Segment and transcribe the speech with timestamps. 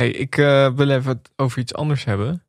[0.00, 2.44] Hey, ik uh, wil even het over iets anders hebben.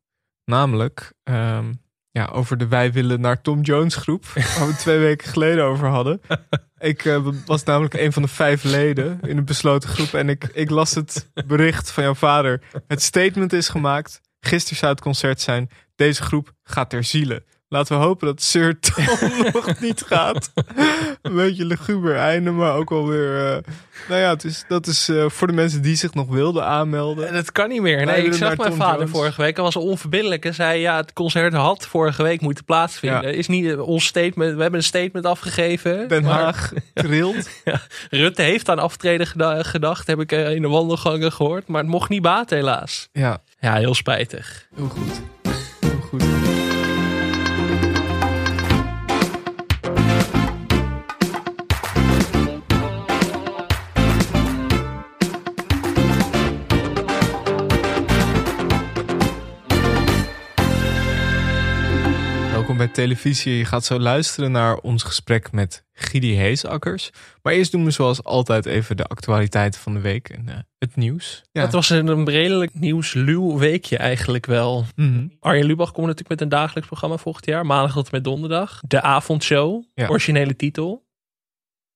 [0.46, 1.82] Namelijk um,
[2.12, 4.26] ja, over de Wij willen naar Tom Jones groep.
[4.58, 6.22] Waar we twee weken geleden over hadden.
[6.80, 10.14] Ik uh, was namelijk een van de vijf leden in een besloten groep.
[10.14, 12.62] En ik, ik las het bericht van jouw vader.
[12.88, 14.22] Het statement is gemaakt.
[14.40, 15.70] Gisteren zou het concert zijn.
[15.96, 17.44] Deze groep gaat ter ziele.
[17.74, 19.06] Laten we hopen dat Sir Tom
[19.54, 20.52] nog niet gaat.
[21.22, 23.36] Een beetje luguber einde, maar ook wel weer.
[23.36, 23.58] Uh,
[24.10, 27.28] nou ja, het is, dat is uh, voor de mensen die zich nog wilden aanmelden.
[27.28, 28.06] En dat kan niet meer.
[28.06, 29.12] Nee, ik zag mijn vader Jones.
[29.12, 29.56] vorige week.
[29.56, 33.22] Hij was onverbiddelijk en zei: Ja, het concert had vorige week moeten plaatsvinden.
[33.22, 33.38] Ja.
[33.38, 34.56] Is niet ons statement.
[34.56, 36.08] We hebben een statement afgegeven.
[36.08, 37.50] Den Haag trilt.
[37.64, 39.28] ja, Rutte heeft aan aftreden
[39.66, 41.68] gedacht, heb ik in de wandelgangen gehoord.
[41.68, 43.10] Maar het mocht niet baten, helaas.
[43.12, 44.68] Ja, ja heel spijtig.
[44.76, 45.41] Heel goed.
[62.86, 63.58] Bij televisie.
[63.58, 67.12] Je gaat zo luisteren naar ons gesprek met Gidi Heesakkers.
[67.42, 70.96] Maar eerst doen we zoals altijd even de actualiteit van de week en uh, het
[70.96, 71.44] nieuws.
[71.52, 71.62] Ja.
[71.62, 74.86] Het was een, een redelijk nieuwsluw weekje eigenlijk wel.
[74.96, 77.66] Mm Arjen Lubach komt natuurlijk met een dagelijks programma volgend jaar.
[77.66, 78.82] Maandag tot met donderdag.
[78.88, 79.84] De avondshow.
[79.94, 80.08] Ja.
[80.08, 81.06] Originele titel.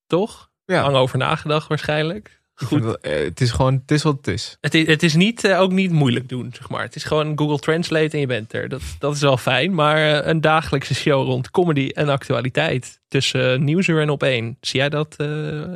[0.08, 0.52] Toch?
[0.66, 0.82] Ja.
[0.82, 2.42] Lang over nagedacht waarschijnlijk.
[2.56, 3.02] Goed.
[3.02, 4.58] Eh, het is gewoon, het is wat het is.
[4.62, 6.82] Het is, het is niet, uh, ook niet moeilijk doen, zeg maar.
[6.82, 8.70] Het is gewoon Google Translate en je bent er.
[8.70, 9.74] Dat, dat is wel fijn.
[9.74, 13.00] Maar uh, een dagelijkse show rond comedy en actualiteit.
[13.08, 14.60] Tussen Nieuwsuur en Op1.
[14.62, 15.16] Zie jij dat,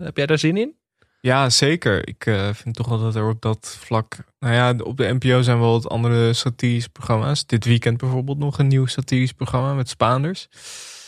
[0.02, 0.74] heb jij daar zin in?
[1.22, 2.08] Ja, zeker.
[2.08, 4.18] Ik vind toch wel dat er op dat vlak...
[4.40, 7.46] Nou ja, op de NPO zijn wel wat andere satirische programma's.
[7.46, 10.48] Dit weekend bijvoorbeeld nog een nieuw satirisch programma met Spaanders.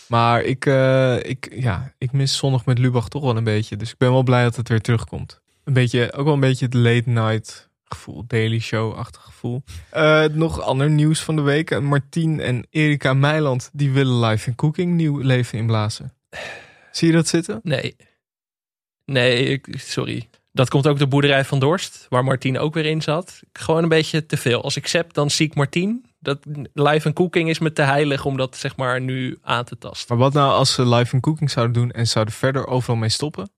[0.08, 0.66] Maar ik,
[1.22, 3.78] ik, ja, ik mis zondag met Lubach toch wel een beetje.
[3.78, 5.42] Dus ik ben wel blij dat het weer terugkomt.
[5.64, 9.64] Een beetje, ook wel een beetje het late night gevoel, Daily Show-achtig gevoel.
[9.94, 11.80] Uh, nog ander nieuws van de week.
[11.80, 16.14] Martien en Erika Meiland, die willen live in cooking nieuw leven inblazen.
[16.92, 17.60] Zie je dat zitten?
[17.64, 17.96] Nee.
[19.06, 20.30] Nee, ik, sorry.
[20.52, 23.40] Dat komt ook de boerderij van Dorst, waar Martien ook weer in zat.
[23.54, 24.64] Gewoon een beetje te veel.
[24.64, 26.06] Als ik zep, dan zie ik Martien.
[26.20, 26.40] Dat
[26.74, 30.06] live en cooking is me te heilig om dat zeg maar nu aan te tasten.
[30.16, 33.10] Maar wat nou als ze live en cooking zouden doen en zouden verder overal mee
[33.10, 33.50] stoppen?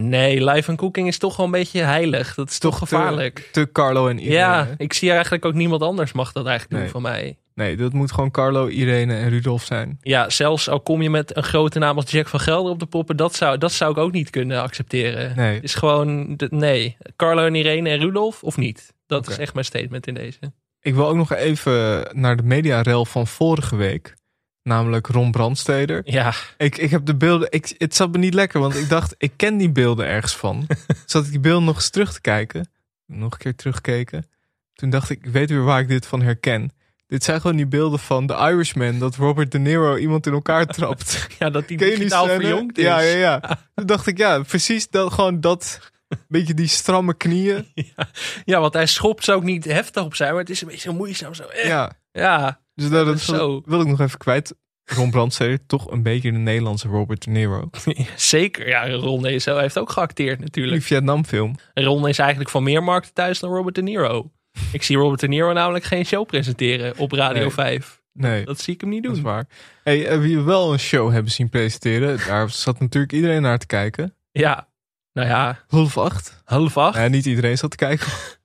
[0.00, 2.34] Nee, live en cooking is toch wel een beetje heilig.
[2.34, 3.48] Dat is toch, gevaarlijk.
[3.52, 4.34] Te, Carlo en Irene.
[4.34, 7.38] Ja, ik zie eigenlijk ook niemand anders mag dat eigenlijk doen van mij.
[7.54, 9.98] Nee, dat moet gewoon Carlo, Irene en Rudolf zijn.
[10.00, 12.86] Ja, zelfs al kom je met een grote naam als Jack van Gelder op de
[12.86, 15.36] poppen, dat zou, dat zou ik ook niet kunnen accepteren.
[15.36, 15.54] Nee.
[15.54, 18.94] Het is gewoon, nee, Carlo en Irene en Rudolf of niet.
[19.06, 20.38] Dat is echt mijn statement in deze.
[20.80, 24.14] Ik wil ook nog even naar de mediarel van vorige week.
[24.62, 26.00] Namelijk Ron Brandsteder.
[26.04, 26.34] Ja.
[26.56, 27.50] Ik, ik heb de beelden.
[27.50, 30.66] Ik, het zat me niet lekker, want ik dacht, ik ken die beelden ergens van.
[31.06, 32.70] Zat ik die beelden nog eens terug te kijken.
[33.06, 34.26] Nog een keer teruggekeken.
[34.74, 36.72] Toen dacht ik, ik weet weer waar ik dit van herken.
[37.06, 38.98] Dit zijn gewoon die beelden van The Irishman.
[38.98, 41.26] Dat Robert De Niro iemand in elkaar trapt.
[41.38, 42.84] ja, dat die digitaal verjongd is.
[42.84, 43.40] Ja, ja, ja.
[43.74, 45.80] Toen dacht ik, ja, precies dat, gewoon dat...
[46.28, 47.66] Beetje die stramme knieën.
[47.74, 48.08] Ja,
[48.44, 50.88] ja, want hij schopt zo ook niet heftig op zijn, maar het is een beetje
[50.88, 51.44] zo moeizaam zo.
[51.62, 51.92] Ja.
[52.12, 52.60] Ja.
[52.78, 53.62] Dus dat, dat zo.
[53.64, 54.54] wil ik nog even kwijt.
[54.84, 57.70] Ron Brandsteder, toch een beetje de Nederlandse Robert De Niro.
[58.16, 58.90] Zeker, ja.
[58.90, 60.76] Ron is, heeft ook geacteerd natuurlijk.
[60.76, 61.54] Die Vietnam film.
[61.74, 64.30] Ron is eigenlijk van meer markten thuis dan Robert De Niro.
[64.72, 67.50] Ik zie Robert De Niro namelijk geen show presenteren op Radio nee.
[67.50, 68.02] 5.
[68.12, 68.44] Nee.
[68.44, 69.12] Dat zie ik hem niet doen.
[69.12, 69.46] Dat is waar.
[69.82, 73.58] Hey, eh, wie we wel een show hebben zien presenteren, daar zat natuurlijk iedereen naar
[73.58, 74.14] te kijken.
[74.30, 74.68] Ja,
[75.12, 75.64] nou ja.
[75.68, 76.42] Half acht.
[76.44, 76.96] Half acht.
[76.96, 78.06] Ja, niet iedereen zat te kijken.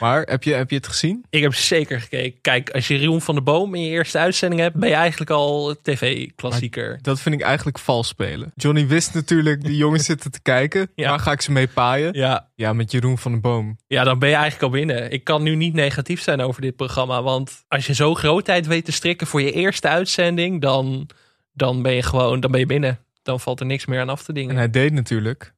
[0.00, 1.24] Maar heb je, heb je het gezien?
[1.30, 2.40] Ik heb zeker gekeken.
[2.40, 5.30] Kijk, als je Rion van de Boom in je eerste uitzending hebt, ben je eigenlijk
[5.30, 6.98] al tv-klassieker.
[7.02, 8.52] Dat vind ik eigenlijk vals spelen.
[8.54, 10.90] Johnny wist natuurlijk, die jongens zitten te kijken.
[10.94, 11.08] Ja.
[11.08, 12.12] Waar ga ik ze mee paaien?
[12.12, 12.48] Ja.
[12.54, 13.78] ja, met Jeroen van de Boom.
[13.86, 15.10] Ja, dan ben je eigenlijk al binnen.
[15.10, 17.22] Ik kan nu niet negatief zijn over dit programma.
[17.22, 21.08] Want als je zo grootheid weet te strikken voor je eerste uitzending, dan,
[21.52, 22.98] dan ben je gewoon dan ben je binnen.
[23.22, 24.50] Dan valt er niks meer aan af te dingen.
[24.50, 25.54] En hij deed natuurlijk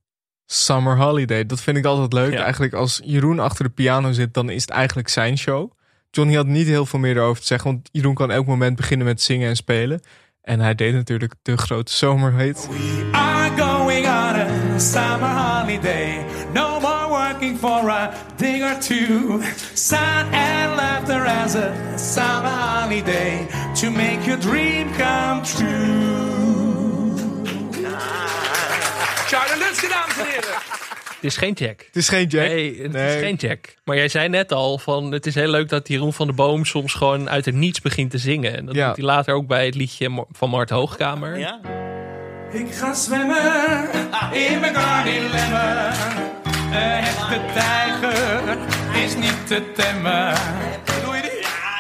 [0.51, 1.47] Summer Holiday.
[1.47, 2.35] Dat vind ik altijd leuk.
[2.35, 5.73] Eigenlijk als Jeroen achter de piano zit, dan is het eigenlijk zijn show.
[6.11, 9.07] Johnny had niet heel veel meer erover te zeggen, want Jeroen kan elk moment beginnen
[9.07, 10.01] met zingen en spelen.
[10.43, 12.69] En hij deed natuurlijk de grote zomerhit.
[12.71, 14.35] We are going on
[14.75, 16.25] a summer holiday.
[16.55, 19.41] No more working for a day or two.
[19.75, 23.47] Sun and laughter as a summer holiday.
[23.75, 26.88] To make your dream come true.
[29.59, 30.55] Lutske, dames en heren.
[31.15, 31.81] Het is geen Jack.
[31.87, 32.47] Het is geen Jack.
[32.49, 33.75] Nee, het is geen Jack.
[33.85, 36.65] Maar jij zei net al van het is heel leuk dat Jeroen van de Boom
[36.65, 38.57] soms gewoon uit het niets begint te zingen.
[38.57, 38.87] En dat Ja.
[38.87, 41.39] doet hij later ook bij het liedje van Mart Hoogkamer.
[41.39, 41.61] Ja?
[42.53, 43.89] Ik ga zwemmen
[44.33, 45.93] in mijn gardilemmen.
[46.73, 48.59] Een echte tijger
[49.05, 50.35] is niet te temmen.
[51.05, 51.23] Doe je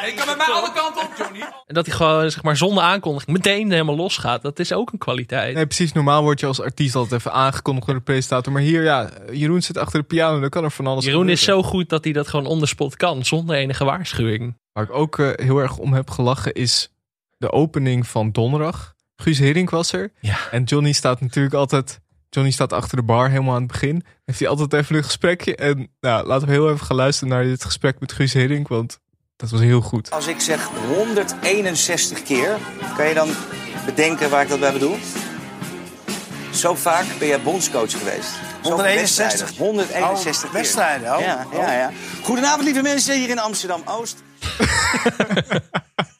[0.08, 1.40] Ik kan met mij alle kanten op, Johnny.
[1.40, 4.42] En dat hij gewoon, zeg maar, zonder aankondiging meteen helemaal losgaat.
[4.42, 5.54] Dat is ook een kwaliteit.
[5.54, 5.92] Nee, precies.
[5.92, 8.52] Normaal word je als artiest altijd even aangekondigd door de presentator.
[8.52, 10.40] Maar hier, ja, Jeroen zit achter de piano.
[10.40, 12.66] Dan kan er van alles Jeroen is zo goed dat hij dat gewoon on the
[12.66, 13.24] spot kan.
[13.24, 14.56] Zonder enige waarschuwing.
[14.72, 16.90] Waar ik ook eh, heel erg om heb gelachen is
[17.36, 18.94] de opening van donderdag.
[19.16, 20.12] Guus Hiddink was er.
[20.20, 20.38] Ja.
[20.50, 22.00] En Johnny staat natuurlijk altijd...
[22.30, 24.04] Johnny staat achter de bar helemaal aan het begin.
[24.24, 25.56] Heeft hij altijd even een gesprekje.
[25.56, 28.68] En nou, laten we heel even gaan luisteren naar dit gesprek met Guus Hiddink.
[28.68, 29.00] Want
[29.38, 30.10] dat was heel goed.
[30.10, 32.58] Als ik zeg 161 keer,
[32.96, 33.28] kan je dan
[33.86, 34.98] bedenken waar ik dat bij bedoel?
[36.50, 38.28] Zo vaak ben jij bondscoach geweest.
[38.62, 39.38] Zoveel 161?
[39.38, 39.56] wedstrijden.
[39.66, 40.60] 161 Oh, keer.
[40.60, 41.20] wedstrijden, oh.
[41.20, 41.90] Ja, ja, ja.
[42.22, 44.16] Goedenavond, lieve mensen hier in Amsterdam-Oost.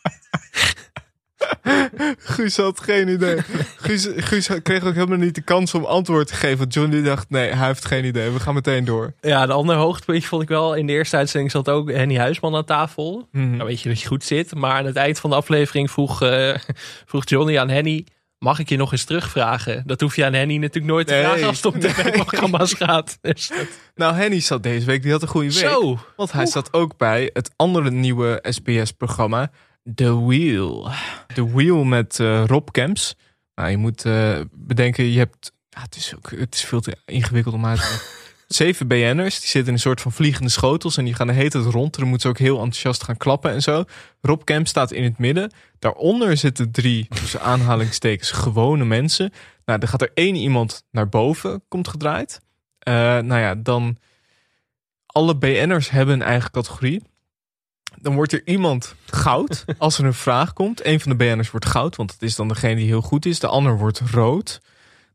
[2.18, 3.36] Guus had geen idee.
[3.76, 6.58] Guus, Guus kreeg ook helemaal niet de kans om antwoord te geven.
[6.58, 8.30] Want Johnny dacht, nee, hij heeft geen idee.
[8.30, 9.12] We gaan meteen door.
[9.20, 10.74] Ja, de andere hoogtepuntje vond ik wel.
[10.74, 13.28] In de eerste uitzending zat ook Henny Huisman aan tafel.
[13.32, 14.54] Nou weet je dat je goed zit.
[14.54, 16.54] Maar aan het eind van de aflevering vroeg, eh,
[17.06, 18.06] vroeg Johnny aan Henny...
[18.38, 19.82] Mag ik je nog eens terugvragen?
[19.86, 21.90] Dat hoef je aan Henny natuurlijk nooit te Nee, vragen als het om nee.
[21.92, 23.18] tv-programma's gaat.
[23.20, 25.02] Dus dat- Nou, Henny zat deze week.
[25.02, 25.58] Die had een goede week.
[25.58, 25.98] Zo.
[26.16, 29.50] Want hij zat ook bij het andere nieuwe SBS-programma,
[29.94, 30.90] The Wheel.
[31.34, 33.16] The Wheel met eh, Rob Kemps.
[33.54, 35.52] Nou, je moet eh, bedenken, je hebt...
[35.70, 38.08] Het, is ook, het is veel te ingewikkeld om uit te leggen.
[38.48, 40.96] Zeven BN'ers, die zitten in een soort van vliegende schotels...
[40.96, 41.98] en die gaan de hele tijd rond.
[41.98, 43.84] Dan moeten ze ook heel enthousiast gaan klappen en zo.
[44.20, 45.52] Rob Kemps staat in het midden.
[45.78, 49.32] Daaronder zitten drie, tussen aanhalingstekens, gewone mensen.
[49.64, 52.40] Nou, dan gaat er één iemand naar boven, komt gedraaid.
[52.78, 53.98] Eh, nou ja, dan
[55.06, 57.02] alle BN'ers hebben een eigen categorie.
[58.02, 60.86] Dan wordt er iemand goud als er een vraag komt.
[60.86, 63.38] Een van de BN'ers wordt goud, want het is dan degene die heel goed is.
[63.38, 64.60] De ander wordt rood.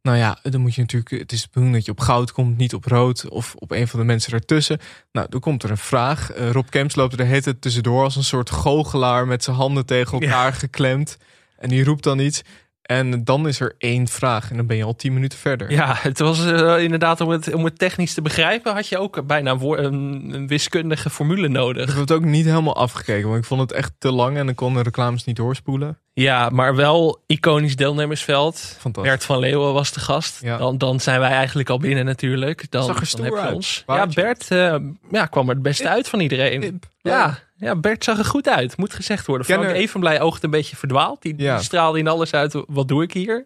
[0.02, 1.12] Nou ja, dan moet je natuurlijk.
[1.12, 3.88] Het is de bedoeling dat je op goud komt, niet op rood of op een
[3.88, 4.80] van de mensen ertussen.
[5.12, 6.32] Nou, dan komt er een vraag.
[6.32, 10.20] Eh, Rob Kemps loopt er tijd tussendoor als een soort goochelaar met zijn handen tegen
[10.20, 11.18] elkaar geklemd.
[11.58, 12.42] En die roept dan iets.
[12.84, 15.72] En dan is er één vraag en dan ben je al tien minuten verder.
[15.72, 18.74] Ja, het was eh, inderdaad om het, om het technisch te begrijpen...
[18.74, 21.88] had je ook bijna een, een, wiskundige formule Ik nodig.
[21.88, 24.56] heb het ook niet helemaal afgekeken, want ik vond het echt te lang en dan
[24.56, 26.00] kon de reclames niet doorspoelen.
[26.16, 28.78] Ja, maar wel iconisch deelnemersveld.
[28.92, 30.42] Bert van Leeuwen was de gast.
[30.42, 30.58] Ja.
[30.58, 32.72] Dan, dan zijn wij eigenlijk al binnen natuurlijk.
[32.72, 33.54] Dan, Zag er dan stoer heb je uit.
[33.56, 33.84] ons.
[33.88, 34.76] Ja, Bert eh,
[35.12, 36.82] ja, kwam er het beste uit van iedereen.
[37.02, 38.78] Ja, ja, Bert zag er goed uit.
[38.78, 39.46] Moet gezegd worden.
[39.46, 41.22] Frank Kenner- Evenblij oogt een beetje verdwaald.
[41.22, 41.56] Die, Ja.
[41.56, 42.64] die straalde in alles uit.
[42.68, 43.46] Wat doe ik hier?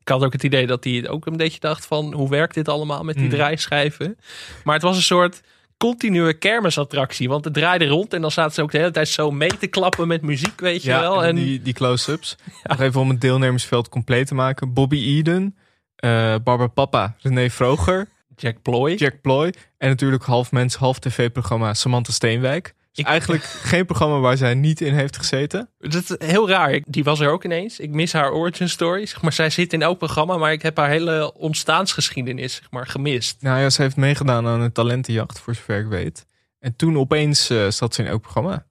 [0.00, 2.12] Ik had ook het idee dat hij ook een beetje dacht van...
[2.12, 3.34] hoe werkt dit allemaal met die Hmm.
[3.36, 4.18] draaischijven?
[4.64, 5.40] Maar het was een soort
[5.78, 7.28] continue kermisattractie.
[7.28, 9.66] Want het draaide rond en dan zaten ze ook de hele tijd zo mee te
[9.66, 11.22] klappen met muziek, weet je Ja, wel.
[11.22, 12.36] en En die, die close-ups.
[12.62, 14.72] Nog even om het deelnemersveld compleet te maken.
[14.72, 15.56] Bobby Eden,
[15.96, 16.10] eh,
[16.44, 18.94] Barbara Papa, René Vroger, Jack Ploy.
[18.94, 19.52] Jack Ploy.
[19.78, 22.74] En natuurlijk half mens, half tv-programma Samantha Steenwijk.
[22.98, 25.70] Ik- eigenlijk geen programma waar zij niet in heeft gezeten.
[25.78, 26.80] Dat is heel raar.
[26.86, 27.78] Die was er ook ineens.
[27.80, 29.06] Ik mis haar origin story.
[29.06, 32.86] Zeg maar, zij zit in elk programma, maar ik heb haar hele ontstaansgeschiedenis zeg maar,
[32.86, 33.36] gemist.
[33.42, 36.26] Nou ja, ze heeft meegedaan aan een talentenjacht, voor zover ik weet.
[36.58, 38.66] En toen opeens eh, zat ze in elk programma.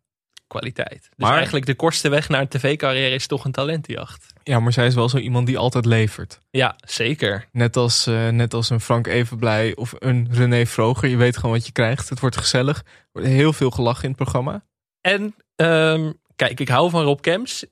[0.47, 1.01] Kwaliteit.
[1.01, 4.33] Dus Maar- eigenlijk de kortste weg naar een tv-carrière is toch een talentenjacht.
[4.47, 6.39] Ja, maar zij is wel zo iemand die altijd levert.
[6.49, 7.47] Ja, zeker.
[7.51, 11.09] Net als, eh, net als een Frank Evenblij of een René Vroger.
[11.09, 12.09] Je weet gewoon wat je krijgt.
[12.09, 12.77] Het wordt gezellig.
[12.77, 14.65] Er wordt heel veel gelachen in het programma.
[15.01, 17.65] En ehm, kijk, ik hou van Rob Kemps.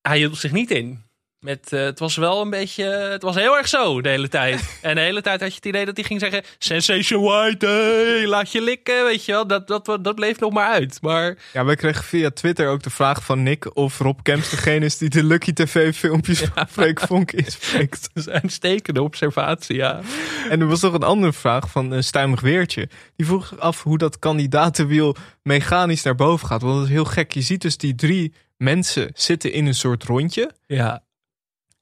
[0.00, 1.04] Hij hield zich niet in.
[1.40, 2.84] Met, eh, het was wel een beetje.
[2.84, 4.62] Het was heel erg zo de hele tijd.
[4.82, 8.26] en de hele tijd had je het idee dat hij ging zeggen: Sensation White, hey,
[8.26, 9.04] laat je likken.
[9.04, 10.98] Weet je wel, dat, dat, dat bleef nog maar uit.
[11.02, 14.84] Maar Ja, wij kregen via Twitter ook de vraag van Nick of Rob Kemps degene
[14.84, 18.02] is die de Lucky TV filmpjes van Freek Vonk inspreekt.
[18.14, 20.00] dat is een uitstekende observatie, ja.
[20.50, 22.88] En er was nog een andere vraag van een stuimig weertje.
[23.16, 26.62] Die vroeg zich af hoe dat kandidatenwiel mechanisch naar boven gaat.
[26.62, 27.32] Want dat is heel gek.
[27.32, 30.50] Je ziet dus die drie mensen zitten in een soort rondje.
[30.66, 31.02] Ja,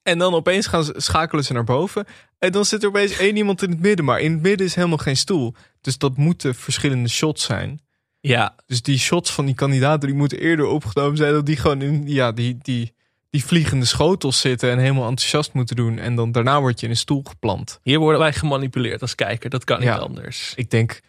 [0.07, 2.05] En dan opeens gaan ze, schakelen ze naar boven.
[2.39, 4.05] En dan zit er opeens één iemand in het midden.
[4.05, 5.53] Maar in het midden is helemaal geen stoel.
[5.81, 7.79] Dus dat moeten verschillende shots zijn.
[8.19, 8.55] ja.
[8.65, 11.33] Dus die shots van die kandidaten die moeten eerder opgenomen zijn.
[11.33, 12.93] Dat die gewoon in ja, die, die,
[13.29, 14.71] die vliegende schotels zitten.
[14.71, 15.99] En helemaal enthousiast moeten doen.
[15.99, 17.79] En dan daarna word je in een stoel geplant.
[17.83, 19.49] Hier worden wij gemanipuleerd als kijker.
[19.49, 19.95] Dat kan niet Ja.
[19.97, 20.53] anders.
[20.55, 20.99] Ik denk,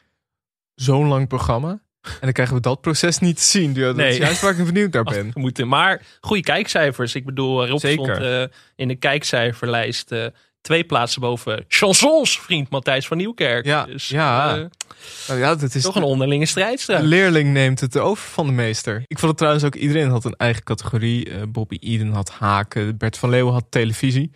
[0.75, 1.81] zo'n lang programma.
[2.03, 3.75] En dan krijgen we dat proces niet te zien.
[3.75, 4.09] Ja, dat Nee.
[4.11, 5.31] is juist waar ik benieuwd naar ben.
[5.35, 7.15] Moeten, maar goede kijkcijfers.
[7.15, 8.15] Ik bedoel, Rob Zeker.
[8.15, 8.43] stond eh,
[8.77, 10.27] in de kijkcijferlijst eh,
[10.61, 13.65] twee plaatsen boven chansons vriend Matthijs van Nieuwkerk.
[13.65, 14.57] Ja, dus, ja.
[14.57, 14.65] eh,
[15.29, 17.03] Nou ja, dat is toch een onderlinge De strijdstrijd.
[17.05, 19.03] leerling neemt het over van de meester.
[19.07, 21.31] Ik vond het trouwens ook, iedereen had een eigen categorie.
[21.31, 24.31] Eh, Bobby Eden had haken, Bert van Leeuwen had televisie.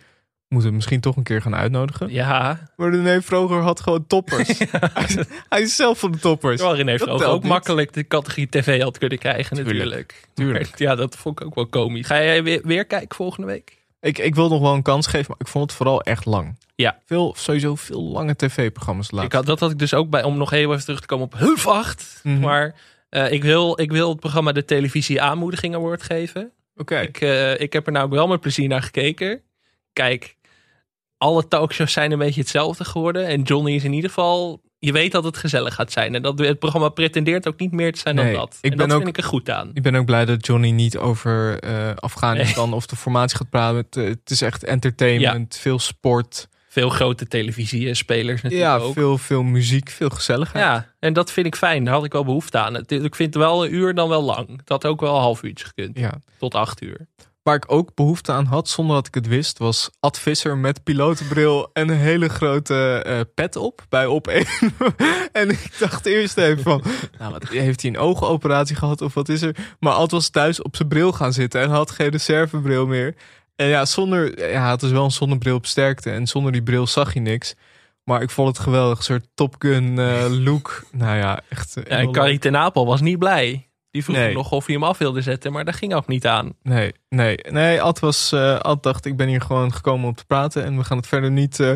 [0.53, 2.11] Moeten we misschien toch een keer gaan uitnodigen.
[2.11, 4.47] Ja, Maar René Vroger had gewoon toppers.
[4.93, 6.61] Hij, hij is zelf van de toppers.
[6.61, 7.51] Waarin heeft Dat ook, niet.
[7.51, 10.27] makkelijk de categorie tv had kunnen krijgen Tuurlijk, natuurlijk.
[10.33, 10.69] tuurlijk.
[10.69, 12.07] Maar Ja, dat vond ik ook wel komisch.
[12.07, 13.77] Ga jij weer, weer kijken volgende week?
[14.01, 16.57] Ik, ik wil nog wel een kans geven, maar ik vond het vooral echt lang.
[16.75, 16.97] Ja.
[17.05, 19.25] Veel, sowieso veel lange tv-programma's laten.
[19.27, 21.37] Ik had, dat had ik dus ook bij, om nog even terug te komen op
[21.37, 22.19] Hulf 8.
[22.23, 22.39] Mhm.
[22.39, 22.75] Maar
[23.09, 26.51] eh, ik, wil, ik wil het programma de televisie aanmoediging award geven.
[26.75, 26.99] Oké.
[26.99, 29.41] Ik, eh, ik heb er nou wel met plezier naar gekeken.
[29.93, 30.35] Kijk,
[31.23, 33.27] alle talkshows zijn een beetje hetzelfde geworden.
[33.27, 34.61] En Johnny is in ieder geval...
[34.79, 36.15] Je weet dat het gezellig gaat zijn.
[36.15, 38.57] En dat het programma pretendeert ook niet meer te zijn Nee, dan dat.
[38.61, 39.71] ik en ben dat ook- vind ik er goed aan.
[39.73, 43.77] Ik ben ook blij dat Johnny niet over eh, Afghanistan of de formatie gaat praten.
[43.77, 46.47] Het, eh, is echt entertainment, veel sport.
[46.69, 48.93] Veel grote televisiespelers natuurlijk Ja, ook.
[48.93, 50.63] veel, veel muziek, veel gezelligheid.
[50.63, 51.83] Ja, en dat vind ik fijn.
[51.83, 52.83] Daar had ik wel behoefte aan.
[52.87, 54.61] Ik vind wel een uur dan wel lang.
[54.65, 55.97] Had ook wel een half uurtje gekund.
[55.99, 56.19] Ja.
[56.37, 57.07] Tot acht uur.
[57.43, 60.83] Waar ik ook behoefte aan had, zonder dat ik het wist, was Ad Visser met
[60.83, 64.45] pilotenbril en een hele grote eh, pet op bij op 1.
[65.31, 66.83] en ik dacht eerst even van,
[67.17, 69.75] nou, wat, heeft hij een oogoperatie gehad of wat is er?
[69.79, 73.15] Maar Ad was thuis op zijn bril gaan zitten en had geen reservebril meer.
[73.55, 76.87] En ja, zonder, ja, had dus wel een zonnebril op sterkte en zonder die bril
[76.87, 77.55] zag hij niks.
[78.03, 80.83] Maar ik vond het geweldig, een soort Top Gun eh, look.
[80.91, 81.73] Nou ja, echt.
[81.73, 83.67] Ja, en Carrie ten Apel was niet blij.
[83.93, 84.33] Die vroeg Nee.
[84.33, 85.51] nog of hij hem af wilde zetten.
[85.51, 86.53] Maar dat ging ook niet aan.
[86.63, 87.81] Nee, nee, nee.
[87.81, 90.63] Ad, was, eh, Ad dacht, ik ben hier gewoon gekomen om te praten.
[90.63, 91.67] En we gaan het verder niet, eh,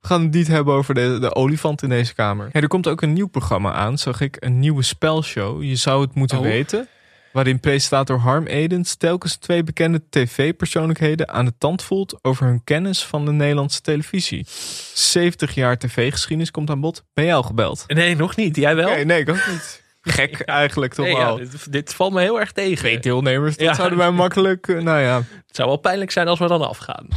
[0.00, 2.48] we gaan het niet hebben over de, de olifant in deze kamer.
[2.52, 4.36] Hey, er komt ook een nieuw programma aan, zag ik.
[4.40, 5.62] Een nieuwe spelshow.
[5.62, 6.42] Je zou het moeten Oh.
[6.44, 6.88] weten.
[7.32, 13.04] Waarin presentator Harm Edens telkens twee bekende tv-persoonlijkheden aan de tand voelt over hun kennis
[13.04, 14.46] van de Nederlandse televisie.
[14.94, 17.04] 70 jaar tv-geschiedenis komt aan bod.
[17.14, 17.84] Ben jij al gebeld?
[17.86, 18.56] Nee, nog niet.
[18.56, 18.88] Jij wel?
[18.88, 19.82] Nee, nee, ik ook niet.
[20.04, 21.36] Gek eigenlijk toch Nee, ja, wel.
[21.36, 22.76] dit, dit valt me heel erg tegen.
[22.78, 24.68] Twee deelnemers, dat zouden wij makkelijk...
[24.68, 27.08] eh, nou ja, Het zou wel pijnlijk zijn als we dan afgaan.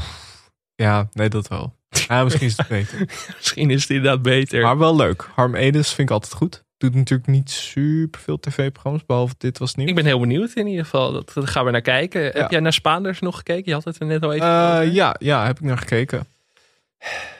[0.75, 1.75] Ja, nee, dat wel.
[2.07, 2.99] Ja, misschien is het beter.
[3.37, 4.61] Misschien is het inderdaad beter.
[4.61, 5.29] Maar wel leuk.
[5.35, 6.65] Harm Edens vind ik altijd goed.
[6.77, 9.87] Doet natuurlijk niet super veel tv-programma's, behalve dit was nieuw.
[9.87, 11.11] Ik ben heel benieuwd in ieder geval.
[11.11, 12.21] Dat, gaan we naar kijken.
[12.23, 13.63] Heb jij naar Spaanders nog gekeken?
[13.65, 14.83] Je had het er net al even Eh, over.
[14.91, 16.27] ja, ja, heb ik naar gekeken.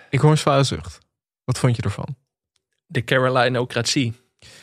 [0.09, 0.97] Ik hoor een zware zucht.
[1.43, 2.15] Wat vond je ervan?
[2.85, 4.13] De Carolinocratie.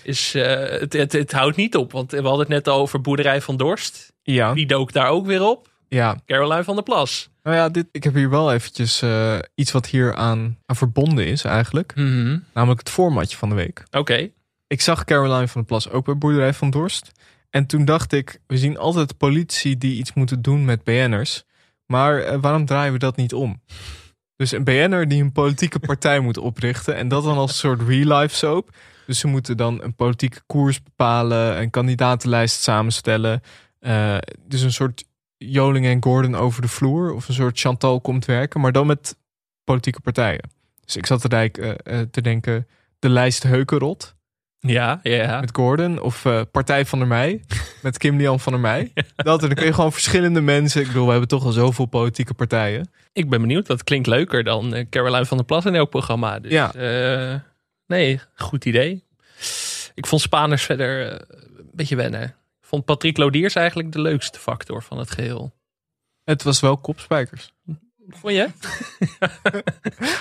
[0.03, 1.93] Is, eh, het, het, het houdt niet op.
[1.93, 4.13] Want we hadden het net al over Boerderij van Dorst.
[4.23, 5.69] Ja, Die dook daar ook weer op.
[5.89, 6.17] ja.
[6.27, 7.29] Caroline van der Plas.
[7.43, 11.27] Nou ja, dit, ik heb hier wel eventjes eh, iets wat hier aan, aan verbonden
[11.27, 11.93] is eigenlijk.
[11.95, 12.39] Mhm.
[12.55, 13.85] Namelijk het formatje van de week.
[13.91, 14.31] Oké.
[14.67, 17.13] Ik zag Caroline van der Plas ook bij Boerderij van Dorst.
[17.51, 21.45] En toen dacht ik, we zien altijd politici die iets moeten doen met BN'ers.
[21.87, 23.63] Maar eh, waarom draaien we dat niet om?
[24.37, 26.97] Dus een BN'er die een politieke partij moet oprichten.
[26.97, 28.71] En dat dan als een soort real-life soap.
[29.07, 31.61] Dus ze moeten dan een politieke koers bepalen.
[31.61, 33.41] Een kandidatenlijst samenstellen.
[33.81, 35.05] eh, dus een soort
[35.37, 37.13] Joling en Gordon over de vloer.
[37.15, 38.61] Of een soort Chantal komt werken.
[38.61, 39.17] Maar dan met
[39.65, 40.51] politieke partijen.
[40.85, 41.71] Dus ik zat te, dijk- eh,
[42.01, 42.67] eh, te denken,
[42.99, 44.15] de lijst Heukenrot
[44.59, 45.41] Ja, ja, ja.
[45.41, 47.41] met Gordon of Partij van der Meij
[47.83, 48.93] met Kim Lian van der Meij.
[49.17, 50.81] Dat en dan kun je gewoon verschillende mensen.
[50.81, 52.91] Ik bedoel, we hebben toch al zoveel politieke partijen.
[53.13, 53.67] Ik ben benieuwd.
[53.67, 56.39] Dat klinkt leuker dan Caroline van der Plas in elk programma.
[56.39, 56.73] Dus, Ja.
[57.87, 59.05] Eh, nee, goed idee.
[59.95, 62.23] Ik vond Spaanders verder eh, een beetje wennen.
[62.61, 65.55] Ik vond Patrick Lodiers eigenlijk de leukste factor van het geheel.
[66.25, 67.53] Het was wel kopspijkers.
[68.09, 68.49] Vond je?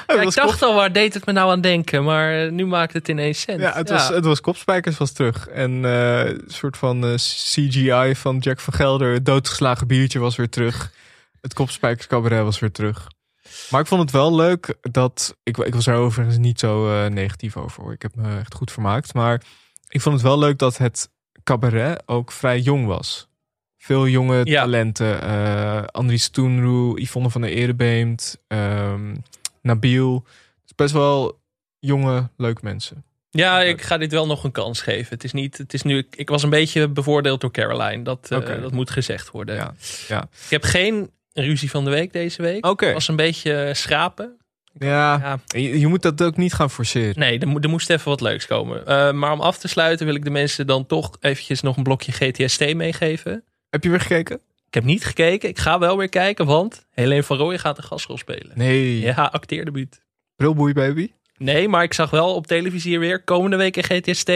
[0.08, 2.03] Ja, ik dacht al, waar deed het me nou aan denken?
[2.03, 3.62] Maar eh, nu maakt het ineens sens.
[3.62, 5.48] Ja, het was, het was kopspijkers was terug.
[5.48, 9.13] En eh, een soort van eh, CGI van Jack van Gelder.
[9.13, 10.91] Het doodgeslagen biertje was weer terug.
[11.41, 13.08] Het kopspijkers cabaret was weer terug.
[13.69, 15.38] Maar ik vond het wel leuk dat...
[15.43, 17.83] Ik, ik was er overigens niet zo eh, negatief over.
[17.83, 17.93] Hoor.
[17.93, 19.13] Ik heb me echt goed vermaakt.
[19.13, 19.41] Maar
[19.89, 21.10] ik vond het wel leuk dat het
[21.43, 23.27] cabaret ook vrij jong was.
[23.77, 25.22] Veel jonge talenten.
[25.22, 29.15] eh Andries Toenroe, Yvonne van der Erebeemt, ehm,
[29.62, 30.15] Nabil.
[30.62, 31.39] Het is best wel
[31.79, 33.03] jonge, leuke mensen.
[33.29, 35.13] Ja, ik ga dit wel nog een kans geven.
[35.13, 38.03] Het is niet, het is nu, ik, ik was een beetje bevoordeeld door Caroline.
[38.03, 39.55] Dat, eh, dat moet gezegd worden.
[39.55, 39.74] Ja,
[40.07, 40.22] ja.
[40.22, 42.65] Ik heb geen ruzie van de week deze week.
[42.65, 42.85] Oké.
[42.85, 44.37] Het was een beetje eh, schrapen.
[44.77, 44.87] Ja,
[45.21, 47.19] Ja, je, je moet dat ook niet gaan forceren.
[47.19, 48.85] nee, er, mo- er moest even wat leuks komen.
[48.85, 51.83] Eh, maar om af te sluiten wil ik de mensen dan toch eventjes nog een
[51.83, 53.43] blokje GTST meegeven.
[53.69, 54.39] Heb je weer gekeken?
[54.67, 55.49] Ik heb niet gekeken.
[55.49, 58.51] Ik ga wel weer kijken, want Helene van Rooyen gaat een gastrol spelen.
[58.55, 58.99] Nee.
[58.99, 60.01] Ja, acteerdebuut.
[60.35, 61.11] Brilboei baby.
[61.37, 64.31] Nee, maar ik zag wel op televisie weer komende week in GTST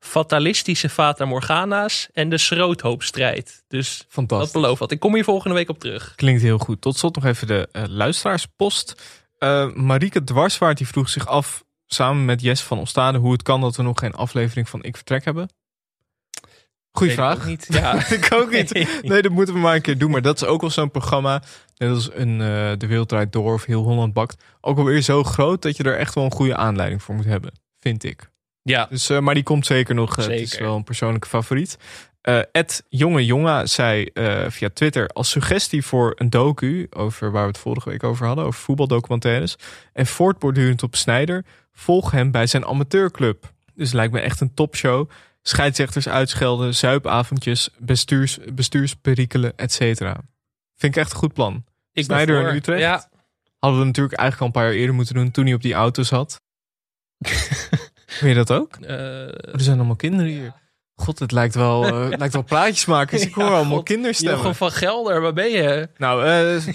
[0.00, 3.62] fatalistische Fata Morgana's en de schroothoopstrijd.
[3.68, 4.52] Dus dat Fantastisch.
[4.52, 4.90] belooft wat.
[4.90, 6.12] Ik kom hier volgende week op terug.
[6.16, 6.80] Klinkt heel goed.
[6.80, 9.02] Tot slot nog even de eh, luisteraarspost.
[9.38, 13.60] Eh Marieke Dwarswaard die vroeg zich af, samen met Jess van Ostade, hoe het kan
[13.60, 15.48] dat we nog geen aflevering van Ik Vertrek hebben.
[16.92, 17.38] Goeie Weet ik vraag.
[17.40, 17.66] ook niet.
[17.68, 18.06] Ja.
[18.16, 18.72] ik ook niet.
[18.74, 18.86] Nee.
[19.02, 20.10] Nee, dat moeten we maar een keer doen.
[20.10, 21.42] Maar dat is ook wel zo'n programma.
[21.76, 24.42] Net als een eh, De Wereld Draait Door of Heel Holland Bakt.
[24.60, 27.52] Ook alweer zo groot dat je er echt wel een goede aanleiding voor moet hebben.
[27.80, 28.29] Vind ik.
[28.62, 30.18] Ja, Dus, eh, maar die komt zeker nog.
[30.18, 31.76] eh, Het is wel een persoonlijke favoriet.
[32.20, 34.10] Eh Ed Jonge Jonga zei
[34.48, 38.44] via Twitter als suggestie voor een docu over waar we het vorige week over hadden,
[38.44, 39.56] over voetbaldocumentaires.
[39.92, 43.52] En voortbordurend op Snijder, volg hem bij zijn amateurclub.
[43.74, 45.10] Dus het lijkt me echt een topshow.
[45.42, 50.20] Scheidsrechters uitschelden, zuipavondjes, bestuurs, bestuursperikelen, et cetera.
[50.76, 51.54] Vind ik echt een goed plan.
[51.54, 52.54] ik ben Sneijder in.
[52.54, 52.80] Utrecht?
[52.80, 53.08] Ja,
[53.58, 55.74] Hadden we natuurlijk eigenlijk al een paar jaar eerder moeten doen toen hij op die
[55.74, 56.40] auto zat.
[58.20, 58.76] Wil je dat ook?
[58.82, 60.52] Oh, er zijn allemaal kinderen hier.
[60.94, 63.22] God, het lijkt wel, het lijkt wel praatjesmakers.
[63.22, 63.84] Ik hoor Ja, allemaal God.
[63.84, 64.36] kinderstemmen.
[64.36, 65.88] Jochem van Gelder, waar ben je?
[65.96, 66.74] Nou, eh, in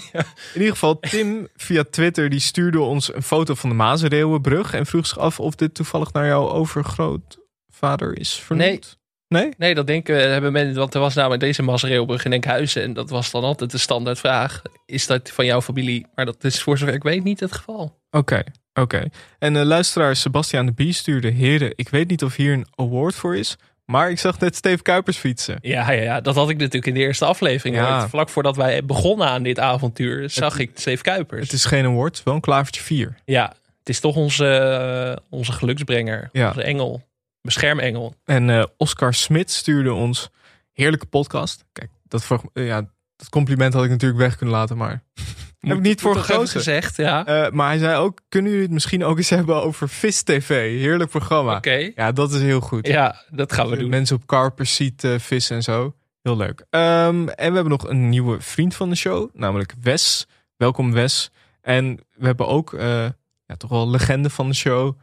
[0.54, 5.06] ieder geval, Tim via Twitter die stuurde ons een foto van de Mazenreeuwenbrug en vroeg
[5.06, 8.98] zich af of dit toevallig naar jouw overgrootvader is vernoemd.
[9.28, 9.48] Nee?
[9.58, 10.20] Nee, dat denken we.
[10.22, 12.82] Hebben mensen, want er was namelijk deze Masreelbrug in Enkhuizen.
[12.82, 14.62] En dat was dan altijd de standaardvraag.
[14.86, 16.06] Is dat van jouw familie?
[16.14, 18.00] Maar dat is voor zover ik weet niet het geval.
[18.10, 18.42] Oké,
[18.80, 19.04] oké.
[19.38, 21.28] En eh, luisteraar Sebastiaan de Bie stuurde...
[21.28, 23.56] Heren, ik weet niet of hier een award voor is...
[23.84, 25.58] maar ik zag net Steve Kuipers fietsen.
[25.60, 27.76] Ja, ja, ja, dat had ik natuurlijk in de eerste aflevering.
[27.76, 28.08] Ja.
[28.08, 31.42] Vlak voordat wij begonnen aan dit avontuur, zag ik Steve Kuipers.
[31.42, 33.14] Het is geen award, het is wel een klavertje 4.
[33.24, 36.28] Ja, het is toch onze, eh, onze geluksbrenger.
[36.32, 36.48] Ja.
[36.48, 37.02] Onze engel.
[37.40, 38.14] Beschermengel.
[38.24, 40.30] En eh, Oscar Smit stuurde ons
[40.72, 41.64] heerlijke podcast.
[41.72, 42.80] Kijk, dat, ja,
[43.16, 45.02] dat compliment had ik natuurlijk weg kunnen laten, maar
[45.60, 46.56] heb ik niet voor gekozen.
[46.56, 47.26] gezegd, ja.
[47.26, 50.48] Eh, maar hij zei ook, kunnen jullie het misschien ook eens hebben over Vis TV?
[50.78, 51.56] Heerlijk programma.
[51.56, 51.90] Oké.
[51.94, 52.86] Ja, dat is heel goed.
[52.86, 53.88] Ja, dat gaan we doen.
[53.88, 55.94] Mensen op karpers ziet eh, vissen en zo.
[56.22, 56.64] Heel leuk.
[56.70, 60.26] Ehm, en we hebben nog een nieuwe vriend van de show, namelijk Wes.
[60.56, 61.30] Welkom Wes.
[61.60, 63.04] En we hebben ook eh,
[63.46, 64.98] ja, toch wel legende van de show,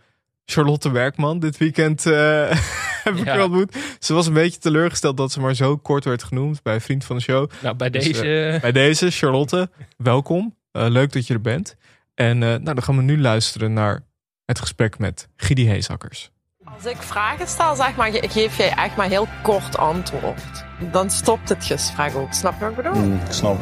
[0.46, 1.40] Charlotte Werkman.
[1.40, 2.14] Dit weekend eh,
[3.04, 3.32] heb ik Ja.
[3.32, 3.76] haar ontmoet.
[4.00, 7.16] Ze was een beetje teleurgesteld dat ze maar zo kort werd genoemd bij vriend van
[7.16, 7.50] de show.
[7.62, 8.58] Nou, bij Dus, deze...
[8.62, 10.56] Bij deze, Charlotte, welkom.
[10.72, 11.76] Eh, leuk dat je er bent.
[12.14, 14.04] En eh, nou, dan gaan we nu luisteren naar
[14.46, 16.32] het gesprek met Gidi Heesakkers.
[16.64, 20.64] Als ik vragen stel, zeg maar, ge- geef jij echt maar heel kort antwoord.
[20.92, 22.34] Dan stopt het gesprek ook.
[22.34, 23.14] Snap je wat ik bedoel?
[23.14, 23.60] Ik snap.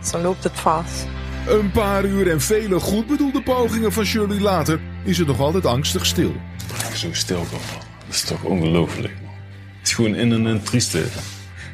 [0.00, 1.06] Dus dan loopt het vast.
[1.48, 5.66] Een paar uur en vele goed bedoelde pogingen van Shirley later is het nog altijd
[5.66, 6.34] angstig stil.
[6.94, 7.60] Zo stil wel.
[8.06, 9.32] Dat is toch ongelooflijk, man.
[9.78, 11.04] Het is gewoon in een, een trieste.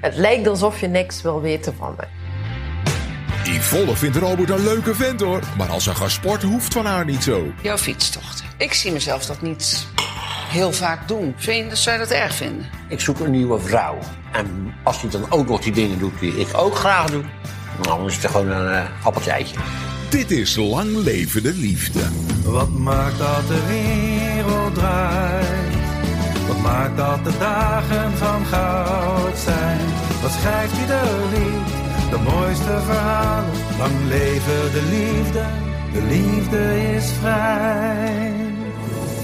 [0.01, 2.05] Het lijkt alsof je niks wil weten van me.
[3.45, 7.05] Yvonne vindt Robert een leuke vent hoor, maar als ze gaat sporten hoeft van haar
[7.05, 7.53] niet zo.
[7.63, 8.45] Jouw fietstochten.
[8.57, 9.87] Ik zie mezelf dat niet
[10.49, 11.35] heel vaak doen.
[11.37, 12.67] Vind, zou je dat erg vinden?
[12.89, 13.99] Ik zoek een nieuwe vrouw.
[14.33, 17.25] En als hij dan ook nog die dingen doet die ik ook graag doe,
[17.83, 19.57] nou, dan is het gewoon een uh, appeltje eitje.
[20.11, 22.09] Dit is Lang Leven de Liefde.
[22.45, 25.75] Wat maakt dat de wereld draait?
[26.47, 29.81] Wat maakt dat de dagen van goud zijn?
[30.23, 31.03] Wat schrijft ieder
[31.33, 31.69] lied?
[32.11, 33.51] De mooiste verhalen.
[33.79, 35.45] Lang leven de liefde,
[35.93, 38.33] de liefde is vrij.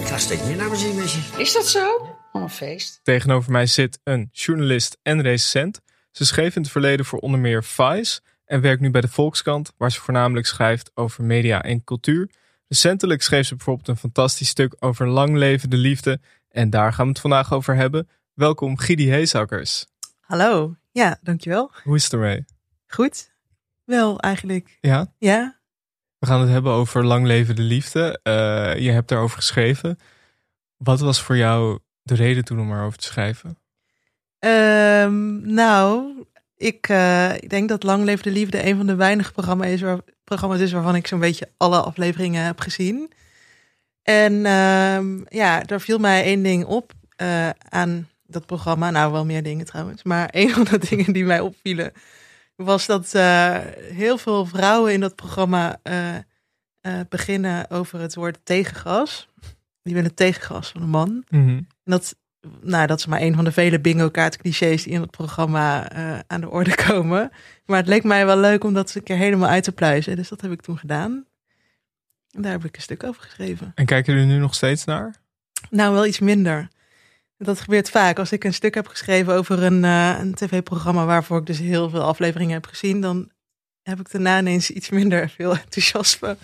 [0.01, 1.21] Ik ga steeds meer naar mijn zin met je.
[1.37, 2.17] Is dat zo?
[2.33, 3.01] Oh, een feest.
[3.03, 5.81] Tegenover mij zit een journalist en recensent.
[6.11, 9.73] Ze schreef in het verleden voor onder meer Vice en werkt nu bij de Volkskrant,
[9.77, 12.31] waar ze voornamelijk schrijft over media en cultuur.
[12.69, 17.05] Recentelijk schreef ze bijvoorbeeld een fantastisch stuk over lang leven de liefde en daar gaan
[17.05, 18.09] we het vandaag over hebben.
[18.35, 19.87] Welkom Gidi Heesakkers.
[20.21, 20.77] Hallo.
[20.93, 21.71] Ja, dankjewel.
[21.85, 22.45] Hoe is het ermee?
[22.87, 23.31] Goed.
[23.85, 24.79] Wel, eigenlijk.
[24.81, 25.59] Ja, Ja.
[26.19, 28.21] we gaan het hebben over lang leven de liefde.
[28.23, 28.33] Eh,
[28.79, 29.99] je hebt daarover geschreven.
[30.77, 33.59] Wat was voor jou de reden toen om erover te schrijven?
[34.39, 36.16] Ehm, nou,
[36.57, 39.81] ik, eh, ik denk dat Lang Leef de Liefde een van de weinige programma's is,
[39.81, 43.13] waar, programma's is waarvan ik zo'n beetje alle afleveringen heb gezien.
[44.03, 48.91] En ehm, ja, daar viel mij één ding op eh, aan dat programma.
[48.91, 50.03] Nou, wel meer dingen trouwens.
[50.03, 51.93] Maar een van de dingen die mij opvielen
[52.57, 53.59] was dat eh,
[53.93, 55.81] heel veel vrouwen in dat programma
[57.09, 59.29] beginnen over het woord tegengas.
[59.83, 61.25] Die willen tegengas van een man.
[61.31, 62.17] En dat,
[62.61, 65.91] nou, dat is maar een van de vele bingo kaart clichés die in het programma
[65.91, 67.31] eh, aan de orde komen.
[67.65, 70.17] Maar het leek mij wel leuk om dat een keer helemaal uit te pluizen.
[70.17, 71.25] Dus dat heb ik toen gedaan.
[72.31, 73.73] En daar heb ik een stuk over geschreven.
[73.75, 75.15] En kijken jullie nu nog steeds naar?
[75.71, 76.69] Nou, wel iets minder.
[77.39, 78.19] Dat gebeurt vaak.
[78.19, 81.91] Als ik een stuk heb geschreven over een, eh, een tv-programma waarvoor ik dus heel
[81.91, 83.31] veel afleveringen heb gezien, dan
[83.87, 86.37] heb ik daarna ineens iets minder veel enthousiasme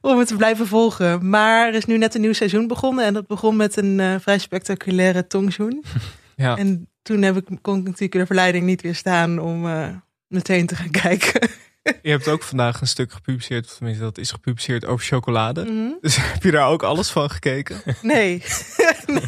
[0.00, 1.28] om het te blijven volgen.
[1.28, 4.14] Maar er is nu net een nieuw seizoen begonnen en dat begon met een eh,
[4.20, 5.84] vrij spectaculaire tongzoen.
[6.38, 6.56] Ja.
[6.56, 9.88] En toen heb ik, kon ik natuurlijk de verleiding niet weerstaan om eh,
[10.26, 11.48] meteen te gaan kijken.
[12.02, 15.64] Je hebt ook vandaag een stuk gepubliceerd, of tenminste dat is gepubliceerd over chocolade.
[15.64, 15.92] Mhm.
[16.00, 17.82] Dus heb je daar ook alles van gekeken?
[18.02, 18.42] Nee,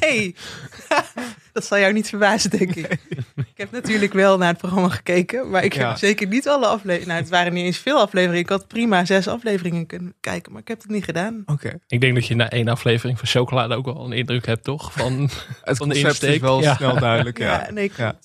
[0.00, 0.34] nee.
[1.60, 2.98] Dat zal jou niet verbazen, denk ik.
[3.36, 5.88] Ik heb natuurlijk wel naar het programma gekeken, maar ik Ja.
[5.88, 7.08] heb zeker niet alle afleveringen.
[7.08, 8.40] Nou, het waren niet eens veel afleveringen.
[8.42, 11.42] Ik had prima zes afleveringen kunnen kijken, maar ik heb het niet gedaan.
[11.46, 11.78] Oké.
[11.86, 14.92] Ik denk dat je na één aflevering van Chocolade ook wel een indruk hebt, toch?
[14.92, 15.30] Van,
[15.62, 16.74] Het van de concept is wel Ja.
[16.76, 17.38] snel duidelijk.
[17.48, 17.64] Ja.
[17.66, 18.18] Ja, nee, Ja.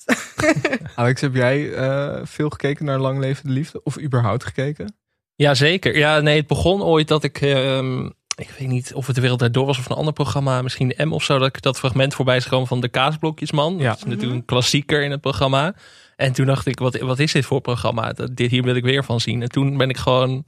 [0.96, 3.84] Alex, heb jij eh, veel gekeken naar Lang Leven de Liefde?
[3.84, 4.96] Of überhaupt gekeken?
[5.36, 5.98] Ja, zeker.
[5.98, 7.42] Ja, nee, het begon ooit dat ik...
[7.42, 10.62] ehm, ik weet niet of het de Wereld Door was of een ander programma.
[10.62, 11.38] Misschien de M of zo.
[11.38, 13.78] Dat ik dat fragment voorbij is gekomen van de Kaasblokjesman.
[13.78, 13.90] Ja.
[13.90, 15.76] Dat is natuurlijk een klassieker in het programma.
[16.16, 18.14] En toen dacht ik, wat, wat is dit voor programma?
[18.14, 19.42] Dat, dit hier wil ik weer van zien.
[19.42, 20.46] En toen ben ik gewoon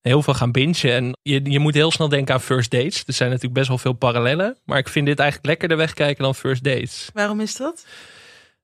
[0.00, 0.92] heel veel gaan bingen.
[0.92, 3.02] En je, je moet heel snel denken aan First Dates.
[3.06, 4.56] Er zijn natuurlijk best wel veel parallellen.
[4.64, 7.10] Maar ik vind dit eigenlijk lekkerder wegkijken dan First Dates.
[7.14, 7.86] Waarom is dat?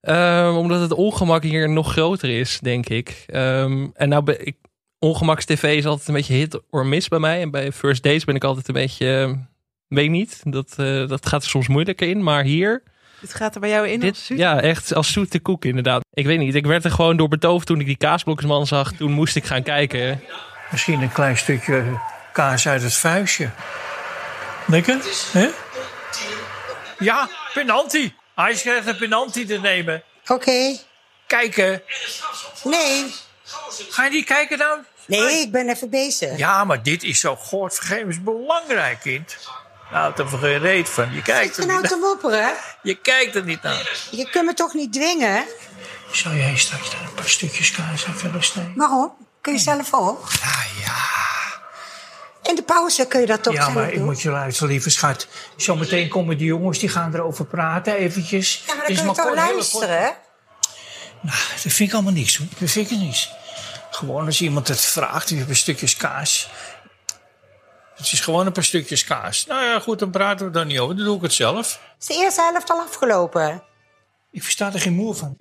[0.01, 3.25] Ehm, omdat het ongemak hier nog groter is, denk ik.
[3.27, 4.57] Ehm, en nou, ben ik,
[5.05, 7.41] ongemaks tv is altijd een beetje hit or miss bij mij.
[7.41, 9.33] En bij First Dates ben ik altijd een beetje, eh,
[9.89, 12.23] weet niet, dat, eh, dat gaat er soms moeilijker in.
[12.23, 12.83] Maar hier,
[13.21, 14.39] Dit gaat er bij jou in dit, als zoet?
[14.39, 16.03] ja, echt als zoete koek inderdaad.
[16.13, 18.93] Ik weet niet, ik werd er gewoon door betoofd toen ik die kaasblokjesman zag.
[18.93, 20.23] Toen moest ik gaan kijken.
[20.71, 22.01] Misschien een klein stukje
[22.33, 23.51] kaas uit het vuistje.
[24.67, 24.99] Lekker?
[25.33, 25.49] hè?
[26.99, 28.13] Ja, penalty.
[28.35, 30.03] Hij krijgt een penalty te nemen.
[30.27, 30.77] Oké.
[31.27, 31.83] Kijken.
[32.65, 33.13] Nee.
[33.91, 34.79] Ga je niet kijken dan?
[35.07, 36.39] Nee, ik ben even bezig.
[36.39, 39.37] Ja, maar dit is zo godvergevens belangrijk, kind.
[39.93, 41.13] Nou, er geen reet van.
[41.13, 42.09] Je kijkt Zit er nou niet te naar.
[42.09, 42.53] mopperen?
[42.83, 43.91] Je kijkt er niet naar.
[44.11, 45.45] Je kunt me toch niet dwingen?
[46.13, 48.73] Zou jij straks daar een paar stukjes kaas aan willen snijden?
[48.77, 49.13] Waarom?
[49.41, 50.29] Kun je zelf ook?
[50.43, 50.93] Ja, ja.
[52.51, 54.05] In de pauze kun je dat toch ja, zelf maar ik doen?
[54.05, 55.27] moet je luisteren, lieve schat.
[55.57, 58.63] Zometeen komen die jongens, die gaan erover praten, eventjes.
[58.67, 60.17] Ja, maar dan kun je maar toch kort- luisteren?
[61.21, 62.47] Nou, dat vind ik allemaal niks hoor.
[62.59, 63.31] Dat vind ik niks.
[63.95, 66.51] Gewoon als iemand het vraagt, hebt een stukjes kaas.
[67.95, 69.47] Het is gewoon een paar stukjes kaas.
[69.47, 70.97] Nou ja, goed, dan praten we daar niet over.
[70.97, 71.81] Dan doe ik het zelf.
[72.01, 73.63] Is de eerste helft al afgelopen?
[74.31, 75.37] Ik versta er geen moer van.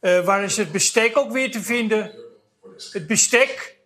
[0.00, 2.12] Eh, waar is het bestek ook weer te vinden?
[2.90, 3.76] Het bestek?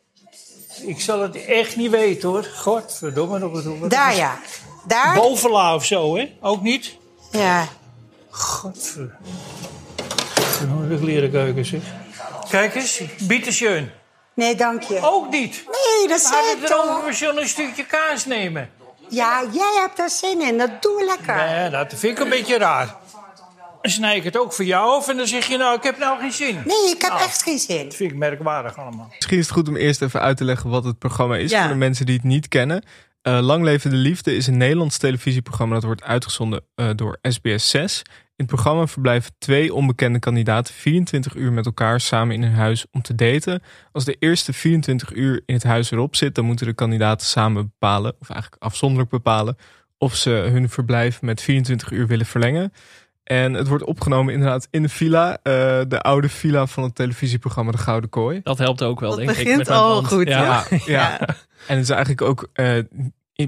[0.82, 2.44] Ik zal het echt niet weten hoor.
[2.44, 3.88] Godverdomme nog wat doen.
[3.88, 4.40] Daar ja.
[4.86, 5.14] Daar?
[5.14, 6.36] Bovenla of zo, hè?
[6.40, 6.96] Ook niet?
[7.30, 7.68] Ja.
[8.30, 9.18] Godver.
[11.00, 11.80] Leren keuken zeg.
[12.50, 13.90] Kijk eens, bitteschön.
[14.34, 14.98] Nee, dank je.
[15.02, 15.64] Ook niet?
[15.66, 17.04] Nee, dat We zei ik toch.
[17.04, 18.70] we zullen een stukje kaas nemen.
[19.08, 20.58] Ja, jij hebt daar zin in.
[20.58, 21.36] Dat doen we lekker.
[21.36, 22.94] Nee, dat vind ik een beetje raar.
[23.82, 25.98] Dan snij ik het ook voor jou af en dan zeg je nou, ik heb
[25.98, 26.54] nou geen zin.
[26.64, 27.84] Nee, ik heb Nou, echt geen zin.
[27.84, 29.06] Dat vind ik merkwaardig allemaal.
[29.16, 31.60] Misschien is het goed om eerst even uit te leggen wat het programma is Ja.
[31.60, 32.84] voor de mensen die het niet kennen.
[33.22, 37.68] Eh Lang Leven de Liefde is een Nederlands televisieprogramma dat wordt uitgezonden eh, door SBS
[37.70, 38.02] 6.
[38.40, 42.86] In het programma verblijven twee onbekende kandidaten 24 uur met elkaar samen in hun huis
[42.90, 43.62] om te daten.
[43.92, 47.62] Als de eerste 24 uur in het huis erop zit, dan moeten de kandidaten samen
[47.62, 49.56] bepalen, of eigenlijk afzonderlijk bepalen,
[49.98, 52.72] of ze hun verblijf met 24 uur willen verlengen.
[53.24, 57.70] En het wordt opgenomen inderdaad in de villa, eh, de oude villa van het televisieprogramma
[57.70, 58.40] De Gouden Kooi.
[58.42, 59.36] Dat helpt ook wel, Dat denk ik.
[59.36, 60.64] begint met mijn al goed, Ja.
[60.70, 61.20] Ja, ja.
[61.66, 62.78] En het is eigenlijk ook eh,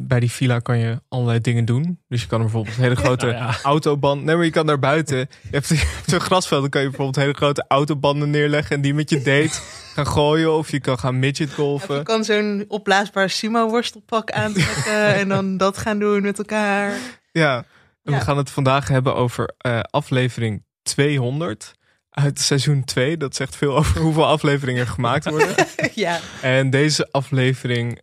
[0.01, 2.01] bij die villa kan je allerlei dingen doen.
[2.09, 3.57] Dus je kan er bijvoorbeeld een hele grote Nou ja.
[3.63, 4.25] autoband.
[4.25, 5.17] Nee, maar je kan daar buiten.
[5.19, 8.83] Je hebt, je hebt een grasveld, dan kan je bijvoorbeeld hele grote autobanden neerleggen en
[8.83, 9.61] die met je date
[9.95, 10.53] gaan gooien.
[10.53, 11.95] Of je kan gaan midget Of golfen.
[11.97, 16.93] je kan zo'n opblaasbaar Simo worstelpak aantrekken en dan dat gaan doen met elkaar.
[17.33, 17.57] Ja.
[18.05, 18.19] En Ja.
[18.19, 21.73] we gaan het vandaag hebben over eh, aflevering 200
[22.11, 23.17] uit seizoen 2.
[23.17, 25.55] Dat zegt veel over hoeveel afleveringen er gemaakt worden.
[25.95, 26.19] ja.
[26.43, 28.01] En deze aflevering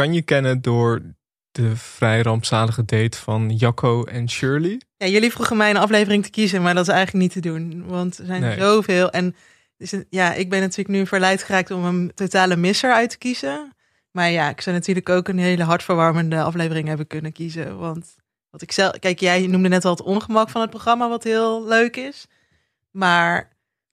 [0.00, 1.02] kan je kennen door
[1.50, 4.80] de vrij rampzalige date van Jacco en Shirley.
[4.96, 7.86] ja, jullie vroegen mij een aflevering te kiezen, maar dat is eigenlijk niet te doen.
[7.86, 8.58] Want er zijn Nee.
[8.58, 9.10] zoveel.
[9.10, 9.34] En
[9.76, 13.72] dus, ja, ik ben natuurlijk nu verleid geraakt om een totale misser uit te kiezen.
[14.10, 17.78] Maar ja, ik zou natuurlijk ook een hele hartverwarmende aflevering hebben kunnen kiezen.
[17.78, 18.14] Want
[18.50, 18.98] wat ik zelf.
[18.98, 22.26] Kijk, jij noemde net al het ongemak van het programma, wat heel leuk is.
[22.90, 23.38] Maar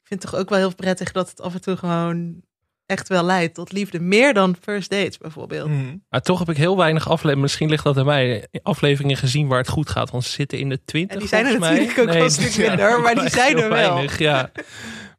[0.01, 2.41] ik vind het toch ook wel heel prettig dat het af en toe gewoon
[2.87, 3.99] echt wel leidt tot liefde.
[3.99, 5.69] Meer dan first dates bijvoorbeeld.
[6.09, 7.41] Maar toch heb ik heel weinig afleveringen.
[7.41, 8.47] Misschien ligt dat aan mij.
[8.63, 10.11] Afleveringen gezien waar het goed gaat.
[10.11, 11.13] Want ze zitten in de 20.
[11.13, 11.69] En die zijn er mij.
[11.71, 13.93] natuurlijk ook wel een stuk minder, maar die zijn er wel.
[13.93, 14.51] weinig, ja.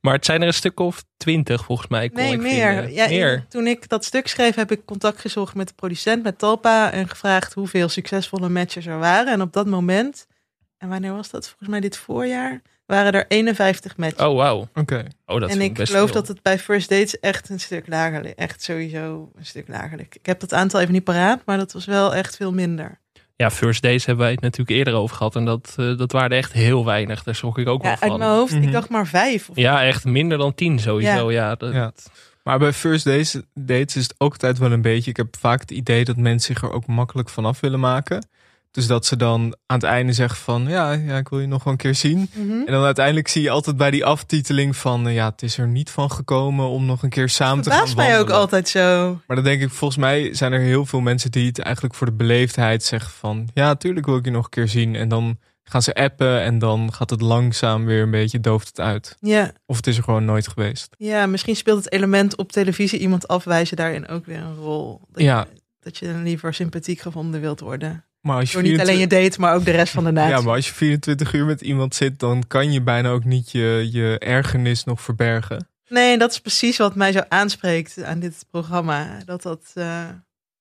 [0.00, 2.08] Maar het zijn er een stuk of 20 volgens mij.
[2.08, 2.90] Kon Nee, ik meer.
[2.90, 3.44] Ja, meer.
[3.48, 6.92] Toen ik dat stuk schreef, heb ik contact gezocht met de producent, met Talpa.
[6.92, 9.32] En gevraagd hoeveel succesvolle matches er waren.
[9.32, 10.26] En op dat moment,
[10.78, 11.46] en wanneer was dat?
[11.46, 14.26] Volgens mij dit voorjaar, waren er 51 matches.
[14.26, 14.68] Oh, wauw.
[14.74, 15.04] Oké.
[15.26, 16.14] Oh, dat en ik best geloof veel.
[16.20, 18.34] dat het bij First Dates echt een stuk lager ligt.
[18.34, 20.14] Echt sowieso een stuk lager ligt.
[20.14, 22.98] Ik heb dat aantal even niet paraat, maar dat was wel echt veel minder.
[23.36, 25.36] Ja, First Days hebben wij het natuurlijk eerder over gehad.
[25.36, 27.22] En dat, eh, dat waren echt heel weinig.
[27.22, 28.10] Daar schrok ik ook Ja, wel van.
[28.10, 28.62] uit mijn hoofd, Mhm.
[28.62, 29.48] ik dacht maar vijf.
[29.48, 31.30] Of Ja, echt minder dan 10 sowieso.
[31.30, 31.54] Ja.
[31.54, 31.92] dat, Ja.
[32.42, 35.10] Maar bij first dates, dates is het ook altijd wel een beetje.
[35.10, 38.28] Ik heb vaak het idee dat mensen zich er ook makkelijk vanaf willen maken.
[38.70, 41.64] Dus dat ze dan aan het einde zegt van ja, ja ik wil je nog
[41.64, 42.30] wel een keer zien.
[42.34, 42.50] Mhm.
[42.50, 45.68] En dan uiteindelijk zie je altijd bij die aftiteling van eh, ja, het is er
[45.68, 49.20] niet van gekomen om nog een keer samen te gaan Verbaast mij ook altijd zo.
[49.26, 52.06] Maar dan denk ik, volgens mij zijn er heel veel mensen die het eigenlijk voor
[52.06, 54.94] de beleefdheid zeggen van ja, tuurlijk wil ik je nog een keer zien.
[54.94, 58.80] En dan gaan ze appen en dan gaat het langzaam weer een beetje dooft het
[58.80, 59.16] uit.
[59.20, 59.52] Ja.
[59.66, 60.94] Of het is er gewoon nooit geweest.
[60.98, 65.00] Ja, misschien speelt het element op televisie iemand afwijzen daarin ook weer een rol.
[65.12, 65.46] Dat, Ja.
[65.52, 68.04] je, dat je dan liever sympathiek gevonden wilt worden.
[68.20, 70.10] Maar als je Door niet alleen je 24 date, maar ook de rest van de
[70.12, 70.28] nacht.
[70.30, 73.50] Ja, maar als je 24 uur met iemand zit, dan kan je bijna ook niet
[73.50, 75.68] je, je ergernis nog verbergen.
[75.88, 79.06] Nee, en dat is precies wat mij zo aanspreekt aan dit programma.
[79.24, 79.70] Dat dat...
[79.74, 80.04] eh,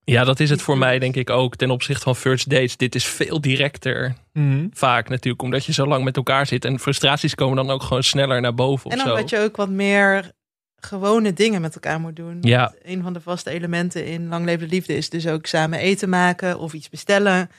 [0.03, 2.77] Ja, dat is het voor mij denk ik ook ten opzichte van first dates.
[2.77, 4.13] Dit is veel directer.
[4.33, 4.67] Mhm.
[4.73, 6.65] Vaak natuurlijk, omdat je zo lang met elkaar zit.
[6.65, 9.69] En frustraties komen dan ook gewoon sneller naar boven of en omdat je ook wat
[9.69, 10.31] meer
[10.79, 12.37] gewone dingen met elkaar moet doen.
[12.41, 12.59] Ja.
[12.59, 15.79] Want Een van de vaste elementen in Lang Leven de Liefde is dus ook samen
[15.79, 17.49] eten maken of iets bestellen.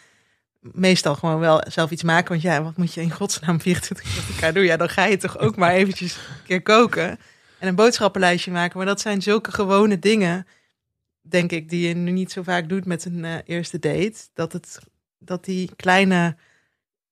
[0.61, 2.29] Meestal gewoon wel zelf iets maken.
[2.29, 4.65] Want ja, wat moet je in godsnaam 24 uur met elkaar doen?
[4.65, 7.19] Ja, dan ga je toch ook maar eventjes een keer koken.
[7.59, 8.77] En een boodschappenlijstje maken.
[8.77, 10.47] Maar dat zijn zulke gewone dingen,
[11.21, 14.17] denk ik, die je nu niet zo vaak doet met een eh, eerste date.
[14.35, 14.79] Dat, het,
[15.19, 16.37] dat die kleine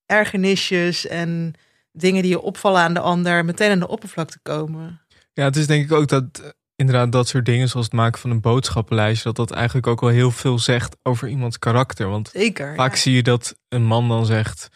[0.06, 1.54] ergernisjes en
[1.92, 5.00] dingen die je opvallen aan de ander meteen aan de oppervlakte komen.
[5.36, 8.20] Ja, het is denk ik ook dat eh, inderdaad dat soort dingen zoals het maken
[8.20, 12.08] van een boodschappenlijstje, dat dat eigenlijk ook wel heel veel zegt over iemands karakter.
[12.08, 13.00] Want Zeker, vaak ja.
[13.00, 14.68] zie je dat een man dan zegt,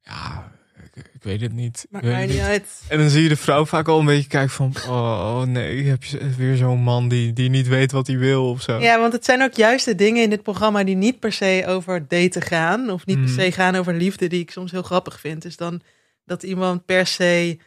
[0.00, 0.52] ja,
[0.94, 1.82] ik, ik weet het niet.
[1.84, 2.82] ik Maakt weet mij het niet uit.
[2.88, 5.84] En dan zie je de vrouw vaak al een beetje kijken van, oh, oh nee,
[5.84, 8.78] heb je weer zo'n man die, die niet weet wat hij wil of zo.
[8.78, 11.64] Ja, want het zijn ook juist de dingen in dit programma die niet per se
[11.66, 12.90] over daten gaan.
[12.90, 13.38] Of niet per Hmm.
[13.38, 15.42] se gaan over liefde, die ik soms heel grappig vind.
[15.42, 15.80] Dus dan
[16.24, 17.58] dat iemand per se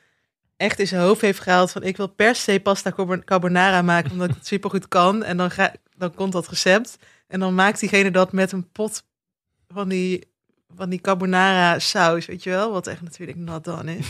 [0.57, 4.11] echt in zijn hoofd heeft gehaald van ik wil per se pasta carbo- carbonara maken
[4.11, 5.23] omdat ik het supergoed kan.
[5.23, 6.97] En dan, ga, dan komt dat recept.
[7.27, 9.03] En dan maakt diegene dat met een pot
[9.67, 10.27] van die,
[10.75, 12.71] van die carbonara saus, weet je wel?
[12.71, 14.07] Wat echt natuurlijk not done is.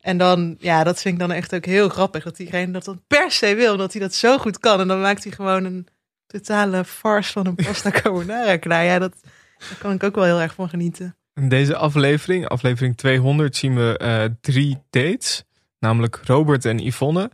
[0.00, 2.24] En dan, ja, dat vind ik dan echt ook heel grappig.
[2.24, 4.80] Dat diegene dat dan per se wil, dat hij dat zo goed kan.
[4.80, 5.86] En dan maakt hij gewoon een
[6.26, 8.84] totale farce van een pasta carbonara klaar.
[8.84, 9.14] Ja, dat,
[9.58, 11.16] daar kan ik ook wel heel erg van genieten.
[11.34, 15.44] In deze aflevering, aflevering 200, zien we eh, drie dates.
[15.78, 17.30] Namelijk Robert en Yvonne,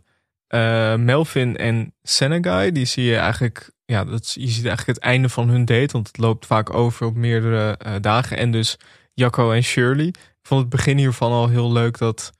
[0.47, 2.71] eh, Melvin en Senegai.
[2.71, 5.91] Die zie je eigenlijk, ja, dat, je ziet eigenlijk het einde van hun date.
[5.91, 8.37] Want het loopt vaak over op meerdere eh, dagen.
[8.37, 8.77] En dus
[9.13, 10.07] Jacco en Shirley.
[10.07, 12.31] Ik vond het begin hiervan al heel leuk dat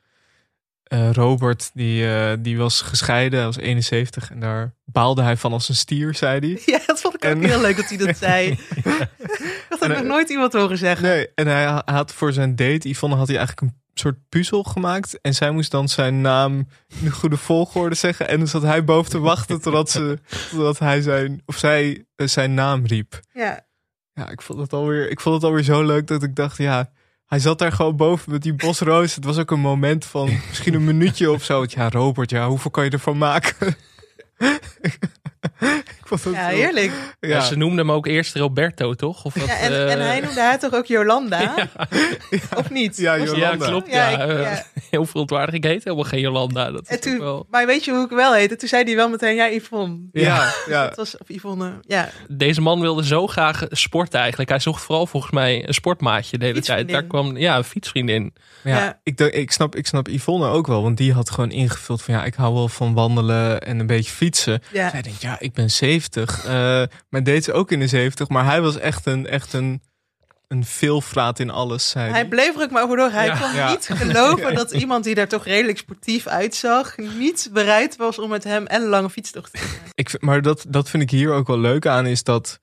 [0.83, 2.07] eh, Robert, die,
[2.41, 4.31] die was gescheiden, hij was 71.
[4.31, 6.61] En daar baalde hij van als een stier, zei hij.
[6.65, 8.59] Ja, dat vond ik ook heel leuk dat hij dat zei.
[9.69, 11.07] dat had ik nog nooit iemand horen zeggen.
[11.07, 14.63] Nee, en hij ha- had voor zijn date, Yvonne, had hij eigenlijk een soort puzzel
[14.63, 15.21] gemaakt.
[15.21, 18.27] En zij moest dan zijn naam in de goede volgorde zeggen.
[18.27, 22.27] En dan zat hij boven te wachten totdat, ze, totdat hij zijn, of zij eh,
[22.27, 23.19] zijn naam riep.
[23.33, 23.65] Ja.
[24.13, 26.91] Ja, ik vond, het alweer, ik vond het alweer zo leuk dat ik dacht, ja,
[27.25, 29.15] hij zat daar gewoon boven met die bos roos.
[29.15, 31.65] Het was ook een moment van misschien een minuutje of zo.
[31.67, 33.75] Ja, Robert, ja, hoeveel kan je ervan maken?
[35.99, 36.91] ik vond het Ja, zo- heerlijk.
[37.19, 37.41] Ja.
[37.41, 39.25] ze noemden hem ook eerst Roberto, toch?
[39.25, 41.53] Of wat, Ja, en, eh, en hij noemde haar toch ook Jolanda?
[42.57, 42.97] Of niet?
[42.97, 43.91] Ja, Was- Ja, klopt.
[43.91, 44.63] Ja, Ja, ik- ja.
[44.91, 45.57] heel verontwaardigd.
[45.57, 46.71] Ik heet helemaal geen Jolanda.
[46.71, 47.45] Dat En is toen, wel...
[47.49, 48.55] Maar weet je hoe ik wel heette?
[48.55, 49.97] Toen zei hij wel meteen, ja, Yvonne.
[50.11, 50.83] Ja, ja.
[50.87, 52.09] Dat was, of Yvonne, ja.
[52.27, 54.49] Deze man wilde zo graag sporten eigenlijk.
[54.49, 56.89] Hij zocht vooral volgens mij een sportmaatje de hele tijd.
[56.89, 58.33] Daar kwam ja, een fietsvriendin.
[58.63, 58.99] Ja, Ja.
[59.03, 60.81] Ik, ik, snap, ik snap Yvonne ook wel.
[60.81, 64.11] Want die had gewoon ingevuld van ja, ik hou wel van wandelen en een beetje
[64.11, 64.61] fietsen.
[64.71, 64.89] Ja.
[64.89, 66.45] Zij denkt, ja, ik ben 70.
[66.45, 68.29] eh maar deed ze ook in de 70.
[68.29, 69.81] Maar hij was echt een, echt een,
[70.47, 71.89] een veelvraat in alles.
[71.89, 73.09] Zei Hij bleef er ook maar over door.
[73.09, 73.37] Hij Ja.
[73.39, 73.69] kon Ja.
[73.69, 76.97] niet geloven dat iemand die daar toch redelijk sportief uitzag...
[76.97, 79.77] niet bereid was om met hem en een lange fietstocht te doen.
[79.93, 82.59] Ik, vind- maar dat, dat vind ik hier ook wel leuk aan, is dat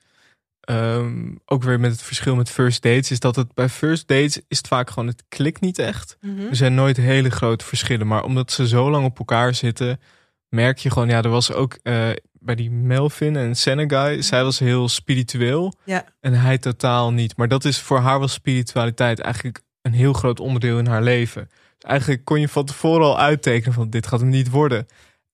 [0.61, 4.41] ehm, ook weer met het verschil met first dates, is dat het bij first dates
[4.49, 6.17] is het vaak gewoon het klikt niet echt.
[6.21, 6.41] Mhm.
[6.49, 10.01] Er zijn nooit hele grote verschillen, maar omdat ze zo lang op elkaar zitten,
[10.49, 12.11] merk je gewoon, ja, er was ook eh,
[12.45, 16.05] bij die Melvin en Senegai, zij was heel spiritueel Ja.
[16.21, 17.37] en hij totaal niet.
[17.37, 21.49] Maar dat is voor haar was spiritualiteit eigenlijk een heel groot onderdeel in haar leven.
[21.79, 24.87] Dus eigenlijk kon je van tevoren al uittekenen van dit gaat hem niet worden.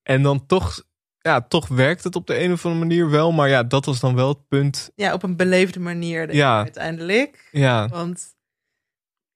[0.02, 0.82] En dan toch,
[1.18, 3.32] ja, toch werkt het op de een of andere manier wel.
[3.32, 4.90] Maar ja, dat was dan wel het punt.
[4.94, 6.56] Ja, op een beleefde manier Ja.
[6.62, 7.48] uiteindelijk.
[7.52, 7.88] Ja.
[7.88, 8.36] Want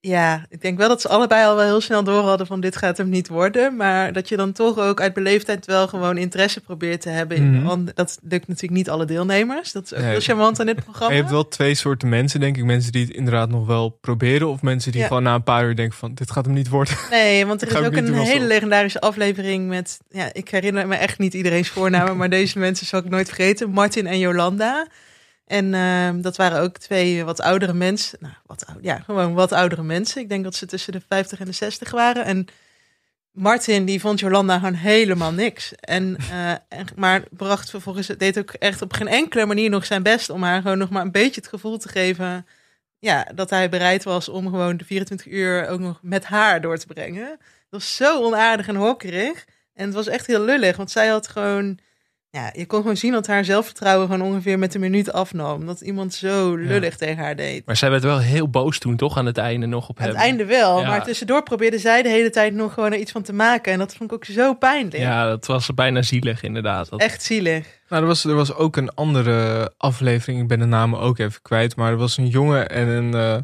[0.05, 2.77] ja, ik denk wel dat ze allebei al wel heel snel door hadden van dit
[2.77, 3.77] gaat hem niet worden.
[3.77, 7.37] Maar dat je dan toch ook uit beleefdheid wel gewoon interesse probeert te hebben.
[7.37, 7.85] In Mhm.
[7.95, 9.73] dat lukt natuurlijk niet alle deelnemers.
[9.73, 10.11] Dat is ook Nee.
[10.11, 11.15] heel charmant aan dit programma.
[11.15, 12.65] je hebt wel twee soorten mensen, denk ik.
[12.65, 14.49] Mensen die het inderdaad nog wel proberen.
[14.49, 15.07] Of mensen die Ja.
[15.07, 16.95] gewoon na een paar uur denken van dit gaat hem niet worden.
[17.11, 20.01] Nee, want er is ook een hele legendarische aflevering met...
[20.11, 23.71] Ja, ik herinner me echt niet iedereen's voornamen, maar deze mensen zal ik nooit vergeten.
[23.71, 24.87] Martin en Jolanda.
[25.53, 28.19] En ehm, dat waren ook twee wat oudere mensen.
[28.21, 30.21] Nou, wat oud, ja, gewoon wat oudere mensen.
[30.21, 32.25] Ik denk dat ze tussen de 50 en de 60 waren.
[32.25, 32.47] En
[33.31, 35.75] Martin, die vond Jolanda gewoon helemaal niks.
[35.75, 40.03] En, eh, en, maar bracht vervolgens, deed ook echt op geen enkele manier nog zijn
[40.03, 42.47] best om haar gewoon nog maar een beetje het gevoel te geven.
[42.99, 46.79] Ja, dat hij bereid was om gewoon de 24 uur ook nog met haar door
[46.79, 47.29] te brengen.
[47.29, 49.45] Dat was zo onaardig en hokkerig.
[49.75, 51.79] En het was echt heel lullig, want zij had gewoon
[52.35, 55.67] ja, je kon gewoon zien dat haar zelfvertrouwen gewoon ongeveer met een minuut afnam.
[55.67, 57.67] Dat iemand zo lullig tegen haar deed.
[57.67, 59.17] Maar zij werd wel heel boos toen, toch?
[59.17, 60.15] Aan het einde nog op Aan hem.
[60.15, 60.87] het einde wel, Ja.
[60.89, 63.73] maar tussendoor probeerde zij de hele tijd nog gewoon er iets van te maken.
[63.73, 64.97] En dat vond ik ook zo pijnlijk.
[64.97, 66.89] Ja, dat was bijna zielig inderdaad.
[66.89, 67.01] Dat...
[67.01, 67.81] Echt zielig.
[67.89, 70.41] Nou, er was, er was ook een andere aflevering.
[70.43, 71.77] Ik ben de namen ook even kwijt.
[71.77, 73.35] Maar er was een jongen en een, eh,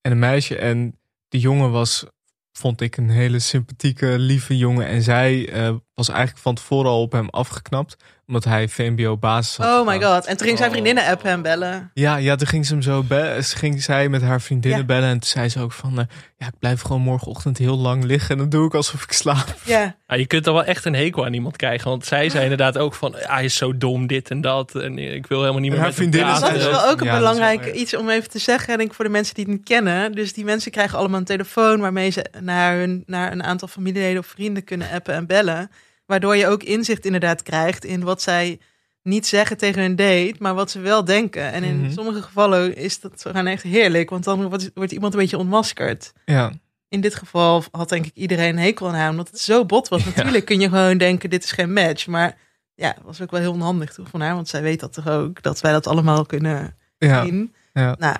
[0.00, 0.56] en een meisje.
[0.56, 2.04] En die jongen was,
[2.52, 4.86] vond ik, een hele sympathieke, lieve jongen.
[4.86, 7.96] En zij eh, was eigenlijk van tevoren al op hem afgeknapt.
[8.28, 9.80] Omdat hij VMBO basis had.
[9.80, 10.26] Oh my god.
[10.26, 11.90] En toen ging zijn vriendinnen app hem bellen.
[11.94, 13.44] Ja, ja, toen ging ze hem zo bellen.
[13.44, 14.86] Ze ging zij met haar vriendinnen Ja.
[14.86, 15.08] bellen.
[15.08, 16.04] En toen zei ze ook van, eh,
[16.38, 18.30] ja, ik blijf gewoon morgenochtend heel lang liggen.
[18.30, 19.54] En dan doe ik alsof ik slaap.
[19.64, 19.96] Ja.
[20.08, 21.90] Ja, je kunt er wel echt een hekel aan iemand krijgen.
[21.90, 24.74] Want zij zei inderdaad ook van, ah, hij is zo dom, dit en dat.
[24.74, 27.00] En ik wil helemaal niet meer En haar met hem vriendinnen Dat is wel ook
[27.00, 29.52] een Ja, belangrijk iets om even te zeggen, denk ik, voor de mensen die het
[29.52, 30.12] niet kennen.
[30.12, 34.18] Dus die mensen krijgen allemaal een telefoon waarmee ze naar, hun, naar een aantal familieleden
[34.18, 35.70] of vrienden kunnen appen en bellen.
[36.06, 38.58] Waardoor je ook inzicht inderdaad krijgt in wat zij
[39.02, 41.52] niet zeggen tegen hun date, maar wat ze wel denken.
[41.52, 41.92] En in Mhm.
[41.92, 46.12] sommige gevallen is dat gewoon echt heerlijk, want dan wordt, wordt iemand een beetje ontmaskerd.
[46.24, 46.52] Ja,
[46.88, 49.88] In dit geval had denk ik iedereen een hekel aan haar, omdat het zo bot
[49.88, 50.04] was.
[50.04, 52.06] Natuurlijk kun je gewoon denken, dit is geen match.
[52.06, 52.36] Maar
[52.74, 55.08] ja, het was ook wel heel onhandig toch van haar, want zij weet dat toch
[55.08, 57.54] ook, dat wij dat allemaal kunnen ja, zien.
[57.72, 57.96] ja.
[57.98, 58.16] Nou,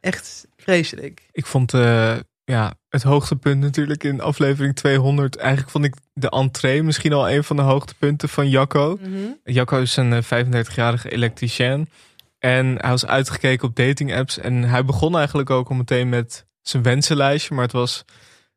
[0.00, 1.28] echt vreselijk.
[1.32, 5.36] Ik vond eh, ja, het hoogtepunt natuurlijk in aflevering 200.
[5.36, 8.98] Eigenlijk vond ik de entree misschien al een van de hoogtepunten van Jacco.
[9.00, 9.16] Mhm.
[9.44, 11.88] Jacco is een eh, 35-jarige elektricien.
[12.38, 14.38] En hij was uitgekeken op dating apps.
[14.38, 17.54] En hij begon eigenlijk ook al meteen met zijn wensenlijstje.
[17.54, 18.04] Maar het was,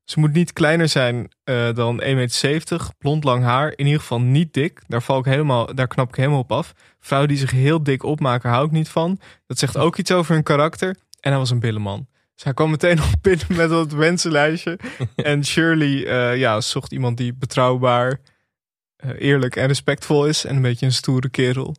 [0.03, 2.87] ze moet niet kleiner zijn eh, dan 1,70 meter.
[2.97, 3.73] Blond lang haar.
[3.75, 4.81] In ieder geval niet dik.
[4.87, 6.73] Daar, val ik helemaal, daar knap ik helemaal op af.
[6.99, 9.19] Vrouwen die zich heel dik opmaken, hou ik niet van.
[9.47, 10.95] Dat zegt ook iets over hun karakter.
[11.19, 12.07] En hij was een billenman.
[12.35, 14.79] Dus hij kwam meteen op binnen met dat wensenlijstje.
[15.15, 18.19] en Shirley eh, ja, zocht iemand die betrouwbaar,
[18.95, 20.45] eh, eerlijk en respectvol is.
[20.45, 21.75] En een beetje een stoere kerel.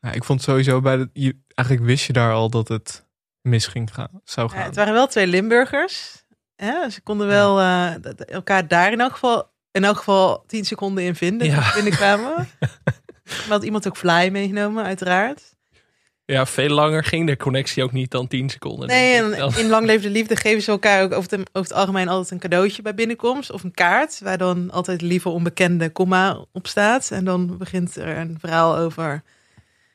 [0.00, 3.04] Ja, ik vond sowieso bij de, je, eigenlijk wist je daar al dat het
[3.40, 4.66] mis ging gaan, zou Ja, gaan.
[4.66, 6.24] het waren wel twee Limburgers.
[6.56, 6.90] Hè?
[6.90, 7.94] Ze konden wel eh,
[8.26, 11.46] elkaar daar in elk geval, in elk geval tien seconden in vinden.
[11.46, 11.72] Ja.
[11.74, 12.34] binnenkwamen.
[13.24, 15.55] maar had iemand ook Fly meegenomen, uiteraard.
[16.26, 18.88] Ja, veel langer ging de connectie ook niet dan 10 seconden.
[18.88, 22.08] Nee, en in Lang Leefde Liefde geven ze elkaar ook over het, over het algemeen
[22.08, 23.50] altijd een cadeautje bij binnenkomst.
[23.52, 27.10] Of een kaart, waar dan altijd lieve onbekende komma op staat.
[27.10, 29.22] En dan begint er een verhaal over...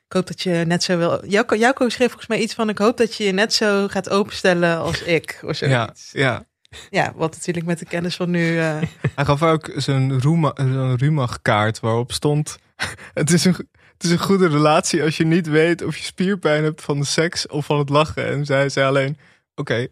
[0.07, 1.25] Ik hoop dat je net zo wil...
[1.27, 2.69] Jacco, Jacco schreef volgens mij iets van...
[2.69, 5.39] Ik hoop dat je je net zo gaat openstellen als ik.
[5.45, 6.09] Of zoiets.
[6.11, 6.45] ja, ja.
[6.89, 8.59] Ja, wat natuurlijk met de kennis van nu...
[8.59, 8.77] eh,
[9.15, 12.57] Hij gaf ook zo'n zo'n Rumach-kaart waarop stond...
[13.13, 13.55] Het is, een,
[14.01, 17.05] het is een goede relatie als je niet weet of je spierpijn hebt van de
[17.05, 18.25] seks of van het lachen.
[18.25, 19.17] En zij zei alleen,
[19.55, 19.87] oké.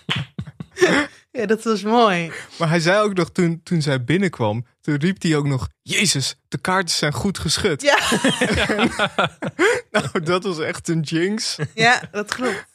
[1.30, 2.32] ja, dat was mooi.
[2.58, 5.68] Maar hij zei ook nog toen, toen zij binnenkwam, toen riep hij ook nog...
[5.82, 7.82] Jezus, de kaarten zijn goed geschud.
[7.82, 7.98] Ja,
[9.90, 11.56] Nou, dat was echt een jinx.
[11.74, 12.66] ja dat klopt.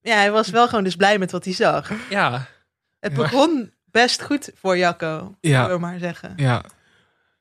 [0.00, 1.90] Ja, hij was wel gewoon dus blij met wat hij zag.
[2.10, 2.46] ja,
[3.00, 3.18] Het Ja.
[3.18, 5.68] begon best goed voor Jacco, Ja.
[5.68, 6.32] we maar zeggen.
[6.36, 6.64] Ja.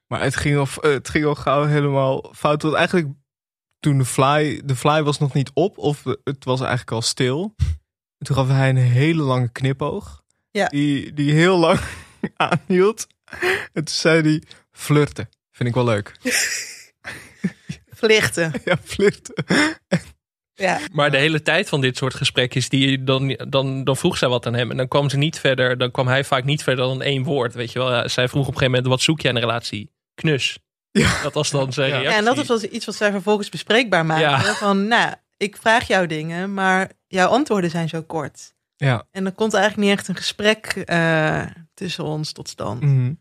[0.07, 2.61] Maar het ging, al, eh, het ging al gauw helemaal fout.
[2.61, 3.07] Want eigenlijk
[3.79, 4.61] toen de fly...
[4.65, 7.53] De fly was nog niet op of het was eigenlijk al stil.
[8.17, 10.23] En toen gaf hij een hele lange knipoog.
[10.51, 10.67] Ja.
[10.67, 11.79] Die, die heel lang
[12.35, 13.07] aanhield.
[13.73, 15.29] En toen zei hij, flirten.
[15.51, 16.11] Vind ik wel leuk.
[17.99, 18.53] Vlichten.
[18.65, 19.43] Ja, flirten.
[20.53, 20.79] Ja.
[20.91, 24.45] maar de hele tijd van dit soort gesprekken die dan, dan, dan vroeg zij wat
[24.45, 24.71] aan hem.
[24.71, 27.53] En dan kwam ze niet verder, dan kwam hij vaak niet verder dan één woord.
[27.53, 29.41] Weet je wel, Ja, zij vroeg op een gegeven moment, wat zoek je aan een
[29.41, 29.91] relatie?
[30.21, 30.57] Knus.
[30.91, 31.21] Ja.
[31.23, 31.93] Dat was dan zijn Ja.
[31.93, 32.11] reactie.
[32.13, 34.23] Ja, en dat is wel iets wat zij vervolgens bespreekbaar maken.
[34.29, 34.41] Ja.
[34.53, 38.55] Van, nou, ik vraag jou dingen, maar jouw antwoorden zijn zo kort.
[38.75, 39.03] Ja.
[39.11, 41.41] En er komt eigenlijk niet echt een gesprek eh,
[41.73, 42.81] tussen ons tot stand.
[42.81, 43.13] Mhm.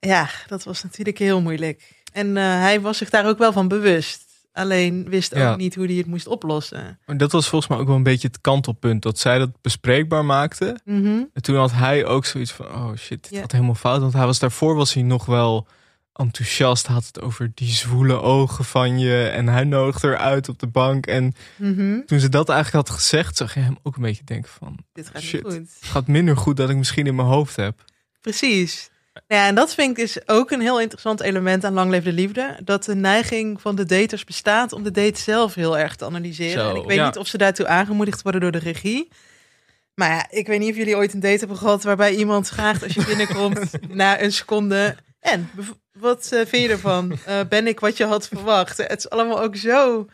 [0.00, 2.02] Ja, dat was natuurlijk heel moeilijk.
[2.12, 4.30] En eh, hij was zich daar ook wel van bewust.
[4.52, 6.98] Alleen wist ook niet hoe hij het moest oplossen.
[7.06, 9.02] Maar dat was volgens mij ook wel een beetje het kantelpunt.
[9.02, 10.76] Dat zij dat bespreekbaar maakte.
[10.84, 11.06] Mhm.
[11.32, 13.40] En toen had hij ook zoiets van, oh shit, dit Ja.
[13.40, 14.00] gaat helemaal fout.
[14.00, 15.66] Want hij was daarvoor was hij nog wel
[16.12, 16.86] enthousiast.
[16.86, 19.22] Had het over die zwoele ogen van je.
[19.26, 21.06] En hij nodigde haar uit op de bank.
[21.06, 22.00] En Mhm.
[22.06, 25.08] toen ze dat eigenlijk had gezegd, zag je hem ook een beetje denken van, Dit
[25.08, 25.44] gaat Shit.
[25.44, 25.62] niet goed.
[25.80, 27.84] het gaat minder goed dan ik misschien in mijn hoofd heb.
[28.20, 28.90] Precies.
[29.26, 32.12] Ja, en dat vind ik is ook een heel interessant element aan Lang Leef de
[32.12, 32.58] Liefde.
[32.64, 36.62] Dat de neiging van de daters bestaat om de date zelf heel erg te analyseren.
[36.64, 37.06] Zo, en ik weet ja.
[37.06, 39.08] niet of ze daartoe aangemoedigd worden door de regie.
[39.94, 42.82] Maar ja, ik weet niet of jullie ooit een date hebben gehad waarbij iemand vraagt
[42.82, 44.96] als je binnenkomt na een seconde.
[45.20, 45.50] En
[46.02, 47.12] wat eh, vind je ervan?
[47.26, 48.76] Eh, ben ik wat je had verwacht?
[48.76, 50.06] Het is allemaal ook zo.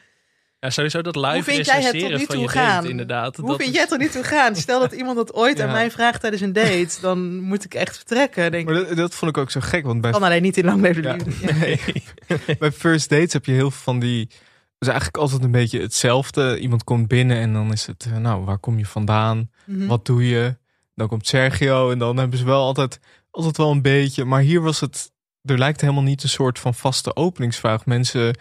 [0.60, 2.74] Ja, sowieso dat live Hoe vind jij het tot nu van toe je gaan?
[2.76, 3.36] date, inderdaad.
[3.36, 4.56] Hoe dat vind is- jij het er niet toe gaan?
[4.56, 7.96] Stel dat iemand dat ooit aan mij vraagt tijdens een date, dan moet ik echt
[7.96, 8.50] vertrekken.
[8.50, 8.74] Denk ik.
[8.74, 9.84] Maar dat, dat vond ik ook zo gek.
[9.84, 11.12] Want bij, Kan alleen niet in lang leven Ja.
[11.16, 11.52] liefde.
[11.58, 12.56] nee.
[12.58, 14.20] bij first dates heb je heel veel van die...
[14.20, 16.58] Het is eigenlijk altijd een beetje hetzelfde.
[16.58, 18.06] Iemand komt binnen en dan is het...
[18.12, 19.50] eh, Nou, waar kom je vandaan?
[19.64, 19.86] Mhm.
[19.86, 20.56] Wat doe je?
[20.94, 22.98] Dan komt Sergio en dan hebben ze wel altijd,
[23.30, 24.24] altijd wel een beetje...
[24.24, 25.10] Maar hier was het...
[25.48, 27.86] Er lijkt helemaal niet een soort van vaste openingsvraag.
[27.86, 28.36] Mensen...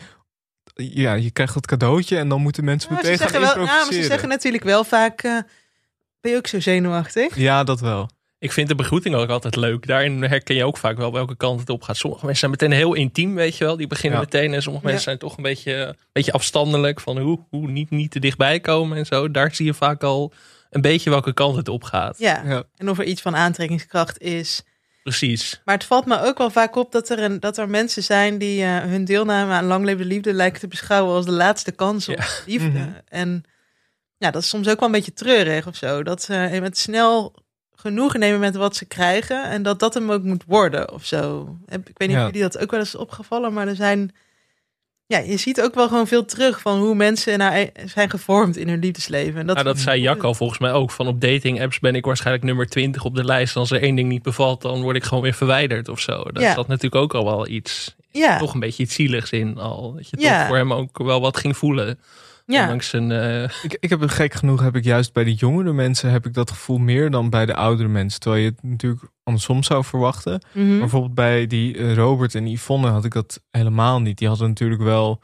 [0.76, 3.64] Ja, je krijgt het cadeautje en dan moeten mensen Nou, ze, meteen gaan zeggen wel,
[3.64, 3.90] improviseren.
[3.90, 5.22] nou, maar ze zeggen natuurlijk wel vaak...
[5.24, 5.38] eh,
[6.22, 7.36] ben je ook zo zenuwachtig?
[7.38, 8.10] Ja, dat wel.
[8.40, 9.88] Ik vind de begroeting ook altijd leuk.
[9.88, 11.98] Daarin herken je ook vaak wel welke kant het op gaat.
[11.98, 13.78] Sommige mensen zijn meteen heel intiem, weet je wel.
[13.78, 14.26] Die beginnen Ja.
[14.26, 14.54] meteen.
[14.54, 14.92] En sommige Ja.
[14.92, 17.00] mensen zijn toch een beetje, een beetje afstandelijk.
[17.00, 19.32] Van hoe, hoe niet, niet te dichtbij komen en zo.
[19.32, 20.34] Daar zie je vaak al
[20.70, 22.20] een beetje welke kant het op gaat.
[22.20, 22.42] Ja.
[22.46, 22.64] Ja.
[22.76, 24.64] En of er iets van aantrekkingskracht is.
[25.08, 25.62] Precies.
[25.66, 28.38] Maar het valt me ook wel vaak op dat er, een, dat er mensen zijn...
[28.38, 31.16] die eh, hun deelname aan Lang Leven de Liefde lijken te beschouwen...
[31.16, 32.26] als de laatste kans op Ja.
[32.46, 32.70] liefde.
[32.70, 32.90] Mhm.
[33.10, 33.44] En
[34.18, 36.04] ja, dat is soms ook wel een beetje treurig of zo.
[36.04, 37.36] Dat ze het snel
[37.76, 39.44] genoegen nemen met wat ze krijgen...
[39.44, 41.56] en dat dat hem ook moet worden of zo.
[41.68, 42.20] Ik weet niet Ja.
[42.20, 43.54] of jullie dat ook wel eens is opgevallen...
[43.54, 44.16] maar er zijn...
[45.10, 48.68] Ja, je ziet ook wel gewoon veel terug van hoe mensen nou zijn gevormd in
[48.70, 49.40] hun liefdesleven.
[49.40, 50.92] En dat, Nou, dat zei Jack al volgens mij ook.
[50.92, 53.56] Van op dating apps ben ik waarschijnlijk nummer 20 op de lijst.
[53.56, 56.24] Als er één ding niet bevalt, dan word ik gewoon weer verwijderd of zo.
[56.24, 56.54] Daar Ja.
[56.54, 59.94] zat natuurlijk ook al wel iets, Ja, toch een beetje iets zieligs in al.
[59.96, 60.38] Dat je Ja.
[60.40, 62.00] toch voor hem ook wel wat ging voelen.
[62.54, 62.62] Ja.
[62.62, 65.74] Ondanks een, eh, Ik, ik heb een gek genoeg, heb ik juist bij de jongere
[65.74, 68.20] mensen heb ik dat gevoel meer dan bij de oudere mensen.
[68.20, 70.42] Terwijl je het natuurlijk andersom zou verwachten.
[70.54, 70.70] Mhm.
[70.70, 74.18] Maar bijvoorbeeld bij die eh, Robert en Yvonne had ik dat helemaal niet.
[74.18, 75.22] Die hadden natuurlijk wel.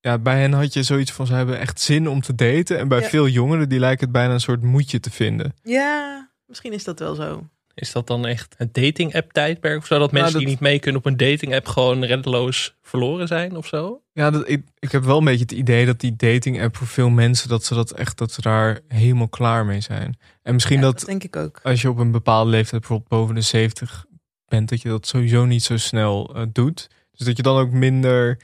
[0.00, 2.78] Ja, bij hen had je zoiets van ze hebben echt zin om te daten.
[2.78, 3.08] En bij Ja.
[3.08, 5.54] veel jongeren die lijkt het bijna een soort moedje te vinden.
[5.62, 7.46] ja, misschien is dat wel zo.
[7.80, 9.78] Is dat dan echt een dating app tijdperk?
[9.78, 12.74] Of zou dat mensen dat- die niet mee kunnen op een dating app gewoon reddeloos
[12.82, 14.02] verloren zijn of zo?
[14.12, 16.86] Ja, dat, ik, ik heb wel een beetje het idee dat die dating app voor
[16.86, 20.18] veel mensen dat ze dat echt dat ze daar helemaal klaar mee zijn.
[20.42, 21.60] En misschien Ja, dat, dat denk ik ook.
[21.62, 24.04] als je op een bepaalde leeftijd, bijvoorbeeld boven de 70
[24.48, 26.88] bent, dat je dat sowieso niet zo snel eh, doet.
[27.16, 28.38] Dus dat je dan ook minder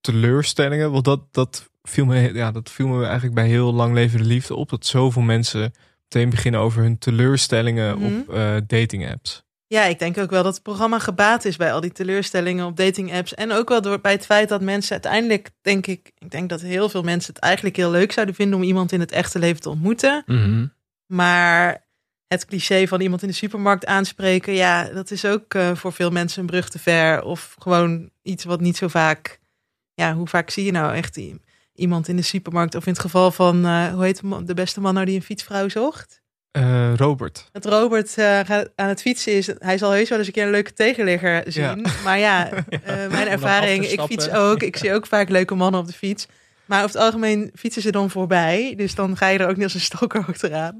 [0.00, 4.18] teleurstellingen, want dat, dat, viel me, ja, dat viel me eigenlijk bij heel lang leven
[4.18, 4.68] de liefde op.
[4.68, 5.72] Dat zoveel mensen
[6.14, 8.06] meteen beginnen over hun teleurstellingen Mhm.
[8.20, 9.42] op eh, dating apps.
[9.66, 12.76] Ja, ik denk ook wel dat het programma gebaat is bij al die teleurstellingen op
[12.76, 13.34] dating apps.
[13.34, 16.60] En ook wel door, bij het feit dat mensen uiteindelijk, denk ik, ik denk dat
[16.60, 19.60] heel veel mensen het eigenlijk heel leuk zouden vinden om iemand in het echte leven
[19.60, 20.24] te ontmoeten.
[21.06, 21.86] Maar
[22.26, 26.10] het cliché van iemand in de supermarkt aanspreken, ja, dat is ook eh, voor veel
[26.10, 27.22] mensen een brug te ver.
[27.22, 29.38] Of gewoon iets wat niet zo vaak.
[29.94, 31.40] Ja, hoe vaak zie je nou echt i-
[31.74, 32.74] iemand in de supermarkt?
[32.74, 35.68] Of in het geval van, eh, hoe heet de, beste man nou die een fietsvrouw
[35.68, 36.22] zocht?
[36.50, 37.48] Eh, Robert.
[37.52, 38.40] Dat Robert eh,
[38.74, 39.50] aan het fietsen is.
[39.58, 41.86] Hij zal heus wel eens een keer een leuke tegenligger zien.
[42.04, 42.48] Maar ja,
[43.10, 44.62] mijn ervaring, ik fiets ook.
[44.62, 46.26] Ik zie ook vaak leuke mannen op de fiets.
[46.70, 48.74] Maar over het algemeen fietsen ze dan voorbij.
[48.76, 50.78] Dus dan ga je er ook niet als een stalker achteraan.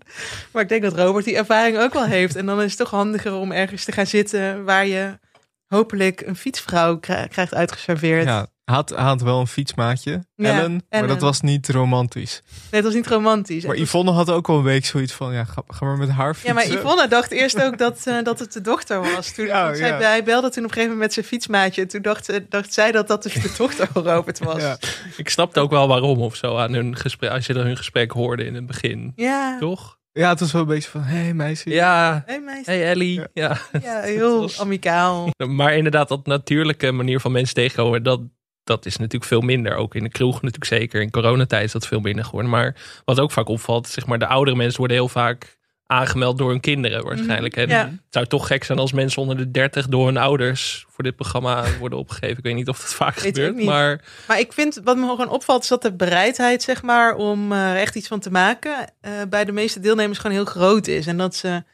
[0.52, 2.36] Maar ik denk dat Robert die ervaring ook wel heeft.
[2.36, 4.64] En dan is het toch handiger om ergens te gaan zitten...
[4.64, 5.18] waar je
[5.66, 8.24] hopelijk een fietsvrouw krij- krijgt uitgeserveerd.
[8.24, 12.42] Ja, had, had wel een fietsmaatje, Ja, Ellen, maar dat was niet romantisch.
[12.44, 13.64] Nee, het was niet romantisch.
[13.64, 16.26] Maar Yvonne had ook al een week zoiets van, ja, ga, ga maar met haar
[16.26, 16.54] Ja, fietsen.
[16.54, 19.32] maar Yvonne dacht eerst ook dat, eh, dat het de dochter was.
[19.32, 19.98] Toen, Ja, zij, ja.
[19.98, 21.82] Hij belde toen op een gegeven moment met zijn fietsmaatje.
[21.82, 24.62] En toen dacht, ze- dacht zij dat dat dus de dochter van Robert was.
[24.62, 24.68] Ja.
[24.68, 24.78] Ja.
[25.16, 28.10] Ik snapte ook wel waarom of zo aan hun gesprek, als je dan hun gesprek
[28.10, 29.12] hoorde in het begin.
[29.16, 29.98] Ja, Toch?
[30.12, 31.70] Ja, het was wel een beetje van, hé hey, meisje.
[31.70, 32.22] Ja.
[32.26, 32.70] Hey, meisje.
[32.70, 33.20] Hey Ellie.
[33.34, 33.56] Ja.
[33.82, 35.28] heel was- amicaal.
[35.48, 38.20] Maar inderdaad, dat natuurlijke manier van mensen tegenkomen, dat,
[38.64, 39.74] dat is natuurlijk veel minder.
[39.74, 41.00] Ook in de kroeg natuurlijk zeker.
[41.00, 42.50] In coronatijd is dat veel minder geworden.
[42.50, 45.58] Maar wat ook vaak opvalt, zeg maar, de oudere mensen worden heel vaak
[45.90, 47.56] aangemeld door hun kinderen waarschijnlijk.
[47.56, 47.84] En ja.
[47.84, 51.16] Het zou toch gek zijn als mensen onder de 30 door hun ouders voor dit
[51.16, 52.36] programma worden opgegeven.
[52.36, 55.28] Ik weet niet of dat vaak Weet gebeurt, maar Maar ik vind, wat me gewoon
[55.28, 58.92] opvalt, is dat de bereidheid, zeg maar, om eh, er echt iets van te maken,
[59.00, 61.06] eh, bij de meeste deelnemers gewoon heel groot is.
[61.06, 61.64] En dat ze,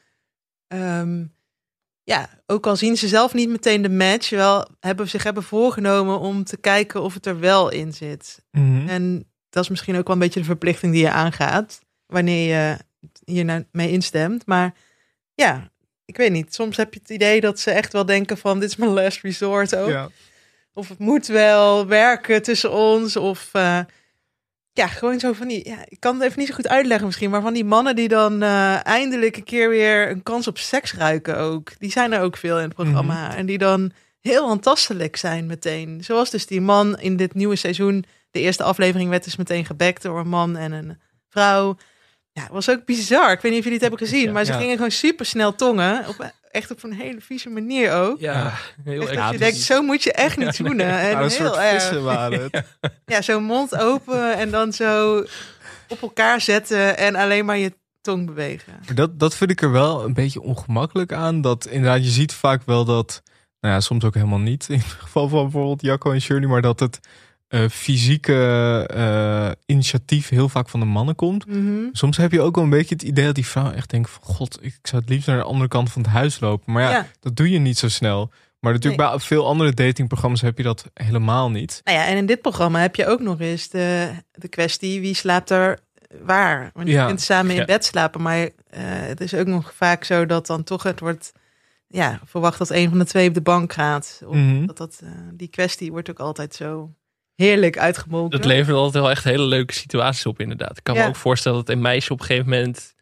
[0.68, 1.24] ehm,
[2.06, 6.18] ja, ook al zien ze zelf niet meteen de match, wel hebben zich hebben voorgenomen
[6.18, 8.44] om te kijken of het er wel in zit.
[8.50, 8.88] Mhm.
[8.88, 12.78] En dat is misschien ook wel een beetje de verplichting die je aangaat, wanneer je
[13.24, 14.46] hier nou mee instemt.
[14.46, 14.74] Maar
[15.34, 15.70] ja,
[16.04, 16.54] ik weet niet.
[16.54, 19.22] Soms heb je het idee dat ze echt wel denken van, dit is mijn last
[19.22, 19.88] resort ook.
[19.88, 20.08] Ja.
[20.72, 23.16] Of het moet wel werken tussen ons.
[23.16, 23.80] Of eh,
[24.76, 25.68] ja, gewoon zo van die.
[25.68, 28.08] Ja, ik kan het even niet zo goed uitleggen misschien, maar van die mannen die
[28.08, 31.78] dan eh, eindelijk een keer weer een kans op seks ruiken ook.
[31.78, 33.36] Die zijn er ook veel in het programma.
[33.36, 36.04] En die dan heel handtastelijk zijn meteen.
[36.04, 38.04] Zoals dus die man in dit nieuwe seizoen.
[38.30, 40.98] De eerste aflevering werd dus meteen gebekt door een man en een
[41.28, 41.76] vrouw.
[42.32, 43.32] Ja, het was ook bizar.
[43.32, 44.58] Ik weet niet of jullie het hebben gezien, maar ze Ja.
[44.58, 46.08] gingen gewoon super snel tongen.
[46.08, 48.20] Op, echt op een hele vieze manier ook.
[48.20, 48.52] Ja,
[48.84, 49.20] heel Echt erg.
[49.24, 50.86] dat je denkt, zo moet je echt niet zoenen.
[50.86, 51.70] En Nou, een heel soort erg.
[51.82, 52.62] vissen waren het.
[53.06, 55.24] Ja, zo mond open en dan zo
[55.88, 58.72] op elkaar zetten en alleen maar je tong bewegen.
[58.94, 61.40] Dat, dat vind ik er wel een beetje ongemakkelijk aan.
[61.40, 63.22] Dat inderdaad, je ziet vaak wel dat,
[63.60, 64.68] nou ja, soms ook helemaal niet.
[64.68, 67.00] In het geval van bijvoorbeeld Jacco en Shirley, maar dat het
[67.48, 68.34] eh, fysieke
[68.94, 71.46] eh, initiatief heel vaak van de mannen komt.
[71.46, 71.84] Mhm.
[71.92, 74.22] Soms heb je ook wel een beetje het idee dat die vrouw echt denkt van
[74.22, 76.72] god, ik zou het liefst naar de andere kant van het huis lopen.
[76.72, 77.06] Maar ja, Ja.
[77.20, 78.30] dat doe je niet zo snel.
[78.60, 81.80] Maar natuurlijk bij veel andere datingprogramma's heb je dat helemaal niet.
[81.84, 85.14] Nou ja, en in dit programma heb je ook nog eens de, de kwestie wie
[85.14, 85.78] slaapt er
[86.22, 86.70] waar.
[86.74, 87.06] Want je Ja.
[87.06, 88.48] kunt samen in bed slapen, maar eh,
[88.82, 91.32] het is ook nog vaak zo dat dan toch het wordt
[91.88, 94.22] ja, verwacht dat een van de twee op de bank gaat.
[94.26, 94.66] Of Mhm.
[94.66, 96.90] dat, dat, die kwestie wordt ook altijd zo
[97.36, 98.38] heerlijk uitgemolken.
[98.40, 100.76] Dat levert altijd wel echt hele leuke situaties op, inderdaad.
[100.76, 101.02] Ik kan Ja.
[101.02, 102.94] me ook voorstellen dat een meisje op een gegeven moment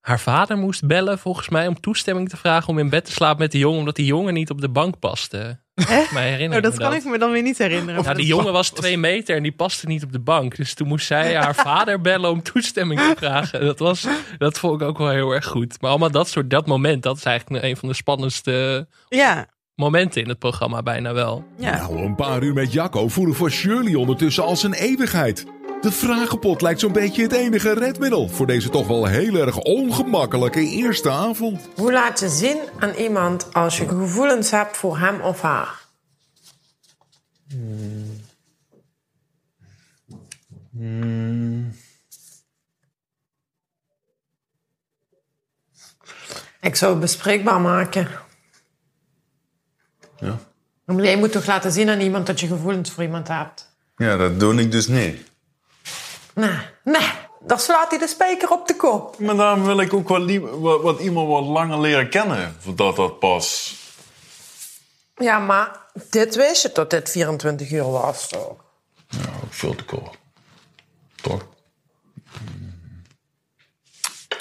[0.00, 3.38] haar vader moest bellen, volgens mij, om toestemming te vragen om in bed te slapen
[3.38, 5.60] met de jongen, omdat die jongen niet op de bank paste.
[5.74, 8.02] Volgens mij herinner Oh, dat me kan ik me dan weer niet herinneren.
[8.02, 10.56] Ja, die jongen was twee meter en die paste niet op de bank.
[10.56, 13.60] Dus toen moest zij haar vader bellen om toestemming te vragen.
[13.64, 14.06] Dat, was,
[14.38, 15.80] dat vond ik ook wel heel erg goed.
[15.80, 19.48] Maar allemaal dat soort, dat moment, dat is eigenlijk een van de spannendste Ja,
[19.78, 21.44] momenten in het programma bijna wel.
[21.56, 25.46] Nou, een paar uur met Jacco voelen voor Shirley ondertussen als een eeuwigheid.
[25.80, 30.60] De vragenpot lijkt zo'n beetje het enige redmiddel voor deze toch wel heel erg ongemakkelijke
[30.60, 31.68] eerste avond.
[31.76, 35.86] Hoe laat je zien aan iemand als je gevoelens hebt voor hem of haar?
[46.60, 48.08] Ik zou het bespreekbaar maken.
[50.20, 50.38] Ja.
[50.84, 53.68] Maar moet toch laten zien aan iemand dat je gevoelens voor iemand hebt?
[53.96, 55.30] Ja, dat doe ik dus niet.
[56.34, 57.08] Nee, nee,
[57.40, 59.18] dan slaat hij de spijker op de kop.
[59.18, 62.56] Maar daarom wil ik ook wat, lie- wat, wat iemand wat langer leren kennen.
[62.58, 63.76] Voordat dat pas...
[65.16, 68.54] Ja, maar dit wist je tot dit 24 uur was, toch?
[69.08, 70.16] Ja, ook veel te kort.
[71.22, 71.46] Toch?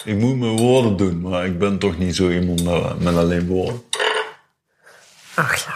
[0.03, 2.63] Ik moet mijn woorden doen, maar ik ben toch niet zo iemand
[2.99, 3.83] met alleen woorden.
[5.37, 5.75] Ach ja.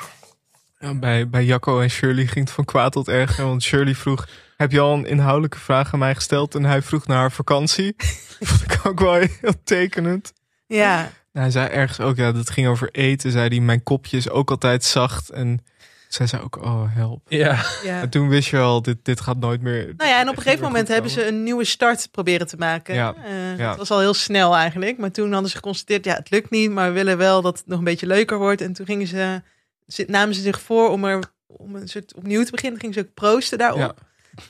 [0.80, 3.46] Ja, bij, bij Jacco en Shirley ging het van kwaad tot erger.
[3.46, 6.56] Want Shirley vroeg, heb je al een inhoudelijke vraag aan mij gesteld?
[6.56, 7.96] En hij vroeg naar haar vakantie.
[8.40, 10.34] Vond ik ook wel heel tekenend.
[10.68, 11.12] ja.
[11.34, 13.32] Nou, hij zei ergens ook, ja, dat ging over eten.
[13.32, 15.30] Zei hij, mijn kopje is ook altijd zacht.
[15.30, 15.66] En
[16.14, 17.22] zij zei ook, oh help.
[17.28, 17.64] Ja.
[17.84, 18.02] Ja.
[18.02, 19.94] En toen wist je al, dit, dit gaat nooit meer.
[19.98, 22.96] Nou ja, en op een gegeven moment hebben ze een nieuwe start proberen te maken.
[22.96, 23.68] Ja, Eh, ja.
[23.70, 24.98] Dat was al heel snel eigenlijk.
[24.98, 27.68] Maar toen hadden ze geconstateerd, ja, het lukt niet, maar we willen wel dat het
[27.68, 28.62] nog een beetje leuker wordt.
[28.62, 29.42] En toen gingen ze,
[29.88, 32.80] ze- namen ze zich voor om er om een soort opnieuw te beginnen.
[32.80, 33.80] Gingen ze ook proosten daarop.
[33.80, 33.94] Ja.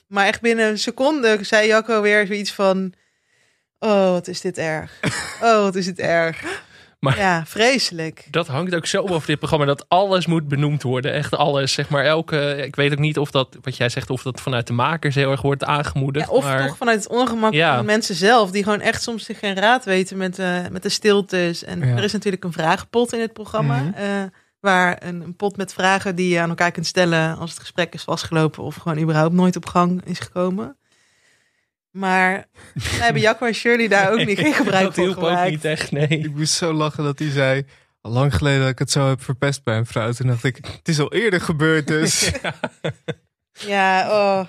[0.07, 2.93] Maar echt binnen een seconde zei Jacco weer zoiets van,
[3.79, 4.99] oh, wat is dit erg.
[5.43, 6.43] Oh, wat is dit erg.
[7.01, 8.27] Maar- ja, vreselijk.
[8.31, 11.13] Dat hangt ook zo over dit programma dat alles moet benoemd worden.
[11.13, 11.73] Echt alles.
[11.73, 12.55] Zeg maar elke.
[12.65, 15.31] Ik weet ook niet of dat, wat jij zegt, of dat vanuit de makers heel
[15.31, 16.25] erg wordt aangemoedigd.
[16.27, 17.75] Ja, of maar toch vanuit het ongemak Ja.
[17.75, 20.89] van mensen zelf, die gewoon echt soms zich geen raad weten met, eh, met de
[20.89, 21.63] stiltes.
[21.63, 21.85] En Ja.
[21.97, 23.93] er is natuurlijk een vragenpot in het programma, Mhm.
[23.93, 24.05] eh,
[24.59, 27.93] waar een, een pot met vragen die je aan elkaar kunt stellen als het gesprek
[27.93, 30.75] is vastgelopen of gewoon überhaupt nooit op gang is gekomen.
[31.91, 35.23] Maar wij hebben Jacco en Shirley daar ook niet geen gebruik dat van hielp ook
[35.27, 35.49] gemaakt.
[35.49, 36.07] niet echt, nee.
[36.07, 37.65] Ik moest zo lachen dat hij zei,
[38.01, 40.11] al lang geleden dat ik het zo heb verpest bij een vrouw.
[40.11, 42.31] Toen dacht ik, het is al eerder gebeurd dus.
[43.67, 44.47] Ja, oh.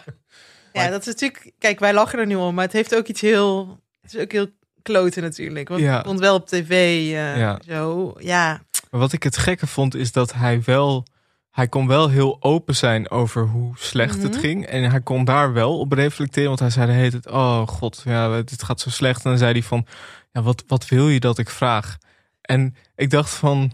[0.72, 1.52] ja, dat is natuurlijk.
[1.58, 3.80] Kijk, wij lachen er nu om, maar het heeft ook iets heel.
[4.02, 4.48] Het is ook heel
[4.82, 5.68] kloten natuurlijk.
[5.68, 5.94] Want Ja.
[5.96, 6.70] het komt wel op tv.
[6.70, 7.60] eh, Ja.
[7.66, 8.62] Zo, ja.
[8.90, 11.06] Maar wat ik het gekke vond, is dat hij wel...
[11.52, 14.40] Hij kon wel heel open zijn over hoe slecht het Mhm.
[14.40, 14.66] ging.
[14.66, 16.48] En hij kon daar wel op reflecteren.
[16.48, 19.24] Want hij zei de hele tijd, oh god, ja, dit gaat zo slecht.
[19.24, 19.86] En dan zei hij van,
[20.32, 21.98] ja, wat, wat wil je dat ik vraag?
[22.40, 23.72] En ik dacht van...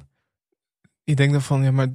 [1.04, 1.88] Ik denk dan van, ja, maar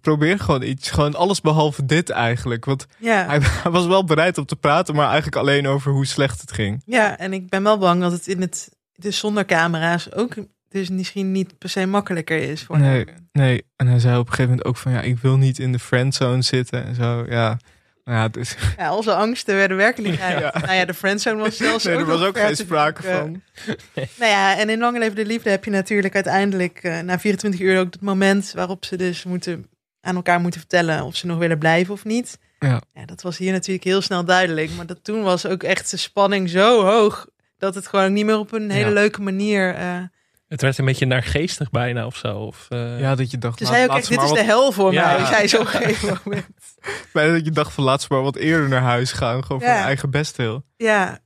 [0.00, 0.90] probeer gewoon iets.
[0.90, 2.64] Gewoon alles behalve dit eigenlijk.
[2.64, 3.26] Want Ja.
[3.26, 6.52] hij, hij was wel bereid om te praten, maar eigenlijk alleen over hoe slecht het
[6.52, 6.82] ging.
[6.84, 8.76] Ja, en ik ben wel bang dat het in het.
[8.94, 10.34] Dus zonder camera's ook.
[10.68, 13.19] Dus misschien niet per se makkelijker is voor Nee, hem.
[13.32, 13.64] Nee.
[13.76, 15.78] En hij zei op een gegeven moment ook van, ja, ik wil niet in de
[15.78, 17.24] friendzone zitten en zo.
[17.28, 17.58] Ja,
[18.04, 18.56] nou ja, dus...
[18.76, 20.38] Ja, onze angsten werden werkelijkheid.
[20.38, 20.54] Ja.
[20.60, 23.42] Nou ja, de friendzone was zelfs Nee, er ook was nog ook geen sprake zoeken.
[23.54, 24.04] van.
[24.18, 27.60] Nou ja, en in Lange Leven de Liefde heb je natuurlijk uiteindelijk eh, na 24
[27.60, 29.66] uur ook het moment waarop ze dus moeten
[30.00, 32.38] aan elkaar moeten vertellen of ze nog willen blijven of niet.
[32.58, 32.82] Ja.
[32.94, 34.70] Ja, dat was hier natuurlijk heel snel duidelijk.
[34.76, 37.26] Maar dat, toen was ook echt de spanning zo hoog...
[37.58, 39.74] dat het gewoon niet meer op een hele leuke manier...
[39.74, 40.02] eh
[40.50, 42.36] Het werd een beetje naargeestig bijna of zo.
[42.38, 45.16] Of, eh, Ja, dat je dacht, zei ook dit is de hel voor Ja.
[45.16, 46.46] mij, zei ze op een gegeven moment.
[47.12, 49.44] Bijna dat je dacht van laat ze maar wat eerder naar huis gaan.
[49.44, 50.64] Gewoon voor hun eigen bestwil.
[50.76, 51.18] Ja,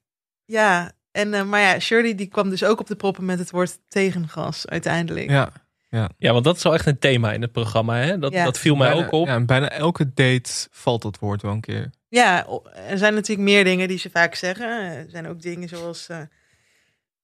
[0.44, 0.92] ja.
[1.12, 3.78] En, eh, maar ja, Shirley die kwam dus ook op de proppen met het woord
[3.88, 5.30] tegengas uiteindelijk.
[5.30, 5.50] Ja.
[5.88, 6.08] Ja.
[6.18, 7.96] ja, want dat is wel echt een thema in het programma.
[7.96, 8.18] Hè?
[8.18, 8.44] Dat, Ja.
[8.44, 9.26] dat viel mij Bijna- ook op.
[9.26, 11.90] Ja, en bijna elke date valt dat woord wel een keer.
[12.08, 12.46] Ja,
[12.88, 14.66] er zijn natuurlijk meer dingen die ze vaak zeggen.
[14.80, 16.08] Er zijn ook dingen zoals...
[16.08, 16.18] eh,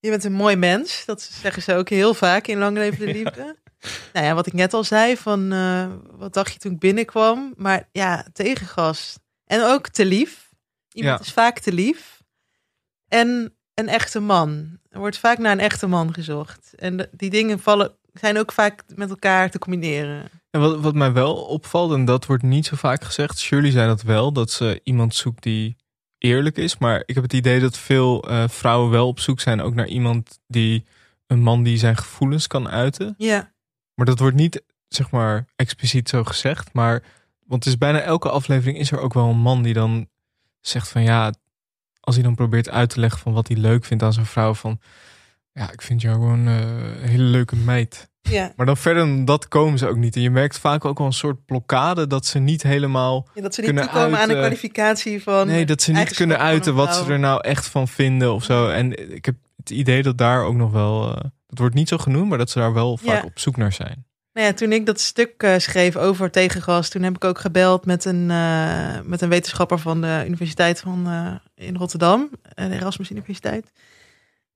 [0.01, 1.03] je bent een mooi mens.
[1.05, 3.55] Dat zeggen ze ook heel vaak in Lang Leven de Liefde.
[4.13, 7.53] Nou ja, wat ik net al zei, van eh, wat dacht je toen ik binnenkwam?
[7.57, 9.17] Maar ja, tegengas.
[9.45, 10.49] En ook te lief.
[10.93, 11.25] Iemand Ja.
[11.25, 12.21] is vaak te lief.
[13.07, 14.79] En een echte man.
[14.89, 16.73] Er wordt vaak naar een echte man gezocht.
[16.77, 20.29] En die dingen vallen, zijn ook vaak met elkaar te combineren.
[20.49, 23.87] En wat, wat mij wel opvalt, en dat wordt niet zo vaak gezegd, Shirley zei
[23.87, 25.75] dat wel, dat ze iemand zoekt die
[26.21, 26.77] eerlijk is.
[26.77, 29.87] Maar ik heb het idee dat veel eh, vrouwen wel op zoek zijn ook naar
[29.87, 30.85] iemand die,
[31.27, 33.15] een man die zijn gevoelens kan uiten.
[33.17, 33.53] Ja,
[33.95, 36.73] Maar dat wordt niet, zeg maar, expliciet zo gezegd.
[36.73, 37.03] Maar,
[37.45, 40.09] want het is bijna elke aflevering is er ook wel een man die dan
[40.59, 41.33] zegt van ja,
[41.99, 44.53] als hij dan probeert uit te leggen van wat hij leuk vindt aan zijn vrouw,
[44.53, 44.79] van
[45.53, 46.59] ja, ik vind jou gewoon eh,
[47.01, 48.09] een hele leuke meid.
[48.21, 48.53] ja.
[48.55, 50.15] Maar dan verder dan dat komen ze ook niet.
[50.15, 53.53] En je merkt vaak ook wel een soort blokkade dat ze niet helemaal Ja, dat
[53.53, 55.47] ze niet kunnen toekomen aan de uiten- kwalificatie van.
[55.47, 58.69] Nee, dat ze niet kunnen uiten wat ze er nou echt van vinden of zo.
[58.69, 61.15] En ik heb het idee dat daar ook nog wel.
[61.15, 63.23] eh, het wordt niet zo genoemd, maar dat ze daar wel vaak Ja.
[63.25, 64.05] op zoek naar zijn.
[64.33, 67.85] Nou ja, toen ik dat stuk eh, schreef over tegengas, toen heb ik ook gebeld
[67.85, 68.25] met een,
[69.05, 71.07] met een wetenschapper van de Universiteit van,
[71.55, 73.71] in Rotterdam, de Erasmus Universiteit.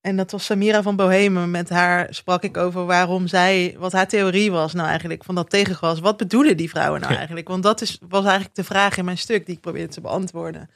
[0.06, 1.52] En dat was Samira van Bohemen.
[1.52, 5.50] Met haar sprak ik over waarom zij, wat haar theorie was nou eigenlijk van dat
[5.50, 6.00] tegengas.
[6.00, 7.18] Wat bedoelen die vrouwen nou Ja.
[7.18, 7.48] eigenlijk?
[7.48, 10.70] Want dat is, was eigenlijk de vraag in mijn stuk die ik probeerde te beantwoorden.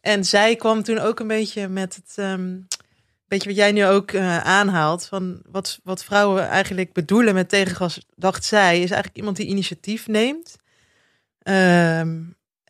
[0.00, 2.56] En zij kwam toen ook een beetje met het, ehm,
[3.28, 8.06] beetje wat jij nu ook eh, aanhaalt, van wat, wat vrouwen eigenlijk bedoelen met tegengas,
[8.16, 10.56] dacht zij, is eigenlijk iemand die initiatief neemt.
[11.42, 12.18] Ehm,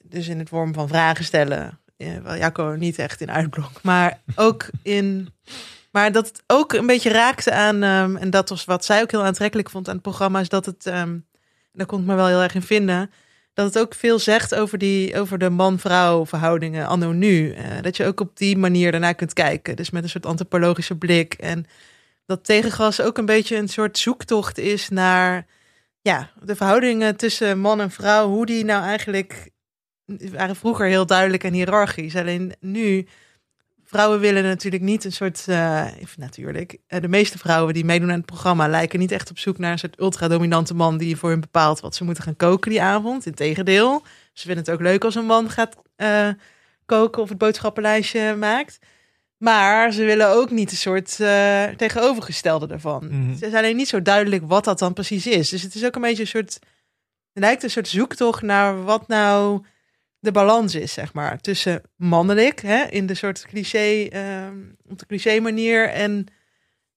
[0.03, 1.81] dus in het vorm van vragen stellen.
[1.97, 5.29] Eh, wel Jacco niet echt in uitblok, maar ook in.
[5.91, 9.11] Maar dat het ook een beetje raakte aan, ehm, en dat was wat zij ook
[9.11, 11.19] heel aantrekkelijk vond aan het programma, is dat het, ehm,
[11.73, 13.11] daar kon ik me wel heel erg in vinden,
[13.55, 17.53] dat het ook veel zegt over, die, over de man-vrouw verhoudingen anno nu.
[17.53, 19.77] Eh, dat je ook op die manier daarna kunt kijken.
[19.77, 21.35] Dus met een soort antropologische blik.
[21.35, 21.67] En
[22.27, 25.47] dat tegengas ook een beetje een soort zoektocht is naar
[26.01, 28.29] ja, de verhoudingen tussen man en vrouw.
[28.29, 29.51] Hoe die nou eigenlijk
[30.33, 32.17] waren vroeger heel duidelijk en hiërarchisch.
[32.17, 33.07] Alleen nu,
[33.91, 35.87] vrouwen willen natuurlijk niet een soort, eh,
[36.17, 39.59] natuurlijk, eh, de meeste vrouwen die meedoen aan het programma lijken niet echt op zoek
[39.59, 42.83] naar een soort ultra-dominante man die voor hen bepaalt wat ze moeten gaan koken die
[42.83, 43.27] avond.
[43.27, 46.29] Integendeel, ze vinden het ook leuk als een man gaat eh,
[46.87, 48.79] koken of het boodschappenlijstje maakt.
[49.37, 51.17] Maar ze willen ook niet een soort
[51.77, 53.07] tegenovergestelde ervan.
[53.07, 53.31] Mhm.
[53.31, 55.49] Het is alleen niet zo duidelijk wat dat dan precies is.
[55.49, 56.59] Dus het is ook een beetje een soort.
[57.33, 59.65] Het lijkt een soort zoektocht naar wat nou
[60.21, 61.41] de balans is, zeg maar.
[61.41, 64.57] Tussen mannelijk, hè, in de soort cliché, ehm,
[64.89, 65.89] op de cliché manier.
[65.89, 66.27] En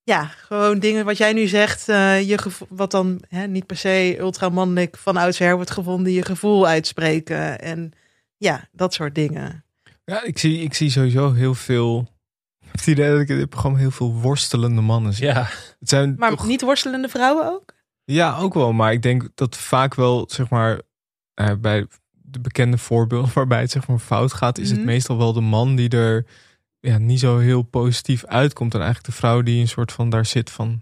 [0.03, 3.77] ja, gewoon dingen wat jij nu zegt, eh, je gevo- wat dan hè, niet per
[3.77, 7.59] se ultramannelijk van oudsher wordt gevonden, je gevoel uitspreken.
[7.61, 7.91] En
[8.37, 9.65] ja, dat soort dingen.
[10.05, 12.07] Ja, ik zie, ik zie sowieso heel veel.
[12.59, 15.25] Ik heb het idee dat ik in dit programma heel veel worstelende mannen zie.
[15.25, 15.47] Ja.
[15.79, 17.73] Het zijn Maar toch- niet worstelende vrouwen ook?
[18.05, 18.73] Ja, ook wel.
[18.73, 20.81] Maar ik denk dat vaak wel, zeg maar,
[21.33, 21.87] eh, bij
[22.33, 24.77] de bekende voorbeeld waarbij het zeg maar fout gaat, is Mhm.
[24.77, 26.25] het meestal wel de man die er
[26.79, 28.73] ja, niet zo heel positief uitkomt.
[28.73, 30.81] En eigenlijk de vrouw die een soort van daar zit van,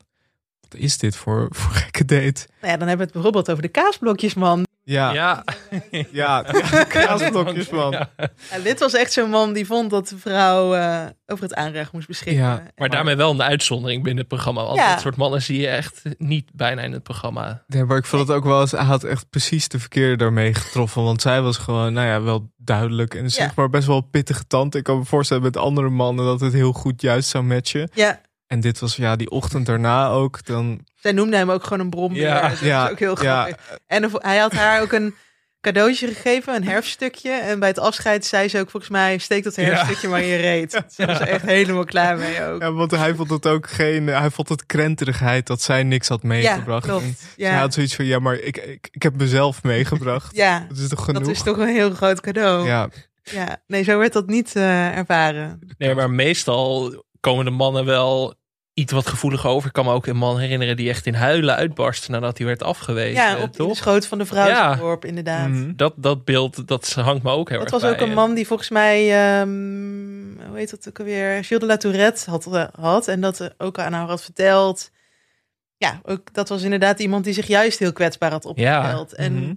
[0.61, 2.47] wat is dit voor, voor gekke date?
[2.61, 4.63] Nou ja, dan hebben we het bijvoorbeeld over de kaasblokjes, man.
[4.91, 5.43] Ja, Ja.
[5.91, 6.03] ja,
[6.71, 7.91] ja kaasblokjes man.
[7.91, 8.09] Ja.
[8.51, 11.91] Ja, dit was echt zo'n man die vond dat de vrouw eh, over het aanrecht
[11.91, 12.43] moest beschikken.
[12.43, 12.63] Ja.
[12.75, 14.63] Maar daarmee wel een uitzondering binnen het programma.
[14.63, 14.91] Want Ja.
[14.91, 17.63] dat soort mannen zie je echt niet bijna in het programma.
[17.67, 20.53] Nee, maar ik vond het ook wel eens, hij had echt precies de verkeerde daarmee
[20.53, 21.03] getroffen.
[21.03, 23.15] Want zij was gewoon, nou ja, wel duidelijk.
[23.15, 23.51] En zeg Ja.
[23.55, 24.75] maar best wel pittige tand.
[24.75, 27.89] Ik kan me voorstellen met andere mannen dat het heel goed juist zou matchen.
[27.93, 28.21] Ja,
[28.51, 30.45] En dit was ja, die ochtend daarna ook.
[30.45, 32.21] Dan, zij noemde hem ook gewoon een brombeer.
[32.21, 33.43] Ja, dat ja, is ook heel ja.
[33.43, 33.79] grappig.
[33.87, 35.15] En hij had haar ook een
[35.61, 37.31] cadeautje gegeven, een herfststukje.
[37.31, 40.35] En bij het afscheid zei ze ook volgens mij, steek dat herfststukje maar in je
[40.35, 40.71] reet.
[40.95, 42.61] Ze was er echt helemaal klaar mee ook.
[42.61, 46.23] ja, want hij vond het ook geen, hij vond het krenterigheid dat zij niks had
[46.23, 46.87] meegebracht.
[47.35, 47.49] Ja.
[47.49, 50.35] Hij had zoiets van, ja, maar ik, ik, ik heb mezelf meegebracht.
[50.35, 51.23] Ja, Dat is toch genoeg?
[51.23, 52.67] dat is toch een heel groot cadeau.
[52.67, 52.89] Ja,
[53.23, 55.59] Ja, nee, zo werd dat niet eh, ervaren.
[55.77, 58.39] Nee, maar meestal komen de mannen wel
[58.73, 59.67] iets wat gevoeliger over.
[59.67, 62.63] Ik kan me ook een man herinneren die echt in huilen uitbarstte nadat hij werd
[62.63, 63.23] afgewezen.
[63.23, 64.97] Ja, op in de schoot van de vrouw Ja.
[64.99, 65.49] inderdaad.
[65.49, 65.75] Mhm.
[65.75, 68.07] Dat, dat beeld, dat hangt me ook heel Dat erg was ook bij.
[68.07, 72.29] een man die volgens mij, ehm, hoe heet dat ook alweer, Gilles de la Tourette
[72.29, 73.07] had, eh, had.
[73.07, 74.91] En dat eh, ook aan haar had verteld.
[75.77, 79.13] Ja, ook, dat was inderdaad iemand die zich juist heel kwetsbaar had opgesteld.
[79.13, 79.53] En Mhm.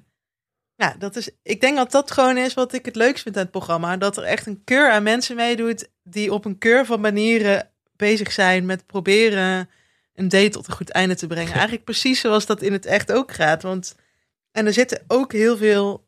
[0.74, 3.42] ja, dat is, ik denk dat dat gewoon is wat ik het leukst vind aan
[3.42, 3.96] het programma.
[3.96, 8.32] Dat er echt een keur aan mensen meedoet die op een keur van manieren bezig
[8.32, 9.68] zijn met proberen
[10.14, 11.52] een date tot een goed einde te brengen.
[11.62, 13.62] Eigenlijk precies zoals dat in het echt ook gaat.
[13.62, 13.96] Want,
[14.52, 16.06] en er zitten ook heel veel,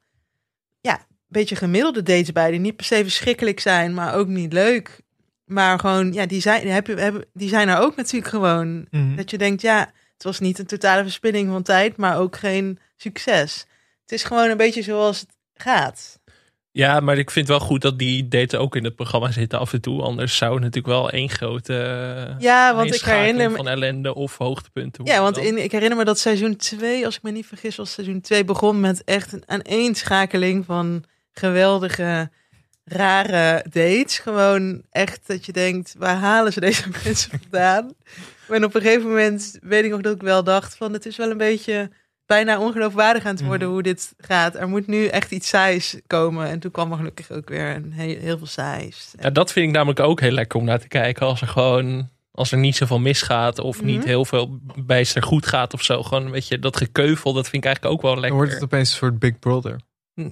[0.81, 4.53] ja, een beetje gemiddelde dates bij, die niet per se verschrikkelijk zijn, maar ook niet
[4.53, 5.01] leuk.
[5.45, 8.87] Maar gewoon, ja, die zijn, hebben, hebben, die zijn er ook natuurlijk gewoon.
[8.91, 9.17] Mhm.
[9.17, 12.79] Dat je denkt, ja, het was niet een totale verspilling van tijd, maar ook geen
[12.97, 13.67] succes.
[14.03, 16.21] Het is gewoon een beetje zoals het gaat.
[16.77, 19.73] Ja, maar ik vind wel goed dat die daten ook in het programma zitten af
[19.73, 20.03] en toe.
[20.03, 24.15] Anders zou het natuurlijk wel één grote eh, Ja, want ik herinner me- van ellende
[24.15, 27.47] of hoogtepunten Ja, want in, ik herinner me dat seizoen 2, als ik me niet
[27.47, 32.31] vergis, was seizoen 2 begon met echt een aaneenschakeling van geweldige,
[32.85, 34.19] rare dates.
[34.19, 37.93] Gewoon echt dat je denkt, waar halen ze deze mensen vandaan?
[38.49, 41.17] En op een gegeven moment weet ik nog dat ik wel dacht van, het is
[41.17, 41.91] wel een beetje
[42.27, 44.55] bijna ongeloofwaardig aan het worden hoe dit gaat.
[44.55, 46.47] Er moet nu echt iets saais komen.
[46.49, 49.15] En toen kwam er gelukkig ook weer een heel, heel veel saais.
[49.21, 51.27] Ja, dat vind ik namelijk ook heel lekker om naar te kijken.
[51.27, 54.07] Als er gewoon, als er niet zoveel misgaat of niet Mhm.
[54.07, 56.03] heel veel bijster goed gaat of zo.
[56.03, 58.39] Gewoon een beetje dat gekeuvel, dat vind ik eigenlijk ook wel Dan lekker.
[58.39, 59.81] wordt het opeens een soort Big Brother.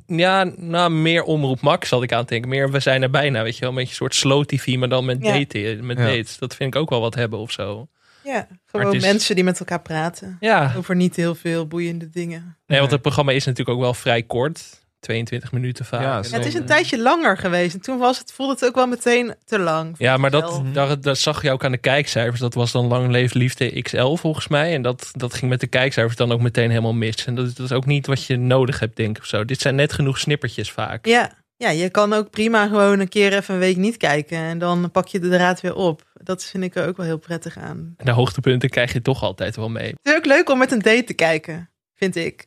[0.07, 2.49] Ja, nou, meer omroep Max zat ik aan het denken.
[2.51, 3.69] Meer, we zijn er bijna, weet je wel.
[3.69, 5.33] Een beetje een soort slow tv, maar dan met, Ja.
[5.33, 6.05] daten, met Ja.
[6.05, 6.39] dates.
[6.39, 7.89] Dat vind ik ook wel wat hebben of zo.
[8.25, 10.37] Ja, gewoon is- mensen die met elkaar praten.
[10.41, 10.73] Ja.
[10.77, 12.57] Over niet heel veel boeiende dingen.
[12.67, 14.83] Nee, want het programma is natuurlijk ook wel vrij kort.
[15.01, 16.01] 22 minuten vaak.
[16.01, 17.75] Ja, Ja, het is een tijdje langer geweest.
[17.75, 19.95] En toen was het, voelde het ook wel meteen te lang.
[19.99, 22.41] Ja, maar dat, daar, dat zag je ook aan de kijkcijfers.
[22.41, 24.75] Dat was dan Lang Leef Liefde XL volgens mij.
[24.75, 27.25] En dat, dat ging met de kijkcijfers dan ook meteen helemaal mis.
[27.27, 29.23] En dat, is- dat is ook niet wat je nodig hebt, denk ik.
[29.23, 29.45] Of zo.
[29.45, 31.07] Dit zijn net genoeg snippertjes vaak.
[31.07, 34.39] Ja, ja, je kan ook prima gewoon een keer even een week niet kijken.
[34.39, 36.03] En dan pak je de draad weer op.
[36.13, 37.95] Dat vind ik er ook wel heel prettig aan.
[37.97, 39.89] En de hoogtepunten krijg je toch altijd wel mee.
[39.89, 42.45] Het is ook leuk om met een date te kijken, vind ik.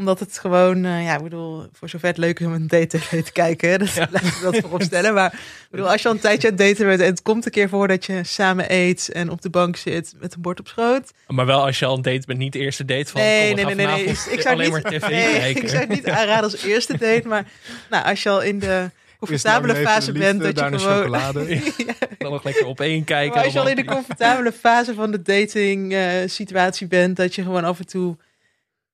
[0.00, 2.98] Omdat het gewoon, eh, ja, ik bedoel, voor zover het leuk is om een date
[3.22, 5.14] te kijken, dat laat ik dat voorop stellen.
[5.14, 7.44] Maar ik bedoel, als je al een tijdje aan het daten bent en het komt
[7.44, 10.60] een keer voor dat je samen eet en op de bank zit met een bord
[10.60, 11.12] op schoot.
[11.26, 13.20] Maar wel als je al een date bent, niet de eerste date van...
[13.20, 13.86] Nee, nee, nee, nee.
[13.86, 14.04] nee.
[14.06, 15.62] Ik zou alleen niet, maar tv nee, kijken.
[15.62, 17.28] ik zou het niet aanraden als eerste date.
[17.28, 17.46] Maar
[17.90, 20.78] nou, als je al in de comfortabele fase bent, dat je gewoon...
[20.78, 21.62] chocolade.
[22.18, 23.34] Dan nog lekker op één kijken.
[23.34, 27.34] Maar als je al in de comfortabele fase van de dating eh, situatie bent, dat
[27.34, 28.16] je gewoon af en toe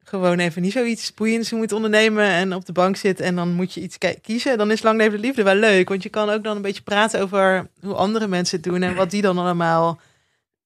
[0.08, 3.72] gewoon even niet zoiets boeiends moet ondernemen en op de bank zit en dan moet
[3.74, 5.88] je iets ki- kiezen, dan is Lang Leven de Liefde wel leuk.
[5.88, 8.94] Want je kan ook dan een beetje praten over hoe andere mensen het doen en
[8.94, 10.00] wat die dan allemaal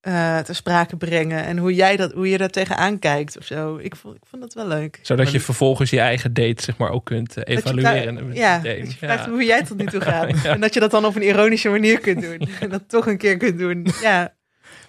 [0.01, 3.76] eh ter sprake brengen en hoe jij dat, hoe je daar tegenaan kijkt of zo.
[3.76, 4.99] Ik vond, ik vond dat wel leuk.
[5.03, 8.34] Zodat je vervolgens je eigen date zeg maar, ook kunt eh, Dat je evalueren.
[8.34, 9.30] ja, dat je vraagt Ja.
[9.30, 10.28] hoe jij tot nu toe gaat.
[10.43, 10.51] Ja.
[10.53, 12.49] En dat je dat dan op een ironische manier kunt doen.
[12.61, 13.86] En dat toch een keer kunt doen.
[14.03, 14.34] Ja,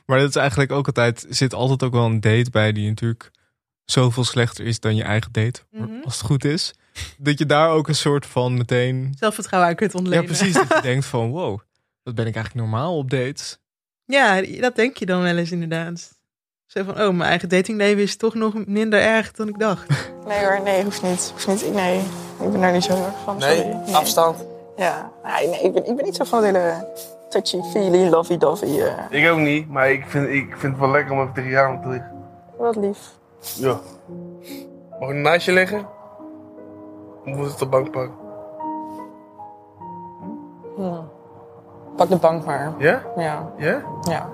[0.05, 2.87] Maar dat is eigenlijk ook altijd, er zit altijd ook wel een date bij die
[2.87, 3.31] natuurlijk
[3.91, 5.61] zoveel slechter is dan je eigen date.
[5.71, 5.89] Mhm.
[6.03, 6.73] Als het goed is.
[7.17, 9.13] Dat je daar ook een soort van meteen...
[9.19, 10.21] zelfvertrouwen aan kunt ontlenen.
[10.21, 10.53] Ja, precies.
[10.53, 11.59] Dat je denkt van, wow,
[12.03, 13.59] wat ben ik eigenlijk normaal op dates?
[14.05, 16.19] Ja, dat denk je dan wel eens inderdaad.
[16.65, 19.87] Zo van, oh, mijn eigen datingleven is toch nog minder erg dan ik dacht.
[20.27, 21.29] Nee hoor, nee, hoeft niet.
[21.33, 21.61] Hoeft niet.
[21.63, 21.97] Ik- Nee,
[22.41, 23.37] ik ben daar niet zo heel erg van.
[23.37, 23.93] Nee, sorry.
[23.93, 24.45] afstand.
[24.77, 26.87] Ja, nee, nee ik, ben, ik ben niet zo van het hele
[27.29, 28.81] touchy-feely, lovey-dovey.
[28.81, 29.21] eh.
[29.23, 31.59] Ik ook niet, maar ik vind, ik vind het wel lekker om even tegen je
[31.59, 32.11] aan te liggen.
[32.57, 32.99] Wat lief.
[33.41, 33.79] Ja.
[34.99, 35.87] Mag ik naast je liggen?
[37.25, 38.15] Of moet het de bank pakken?
[40.75, 41.01] Hm.
[41.95, 42.73] Pak de bank maar.
[42.77, 43.03] Ja?
[43.15, 43.53] Ja.
[43.57, 43.83] Ja?
[44.01, 44.29] Ja.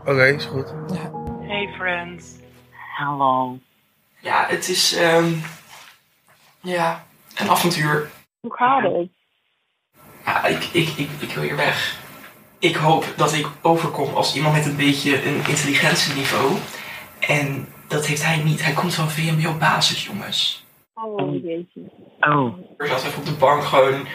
[0.00, 0.74] Oké, is goed.
[1.40, 2.26] Hey friends.
[2.96, 3.58] Hallo.
[4.20, 5.32] Ja, het is ehm
[6.60, 8.10] ja, een avontuur.
[8.40, 9.08] Hoe gaat het?
[10.24, 12.00] Ja, ik, ik, ik, ik wil hier weg.
[12.58, 16.52] Ik hoop dat ik overkom als iemand met een beetje een intelligentieniveau.
[17.18, 18.64] En dat heeft hij niet.
[18.64, 20.64] Hij komt van VMBO basis, jongens.
[20.94, 21.80] Oh, jeetje.
[22.20, 22.58] Oh.
[22.78, 24.06] Er zat even op de bank gewoon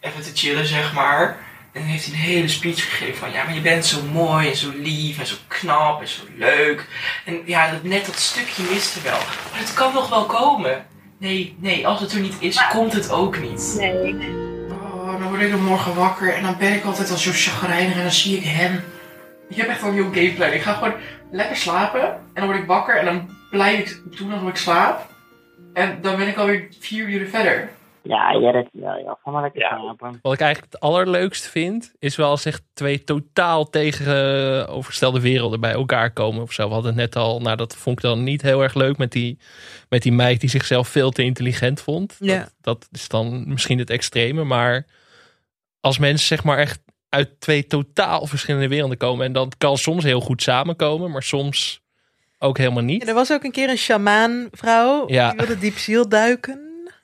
[0.00, 1.44] even te chillen, zeg maar.
[1.72, 3.32] En dan heeft hij een hele speech gegeven van...
[3.32, 6.88] Ja, maar je bent zo mooi en zo lief en zo knap en zo leuk.
[7.24, 9.18] En ja, dat, net dat stukje miste wel.
[9.50, 10.86] Maar het kan nog wel komen.
[11.18, 13.74] Nee, nee, als het er niet is, komt het ook niet.
[13.78, 14.14] Nee.
[14.70, 17.96] Oh, dan word ik er morgen wakker en dan ben ik altijd al zo chagrijnig
[17.96, 18.84] en dan zie ik hem.
[19.48, 20.52] Ik heb echt al een nieuw gameplan.
[20.52, 20.94] Ik ga gewoon
[21.30, 25.14] lekker slapen en dan word ik wakker en dan blijf ik doen alsof ik slaap.
[25.72, 27.68] En dan ben ik alweer vier uur verder.
[28.02, 30.18] Ja, ja, dat, ja, ja, ga maar lekker slapen.
[30.22, 35.72] Wat ik eigenlijk het allerleukst vind, is wel als echt twee totaal tegenovergestelde werelden bij
[35.72, 36.66] elkaar komen of zo.
[36.66, 39.12] We hadden het net al, nou dat vond ik dan niet heel erg leuk met
[39.12, 39.38] die,
[39.88, 42.16] met die meid die zichzelf veel te intelligent vond.
[42.18, 42.38] Ja.
[42.38, 44.86] Dat, dat is dan misschien het extreme, maar
[45.80, 50.04] als mensen zeg maar echt uit twee totaal verschillende werelden komen en dat kan soms
[50.04, 51.80] heel goed samenkomen, maar soms
[52.38, 53.08] ook helemaal niet.
[53.08, 55.04] Er was ook een keer een shamaanvrouw.
[55.08, 55.28] Ja.
[55.28, 56.60] Die wilde diep ziel duiken.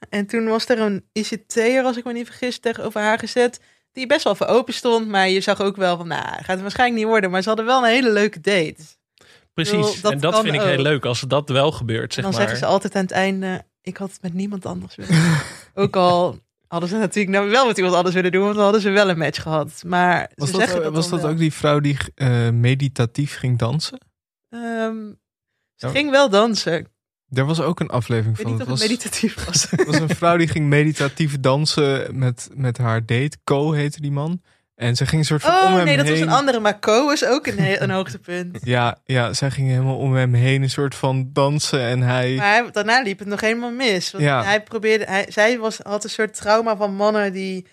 [0.09, 3.61] En toen was er een ICT'er, als ik me niet vergis, tegenover haar gezet.
[3.93, 5.09] Die best wel voor open stond.
[5.09, 7.31] Maar je zag ook wel van, nou, gaat het waarschijnlijk niet worden.
[7.31, 8.77] Maar ze hadden wel een hele leuke date.
[9.55, 12.25] Precies, bedoel, dat en dat vind ik heel leuk als dat wel gebeurt, En zeg
[12.25, 12.41] dan maar.
[12.41, 15.41] zeggen ze altijd aan het einde, ik had het met niemand anders willen
[15.75, 16.39] ook al
[16.73, 18.43] hadden ze natuurlijk nou wel met iemand anders willen doen.
[18.43, 19.83] Want dan hadden ze wel een match gehad.
[19.87, 21.31] Maar Was ze dat, zeggen ook- dat was dat wel.
[21.31, 23.99] ook die vrouw die eh, meditatief ging dansen?
[24.49, 24.97] Ehm,
[25.75, 25.89] ze Ja.
[25.89, 26.87] ging wel dansen.
[27.29, 28.53] Er was ook een aflevering Ik weet van.
[28.53, 29.67] niet of het was, meditatief was.
[29.91, 33.37] was een vrouw die ging meditatief dansen met, met haar date.
[33.45, 34.43] Co heette die man.
[34.75, 36.61] En ze ging een soort van om Oh hem nee, dat was een andere.
[36.61, 38.59] Maar Co is ook een, een hoogtepunt.
[38.65, 41.81] Ja, ja, zij ging helemaal om hem heen een soort van dansen.
[41.81, 42.35] En hij...
[42.35, 44.11] Maar hij- daarna liep het nog helemaal mis.
[44.11, 44.45] Want Ja.
[44.45, 47.67] hij probeerde, hij, zij was, had een soort trauma van mannen die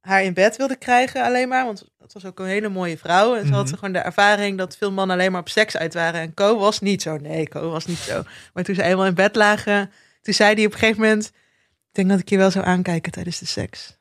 [0.00, 1.64] haar in bed wilden krijgen alleen maar.
[1.64, 3.36] Want het was ook een hele mooie vrouw.
[3.36, 3.74] En ze had Mhm.
[3.74, 6.20] gewoon de ervaring dat veel mannen alleen maar op seks uit waren.
[6.20, 7.16] En Co was niet zo.
[7.16, 8.22] Nee, Co was niet zo.
[8.52, 9.90] Maar toen ze eenmaal in bed lagen,
[10.22, 11.26] toen zei hij op een gegeven moment...
[11.26, 13.98] Ik denk dat ik je wel zou aankijken tijdens de seks.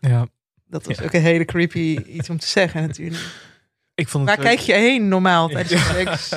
[0.00, 0.26] Ja.
[0.70, 3.22] Dat was ook een hele creepy iets om te zeggen natuurlijk.
[3.94, 6.16] Ik vond Waar het ook- kijk je heen normaal tijdens de Ja.
[6.16, 6.28] seks?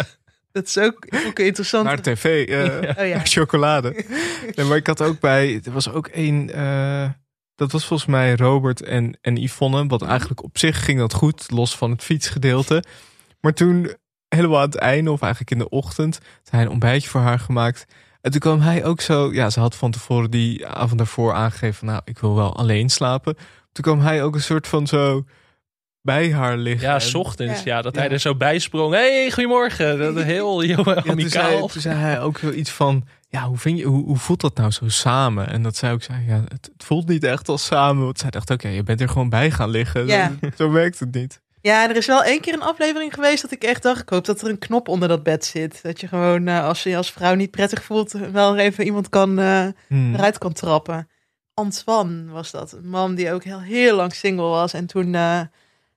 [0.51, 1.83] Dat is ook, ook interessant.
[1.85, 2.57] Naar tv, eh,
[3.03, 3.15] Oh ja.
[3.15, 4.05] naar chocolade.
[4.55, 7.09] nee, maar ik had ook bij, er was ook één, eh,
[7.55, 9.87] dat was volgens mij Robert en, en Yvonne.
[9.87, 12.83] Wat eigenlijk op zich ging dat goed, los van het fietsgedeelte.
[13.41, 13.93] Maar toen,
[14.27, 17.39] helemaal aan het einde, of eigenlijk in de ochtend, had hij een ontbijtje voor haar
[17.39, 17.85] gemaakt.
[18.21, 21.75] En toen kwam hij ook zo, ja, ze had van tevoren die avond daarvoor aangegeven,
[21.75, 23.37] van, nou, ik wil wel alleen slapen.
[23.73, 25.23] Toen kwam hij ook een soort van zo
[26.01, 26.87] bij haar liggen.
[26.87, 27.63] Ja, En- s ochtends.
[27.63, 28.01] Ja, dat Ja.
[28.01, 28.93] hij er zo bij sprong.
[28.93, 29.99] hey, goedemorgen.
[29.99, 31.29] Dat is heel, heel Ja, toen, amicaal.
[31.51, 34.55] zei, toen zei hij ook zoiets van, ja, hoe, vind je, hoe, hoe voelt dat
[34.57, 35.47] nou zo samen?
[35.49, 38.03] En dat zij ook zei, ja, het, het voelt niet echt als samen.
[38.03, 40.07] Want zij dacht, oké, je bent er gewoon bij gaan liggen.
[40.07, 40.31] Ja.
[40.57, 41.41] Zo werkt het niet.
[41.61, 44.25] Ja, er is wel één keer een aflevering geweest dat ik echt dacht, ik hoop
[44.25, 45.79] dat er een knop onder dat bed zit.
[45.83, 49.09] Dat je gewoon, eh, als je je als vrouw niet prettig voelt, wel even iemand
[49.09, 50.13] kan, eh, Hmm.
[50.15, 51.07] eruit kan trappen.
[51.53, 54.73] Antoine was dat, een man die ook heel, heel lang single was.
[54.73, 55.41] En toen eh,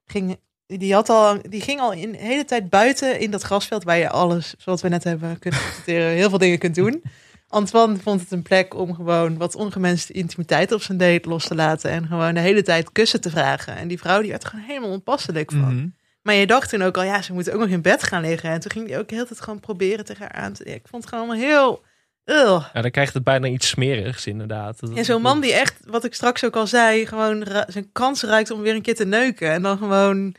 [0.06, 3.84] ging, die, had al, die ging al in de hele tijd buiten in dat grasveld
[3.84, 7.02] waar je alles, zoals we net hebben kunnen constateren, heel veel dingen kunt doen.
[7.48, 11.54] Antoine vond het een plek om gewoon wat ongewenste intimiteit op zijn date los te
[11.54, 11.90] laten.
[11.90, 13.76] En gewoon de hele tijd kussen te vragen.
[13.76, 15.74] En die vrouw die werd er gewoon helemaal onpasselijk van.
[15.74, 15.88] Mhm.
[16.22, 18.50] Maar je dacht toen ook al, ja, ze moeten ook nog in bed gaan liggen.
[18.50, 20.68] En toen ging die ook de hele tijd gewoon proberen tegen haar aan te...
[20.68, 21.84] Ja, ik vond het gewoon allemaal heel...
[22.26, 22.64] Ugh.
[22.72, 24.80] Ja, dan krijgt het bijna iets smerigs inderdaad.
[24.80, 28.22] Dat- En zo'n man die echt, wat ik straks ook al zei, gewoon zijn kans
[28.22, 29.50] ruikt om weer een keer te neuken.
[29.50, 30.34] En dan gewoon,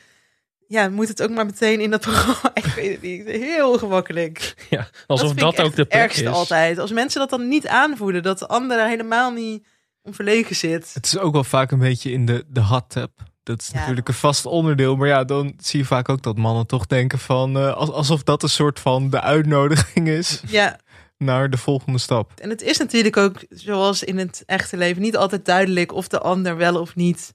[0.67, 2.51] ja, moet het ook maar meteen in dat programma.
[2.53, 3.25] Ik weet het niet.
[3.27, 4.53] Heel ongemakkelijk.
[4.69, 6.29] Ja, alsof dat, ook de plek ergste is.
[6.29, 6.77] altijd.
[6.79, 9.67] Als mensen dat dan niet aanvoelen, dat de ander daar helemaal niet
[10.01, 10.91] om verlegen zit.
[10.93, 13.11] Het is ook wel vaak een beetje in de, de hot tub.
[13.43, 14.95] Dat is natuurlijk een vast onderdeel.
[14.95, 17.57] Maar ja, dan zie je vaak ook dat mannen toch denken van...
[17.57, 20.79] eh, als- alsof dat een soort van de uitnodiging is Ja,
[21.17, 22.31] naar de volgende stap.
[22.39, 26.19] En het is natuurlijk ook, zoals in het echte leven, niet altijd duidelijk of de
[26.19, 27.33] ander wel of niet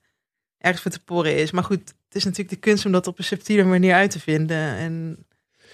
[0.58, 1.50] ergens voor te poren is.
[1.50, 4.20] Maar goed, het is natuurlijk de kunst om dat op een subtiele manier uit te
[4.20, 4.76] vinden.
[4.76, 5.26] En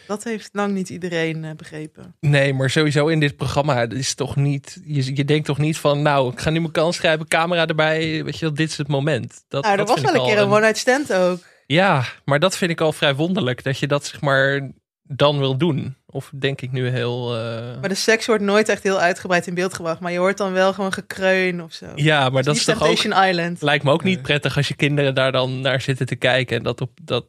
[0.06, 2.14] dat heeft lang niet iedereen eh, begrepen.
[2.20, 4.80] Nee, maar sowieso in dit programma is toch niet.
[4.84, 8.24] Je, je denkt toch niet van, nou, ik ga nu mijn kans grijpen, camera erbij.
[8.24, 9.44] Weet je wel, dit is het moment.
[9.48, 11.40] Dat, nou, dat was wel een keer een one-night stand ook.
[11.66, 14.70] Ja, maar dat vind ik al vrij wonderlijk dat je dat zeg maar
[15.02, 15.96] dan wil doen.
[16.10, 17.36] Of denk ik nu heel.
[17.36, 20.00] eh, Maar de seks wordt nooit echt heel uitgebreid in beeld gebracht.
[20.00, 21.86] Maar je hoort dan wel gewoon gekreun of zo.
[21.94, 23.26] Ja, maar dat niet is toch ook.
[23.28, 23.62] Island.
[23.62, 26.56] Lijkt me ook niet prettig als je kinderen daar dan naar zitten te kijken.
[26.56, 27.26] En dat op dat.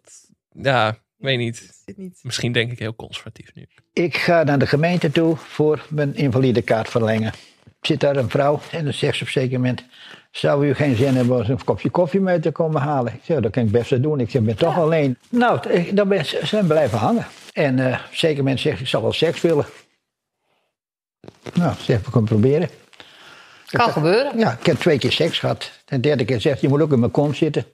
[0.62, 1.84] Ja, ik weet niet.
[2.22, 3.66] Misschien denk ik heel conservatief nu.
[3.94, 7.34] Ik ga naar de gemeente toe voor mijn invalidekaart verlengen.
[7.82, 9.84] Zit daar een vrouw en dan zegt ze op een zeker moment...
[10.32, 13.14] Zou u geen zin hebben om een kopje koffie mee te komen halen?
[13.14, 14.20] Ik zeg, dat kan ik best wel doen.
[14.20, 15.18] Ik zeg, ben toch alleen.
[15.30, 15.60] Nou,
[15.94, 17.28] dan ben ze zijn blijven hangen.
[17.54, 19.66] En eh, zeker moment zegt, ik zal wel seks willen.
[21.54, 22.70] Nou, zeg, we kunnen proberen.
[23.66, 24.38] Kan gebeuren.
[24.38, 25.72] Ja, ik heb twee keer seks gehad.
[25.86, 27.66] De derde keer zegt, je moet ook in mijn kont zitten.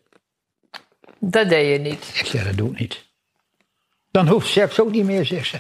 [1.20, 2.12] Dat deed je niet.
[2.14, 3.04] Ik zeg, dat doe ik niet.
[4.12, 5.58] Dan hoeft seks ook niet meer, zegt ze.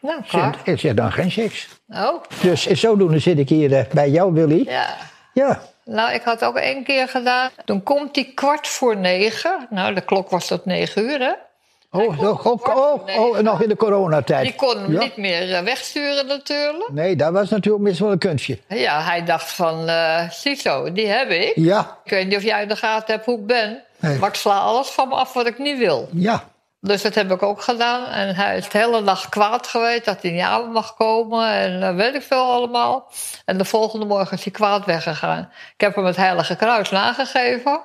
[0.00, 0.60] Nou, klaar.
[0.64, 1.68] ik zeg, dan geen seks.
[1.88, 4.64] Oh, Dus zodoende zit ik hier eh, bij jou, Willy.
[4.68, 4.96] ja.
[5.34, 5.62] Ja.
[5.90, 7.50] Nou, ik had ook één keer gedaan.
[7.64, 9.66] Toen komt die kwart voor negen.
[9.70, 11.32] Nou, de klok was tot negen uur, hè?
[11.92, 14.42] Oh, nog, ook- oh, oh, en nog in de coronatijd.
[14.44, 15.00] Die kon hem Ja?
[15.00, 16.90] niet meer eh, wegsturen natuurlijk.
[16.92, 18.58] Nee, dat was natuurlijk best wel een kunstje.
[18.68, 19.90] Ja, hij dacht van,
[20.30, 21.52] ziezo, die heb ik.
[21.54, 21.98] Ja.
[22.04, 23.82] Ik weet niet of jij in de gaten hebt hoe ik ben.
[23.96, 24.18] Nee.
[24.18, 26.08] Maar ik sla alles van me af wat ik niet wil.
[26.12, 26.44] Ja.
[26.80, 28.06] Dus dat heb ik ook gedaan.
[28.06, 31.48] En hij is de hele dag kwaad geweest dat hij niet aan mag komen.
[31.48, 33.12] En eh, weet ik veel allemaal.
[33.44, 35.48] En de volgende morgen is hij kwaad weggegaan.
[35.74, 37.80] Ik heb hem het Heilige Kruis nagegeven.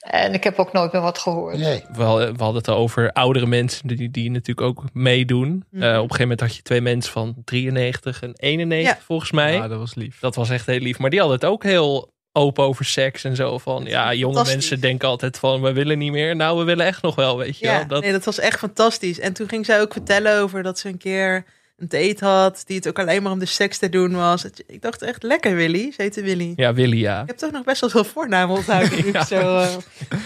[0.00, 1.58] En ik heb ook nooit meer wat gehoord.
[1.58, 1.84] Nee.
[1.92, 5.64] We hadden, we hadden het over oudere mensen die, die natuurlijk ook meedoen.
[5.70, 5.82] Mhm.
[5.82, 8.98] Eh, op een gegeven moment had je twee mensen van 93 en 91 Ja.
[9.04, 9.54] volgens mij.
[9.54, 10.20] Ja, dat was lief.
[10.20, 10.98] Dat was echt heel lief.
[10.98, 13.58] Maar die hadden het ook heel open over seks en zo.
[13.58, 16.36] Van ja, jonge mensen denken altijd van we willen niet meer.
[16.36, 17.86] Nou, we willen echt nog wel, weet je Ja, wel.
[17.86, 19.18] Dat, nee, dat was echt fantastisch.
[19.20, 21.44] En toen ging zij ook vertellen over dat ze een keer
[21.76, 24.44] een date had, die het ook alleen maar om de seks te doen was.
[24.66, 26.52] Ik dacht echt, lekker Willy, ze heette Willy.
[26.56, 27.20] Ja, Willy, ja.
[27.20, 29.04] Ik heb toch nog best wel veel voornamen onthouden.
[29.12, 29.24] Ja.
[29.24, 29.74] zo, eh,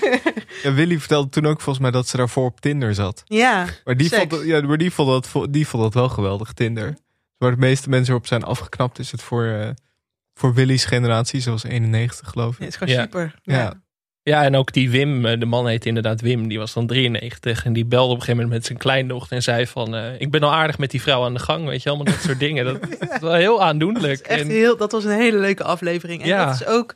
[0.63, 3.23] Ja, Willy vertelde toen ook volgens mij dat ze daarvoor op Tinder zat.
[3.27, 4.35] ja, Maar die, seks.
[4.35, 6.97] vond, ja, maar die, vond dat, die vond dat wel geweldig, Tinder.
[7.39, 9.69] Waar de meeste mensen op zijn afgeknapt, is het voor, eh,
[10.39, 12.59] voor Willy's generatie, zoals 91 geloof ik.
[12.59, 13.03] Nee, het is gewoon Ja.
[13.03, 13.35] super.
[13.43, 13.55] Ja.
[13.59, 13.81] Ja.
[14.23, 17.65] Ja, en ook die Wim, eh, de man heet inderdaad Wim, die was dan 93.
[17.65, 19.95] En die belde op een gegeven moment met zijn kleindochter en zei van...
[19.97, 22.23] eh, ik ben al aardig met die vrouw aan de gang, weet je, allemaal dat
[22.23, 22.65] soort dingen.
[22.65, 22.79] Dat
[23.13, 24.21] is wel heel aandoenlijk.
[24.21, 26.23] Echt En- heel, dat was een hele leuke aflevering.
[26.23, 26.45] En Ja.
[26.47, 26.95] dat is ook,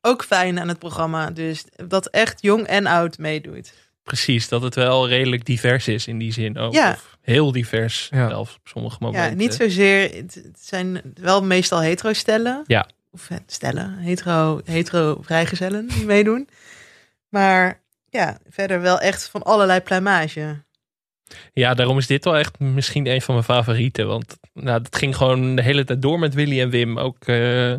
[0.00, 1.30] ook fijn aan het programma.
[1.30, 3.72] Dus dat echt jong en oud meedoet.
[4.08, 6.72] Precies, dat het wel redelijk divers is in die zin ook.
[6.72, 6.90] Ja.
[6.90, 9.30] Of heel divers zelfs op sommige momenten.
[9.30, 10.14] Ja, niet zozeer.
[10.14, 12.64] Het zijn wel meestal hetero stellen.
[12.66, 12.88] Ja.
[13.10, 16.48] Of eh, stellen, hetero, hetero vrijgezellen die meedoen.
[17.28, 17.80] Maar
[18.10, 20.62] ja, verder wel echt van allerlei pluimage.
[21.52, 24.06] Ja, daarom is dit wel echt misschien een van mijn favorieten.
[24.06, 26.98] Want nou, het ging gewoon de hele tijd door met Willy en Wim.
[26.98, 27.74] Ook eh,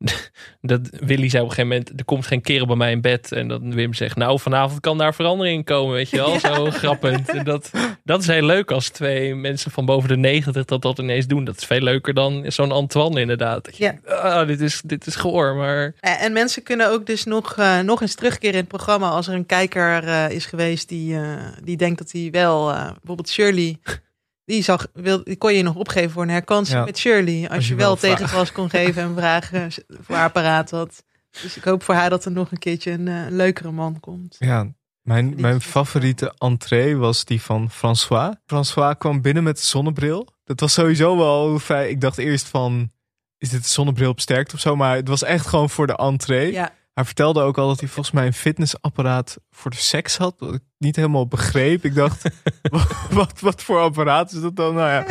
[0.60, 3.32] dat Willy zei op een gegeven moment, er komt geen kerel bij mij in bed.
[3.32, 6.38] En dat Wim zegt, nou vanavond kan daar verandering in komen, weet je wel.
[6.54, 7.28] Zo grappend.
[7.28, 7.70] En dat,
[8.04, 11.44] dat is heel leuk als twee mensen van boven de 90 dat dat ineens doen.
[11.44, 13.64] Dat is veel leuker dan zo'n Antoine inderdaad.
[13.64, 14.12] Dat je Ja.
[14.12, 15.94] ah, dit, is, dit is gehoor, maar...
[16.00, 19.34] En mensen kunnen ook dus nog, eh, nog eens terugkeren in het programma als er
[19.34, 23.78] een kijker eh, is geweest die, eh, die denkt dat hij wel, bijvoorbeeld Shirley,
[24.50, 26.84] die, zag, wil, die kon je nog opgeven voor een herkansing Ja.
[26.84, 27.40] met Shirley.
[27.42, 29.72] Als, Als je, je wel tegengas kon geven en vragen
[30.04, 31.04] voor haar paraat had.
[31.42, 34.36] Dus ik hoop voor haar dat er nog een keertje een eh, leukere man komt.
[34.38, 34.66] Ja,
[35.02, 38.34] mijn, mijn favoriete entree was die van François.
[38.46, 40.28] François kwam binnen met zonnebril.
[40.44, 41.90] Dat was sowieso wel vrij...
[41.90, 42.90] Ik dacht eerst van,
[43.38, 44.76] is dit een zonnebril op sterkte of zo?
[44.76, 46.52] Maar het was echt gewoon voor de entree.
[46.52, 46.72] Ja.
[46.94, 50.34] Hij vertelde ook al dat hij volgens mij een fitnessapparaat voor de seks had.
[50.38, 51.84] Wat ik niet helemaal begreep.
[51.84, 52.22] Ik dacht,
[52.70, 54.74] wat, wat, wat voor apparaat is dat dan?
[54.74, 55.06] Nou ja.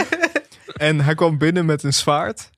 [0.74, 2.50] En hij kwam binnen met een zwaard.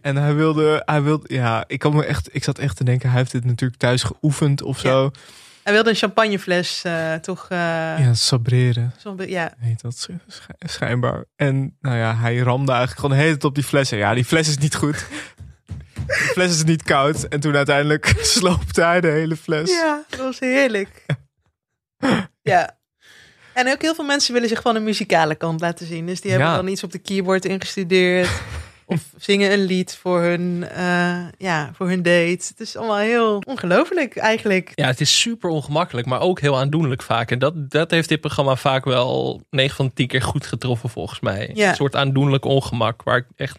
[0.00, 3.08] En hij wilde, hij wilde, ja, ik kan me echt, ik zat echt te denken,
[3.08, 5.10] hij heeft dit natuurlijk thuis geoefend of zo.
[5.62, 7.46] Hij wilde een champagnefles eh, toch...
[7.48, 8.94] eh, Ja, sabreren.
[9.26, 9.52] ja.
[9.58, 11.24] Heet dat sch- sch- schijnbaar.
[11.36, 13.90] En nou ja, hij ramde eigenlijk gewoon de hele tijd op die fles.
[13.92, 15.06] En ja, die fles is niet goed.
[16.06, 17.22] De fles is niet koud.
[17.24, 19.70] En toen uiteindelijk sloopte hij de hele fles.
[19.70, 21.06] Ja, dat was heerlijk.
[22.42, 22.76] ja.
[23.54, 26.06] En ook heel veel mensen willen zich van een muzikale kant laten zien.
[26.06, 26.56] Dus die hebben Ja.
[26.56, 28.28] dan iets op de keyboard ingestudeerd.
[28.86, 32.44] of zingen een lied voor hun, eh, ja, voor hun date.
[32.48, 34.70] Het is allemaal heel ongelooflijk eigenlijk.
[34.74, 37.30] Ja, het is super ongemakkelijk, maar ook heel aandoenlijk vaak.
[37.30, 41.20] En dat, dat heeft dit programma vaak wel 9 van 10 keer goed getroffen volgens
[41.20, 41.50] mij.
[41.54, 41.68] Ja.
[41.68, 43.58] Een soort aandoenlijk ongemak waar ik echt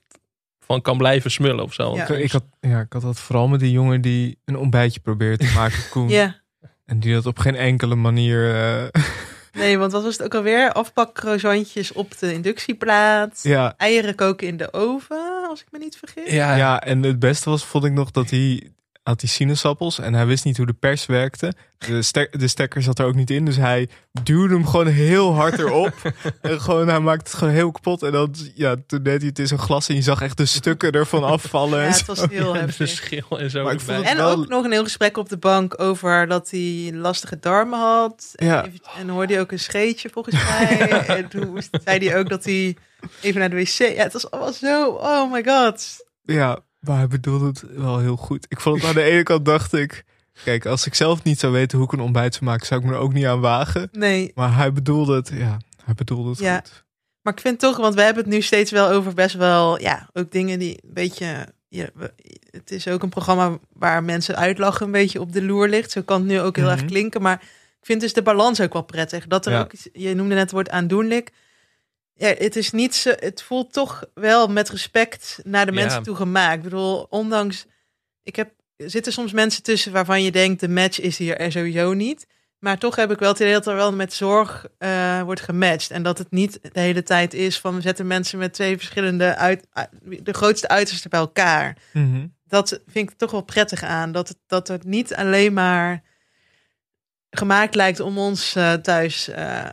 [0.65, 1.95] van kan blijven smullen of zo.
[1.95, 5.39] Ik, ik had, ja, ik had dat vooral met die jongen die een ontbijtje probeert
[5.39, 6.09] te maken, Koen.
[6.09, 6.41] Ja.
[6.85, 8.55] En die dat op geen enkele manier...
[8.55, 9.01] eh,
[9.53, 10.71] Nee, want wat was het ook alweer?
[10.71, 13.39] Afpakcroissantjes op de inductieplaat.
[13.43, 13.73] Ja.
[13.77, 16.31] Eieren koken in de oven, als ik me niet vergis.
[16.31, 16.81] Ja.
[16.81, 18.71] en het beste was, vond ik nog, dat hij
[19.03, 21.53] had die sinaasappels en hij wist niet hoe de pers werkte.
[21.77, 23.89] De, stek, de stekker zat er ook niet in, dus hij
[24.23, 25.93] duwde hem gewoon heel hard erop.
[26.41, 28.03] en gewoon, hij maakte het gewoon heel kapot.
[28.03, 30.45] En dan, ja, toen deed hij het in zo'n glas en je zag echt de
[30.45, 31.79] stukken ervan afvallen.
[31.79, 32.27] Ja, en het was zo.
[32.29, 32.75] heel de heftig.
[32.75, 33.63] verschil en zo.
[33.63, 36.27] Maar ik vond het En wel- ook nog een heel gesprek op de bank over
[36.27, 38.31] dat hij lastige darmen had.
[38.35, 38.65] En, Ja.
[38.65, 40.89] even- en hoorde hij ook een scheetje volgens mij.
[41.17, 42.77] en toen zei hij ook dat hij
[43.21, 43.67] even naar de wc...
[43.77, 44.87] Ja, het was allemaal zo...
[44.89, 45.95] Oh my god.
[46.25, 48.45] Ja, maar hij bedoelde het wel heel goed.
[48.49, 50.03] Ik vond het aan de ene kant dacht ik...
[50.43, 52.65] Kijk, als ik zelf niet zou weten hoe ik een ontbijt zou maken...
[52.67, 53.89] zou ik me er ook niet aan wagen.
[53.91, 54.31] Nee.
[54.35, 56.55] Maar hij bedoelde het, ja, hij bedoelde het Ja.
[56.55, 56.83] goed.
[57.21, 59.81] Maar ik vind toch, want we hebben het nu steeds wel over best wel...
[59.81, 61.47] Ja, ook dingen die een beetje...
[61.69, 61.89] Ja,
[62.51, 65.91] het is ook een programma waar mensen uitlachen een beetje op de loer ligt.
[65.91, 66.87] Zo kan het nu ook heel erg Mhm.
[66.89, 67.21] klinken.
[67.21, 67.41] Maar
[67.79, 69.27] ik vind dus de balans ook wel prettig.
[69.27, 69.59] Dat er Ja.
[69.59, 71.31] ook, je noemde net het woord aandoenlijk.
[72.15, 75.79] Ja, het is niet zo, het voelt toch wel met respect naar de Ja.
[75.79, 76.55] mensen toe gemaakt.
[76.57, 77.65] Ik bedoel, ondanks,
[78.23, 81.51] ik heb, er zitten soms mensen tussen waarvan je denkt, de match is hier er
[81.51, 82.27] sowieso niet.
[82.59, 85.91] Maar toch heb ik wel het idee dat er wel met zorg eh, wordt gematcht.
[85.91, 89.35] En dat het niet de hele tijd is van we zetten mensen met twee verschillende
[89.35, 89.89] uit, uit-
[90.25, 91.77] de grootste uitersten bij elkaar.
[91.93, 92.27] Mhm.
[92.45, 94.11] Dat vind ik toch wel prettig aan.
[94.11, 96.03] Dat het, dat het niet alleen maar
[97.29, 99.65] gemaakt lijkt om ons eh, thuis eh,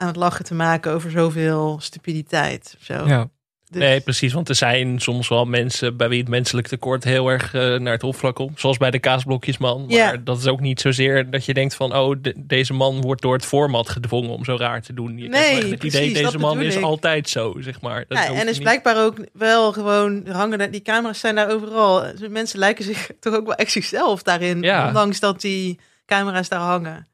[0.00, 2.74] aan het lachen te maken over zoveel stupiditeit.
[2.78, 3.06] Of zo.
[3.06, 3.28] Ja.
[3.70, 4.32] Dus- Nee, precies.
[4.32, 7.92] Want er zijn soms wel mensen bij wie het menselijk tekort heel erg eh, naar
[7.92, 8.60] het oppervlak komt.
[8.60, 9.80] Zoals bij de kaasblokjesman.
[9.86, 10.16] Maar Ja.
[10.16, 11.96] dat is ook niet zozeer dat je denkt van...
[11.96, 15.18] oh, de- deze man wordt door het format gedwongen om zo raar te doen.
[15.18, 16.82] Je Nee, het precies, idee, deze man is ik.
[16.82, 18.04] altijd zo, zeg maar.
[18.08, 18.62] Dat Ja, en is niet.
[18.62, 22.04] blijkbaar ook wel gewoon hangen die camera's zijn daar overal.
[22.28, 24.86] Mensen lijken zich toch ook wel echt zichzelf daarin, Ja.
[24.86, 27.06] ondanks dat die camera's daar hangen.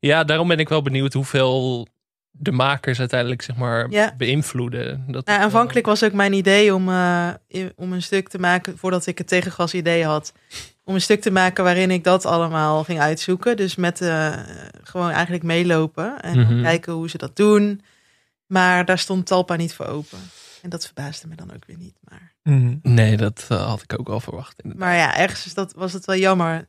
[0.00, 1.86] Ja, daarom ben ik wel benieuwd hoeveel
[2.38, 4.14] de makers uiteindelijk zeg maar Ja.
[4.16, 5.04] beïnvloeden.
[5.08, 7.28] Dat Nou, aanvankelijk was ook mijn idee om, eh,
[7.76, 10.32] om een stuk te maken, voordat ik het tegengas idee had,
[10.84, 13.56] om een stuk te maken waarin ik dat allemaal ging uitzoeken.
[13.56, 14.32] Dus met eh,
[14.82, 16.62] gewoon eigenlijk meelopen en Mhm.
[16.62, 17.80] kijken hoe ze dat doen.
[18.46, 20.18] Maar daar stond Talpa niet voor open.
[20.62, 21.96] En dat verbaasde me dan ook weer niet.
[22.00, 22.76] Maar, Mhm.
[22.82, 24.62] Nee, dat eh, had ik ook wel verwacht.
[24.76, 26.68] maar ja, ergens is dat, was het wel jammer.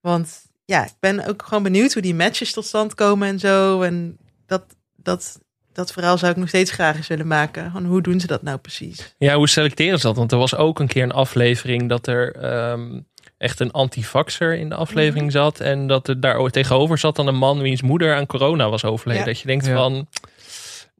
[0.00, 3.82] Want ja, ik ben ook gewoon benieuwd hoe die matches tot stand komen en zo.
[3.82, 4.64] En dat,
[5.04, 5.40] dat,
[5.72, 7.70] dat verhaal zou ik nog steeds graag eens willen maken.
[7.72, 9.14] Van hoe doen ze dat nou precies?
[9.18, 10.16] Ja, hoe selecteren ze dat?
[10.16, 13.00] Want er was ook een keer een aflevering dat er ehm,
[13.38, 15.36] echt een antivaxer in de aflevering Mhm.
[15.36, 15.60] zat.
[15.60, 19.22] En dat er daar tegenover zat dan een man wiens moeder aan corona was overleden.
[19.24, 19.28] Ja.
[19.28, 19.74] Dat je denkt Ja.
[19.76, 20.08] van,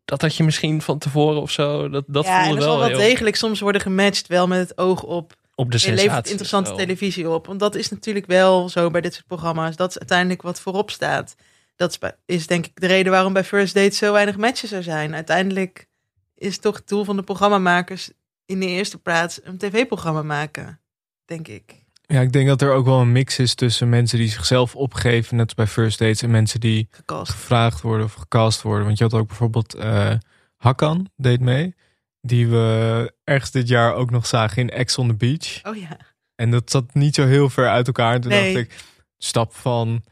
[0.05, 1.89] dat had je misschien van tevoren of zo.
[1.89, 5.03] Dat, dat ja, voelde wel wel heel degelijk soms worden gematcht, wel met het oog
[5.03, 5.33] op.
[5.55, 6.31] op de Je levert sensatie.
[6.31, 6.77] interessante zo.
[6.77, 7.47] televisie op.
[7.47, 9.77] Want dat is natuurlijk wel zo bij dit soort programma's.
[9.77, 11.37] Dat is uiteindelijk wat voorop staat.
[11.77, 15.15] Dat is, denk ik de reden waarom bij First Date zo weinig matches er zijn.
[15.15, 15.87] Uiteindelijk
[16.35, 18.11] is toch het doel van de programmamakers
[18.47, 20.81] in de eerste plaats een tv-programma maken.
[21.25, 21.83] Denk ik.
[22.07, 25.37] Ja, ik denk dat er ook wel een mix is tussen mensen die zichzelf opgeven,
[25.37, 27.33] net als bij First Dates, en mensen die Gecast.
[27.33, 28.85] gevraagd worden of gecast worden.
[28.87, 30.15] Want je had ook bijvoorbeeld eh
[30.57, 31.75] Hakan, deed mee,
[32.21, 35.61] die we ergens dit jaar ook nog zagen in Ex on the Beach.
[35.63, 35.97] Oh ja.
[36.35, 38.15] En dat zat niet zo heel ver uit elkaar.
[38.15, 38.55] En toen Nee.
[38.55, 38.79] dacht ik,
[39.19, 40.05] stap van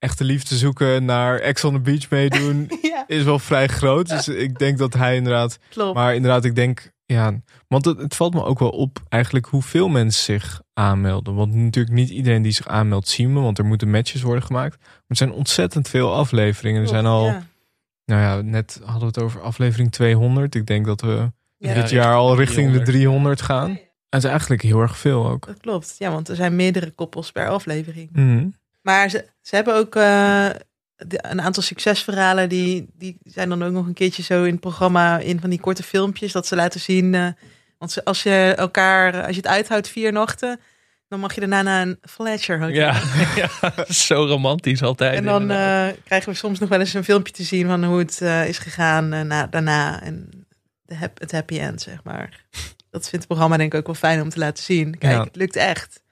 [0.00, 3.04] echte liefde zoeken naar Ex on the Beach meedoen Ja.
[3.06, 4.08] is wel vrij groot.
[4.08, 5.58] Dus ik denk dat hij inderdaad...
[5.68, 5.94] Klopt.
[5.94, 7.40] Maar inderdaad, ik denk, ja...
[7.68, 11.34] Want het, het valt me ook wel op eigenlijk hoeveel mensen zich aanmelden.
[11.34, 14.76] Want natuurlijk niet iedereen die zich aanmeldt zien we, want er moeten matches worden gemaakt.
[14.78, 16.82] Maar er zijn ontzettend veel afleveringen.
[16.82, 17.42] Er zijn al, ja.
[18.04, 20.54] nou ja, net hadden we het over aflevering 200.
[20.54, 23.68] Ik denk dat we Ja, dit jaar al richting de 300 gaan.
[23.70, 23.80] En
[24.10, 25.46] het is eigenlijk heel erg veel ook.
[25.46, 25.94] Dat klopt.
[25.98, 28.08] Ja, want er zijn meerdere koppels per aflevering.
[28.12, 28.48] Mhm.
[28.82, 30.48] Maar ze, ze hebben ook eh,
[30.96, 32.48] een aantal succesverhalen.
[32.48, 35.18] Die, die zijn dan ook nog een keertje zo in het programma.
[35.18, 36.32] In van die korte filmpjes.
[36.32, 37.14] Dat ze laten zien.
[37.14, 37.26] eh,
[37.78, 40.60] want als je elkaar, als je het uithoudt vier nachten.
[41.08, 42.74] Dan mag je daarna naar een Fletcher hotel.
[42.74, 43.00] Ja,
[43.60, 45.14] ja, zo romantisch altijd.
[45.16, 47.98] En dan eh, krijgen we soms nog wel eens een filmpje te zien van hoe
[47.98, 50.02] het is gegaan na, daarna.
[50.02, 50.46] En
[50.82, 52.44] de hap- het happy end, zeg maar.
[52.90, 54.98] Dat vindt het programma denk ik ook wel fijn om te laten zien.
[54.98, 55.24] Kijk, Ja.
[55.24, 56.02] het lukt echt.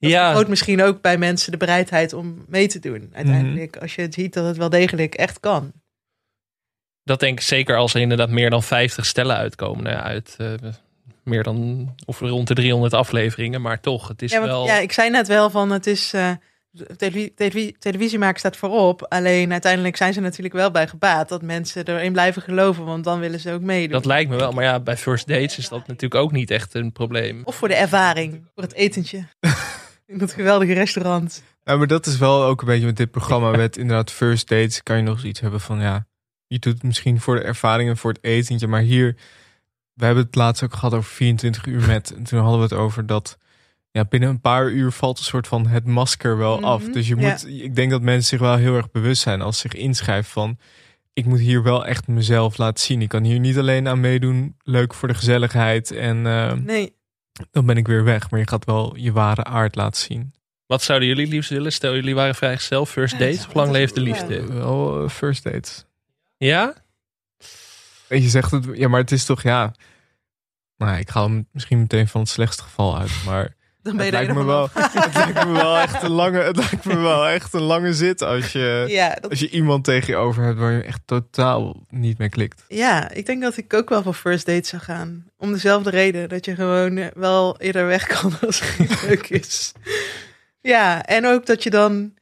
[0.00, 3.10] Dat ja, vergroot misschien ook bij mensen de bereidheid om mee te doen.
[3.12, 5.72] Uiteindelijk, als je het ziet dat het wel degelijk echt kan.
[7.04, 9.84] dat denk ik zeker als er inderdaad meer dan 50 stellen uitkomen.
[9.84, 10.52] Nou ja, uit eh,
[11.24, 13.60] meer dan, of rond de 300 afleveringen.
[13.60, 14.66] Maar toch, het is ja, want, wel...
[14.66, 16.12] ja, ik zei net wel van het is.
[16.12, 16.30] eh
[16.96, 19.06] televisie, televisie, staat voorop.
[19.08, 23.20] Alleen uiteindelijk zijn ze natuurlijk wel bij gebaat dat mensen erin blijven geloven, want dan
[23.20, 23.92] willen ze ook meedoen.
[23.92, 24.52] Dat lijkt me wel.
[24.52, 27.40] Maar ja, bij first dates is dat natuurlijk ook niet echt een probleem.
[27.44, 29.24] Of voor de ervaring, voor het etentje.
[30.10, 31.42] In dat geweldige restaurant.
[31.64, 33.50] Ja, maar dat is wel ook een beetje met dit programma.
[33.50, 36.06] Met inderdaad first dates kan je nog zoiets hebben van ja,
[36.46, 38.66] je doet het misschien voor de ervaring en voor het etentje.
[38.66, 39.16] Maar hier,
[39.94, 42.14] we hebben het laatst ook gehad over 24 uur met.
[42.14, 43.38] En toen hadden we het over dat
[43.90, 46.82] ja, binnen een paar uur valt een soort van het masker wel af.
[46.82, 47.30] Mhm, Dus je ja.
[47.30, 50.30] moet, ik denk dat mensen zich wel heel erg bewust zijn als ze zich inschrijven
[50.30, 50.58] van
[51.12, 53.02] ik moet hier wel echt mezelf laten zien.
[53.02, 56.94] Ik kan hier niet alleen aan meedoen, leuk voor de gezelligheid en eh, Nee,
[57.50, 58.30] dan ben ik weer weg.
[58.30, 60.34] Maar je gaat wel je ware aard laten zien.
[60.66, 61.72] Wat zouden jullie liefst willen?
[61.72, 63.46] Stel, jullie waren vrijgezel, first Ja, dates.
[63.46, 64.46] Of lang leeft de liefde?
[64.46, 65.84] Wel eh, first dates.
[66.36, 66.74] Ja?
[68.08, 69.74] En je zegt het, ja, maar het is toch, ja.
[70.76, 73.56] Nou, ik ga hem misschien meteen van het slechtste geval uit, maar
[73.96, 76.38] dan ben je het er lijkt, me wel, het lijkt me wel echt een lange,
[76.42, 79.84] het lijkt me wel echt een lange zit als je, Ja, dat- als je iemand
[79.84, 82.64] tegen je over hebt waar je echt totaal niet mee klikt.
[82.68, 85.24] Ja, ik denk dat ik ook wel voor first date zou gaan.
[85.36, 86.28] Om dezelfde reden.
[86.28, 89.72] Dat je gewoon eh, wel eerder weg kan als het niet leuk is.
[90.60, 92.14] Ja, en ook dat je dan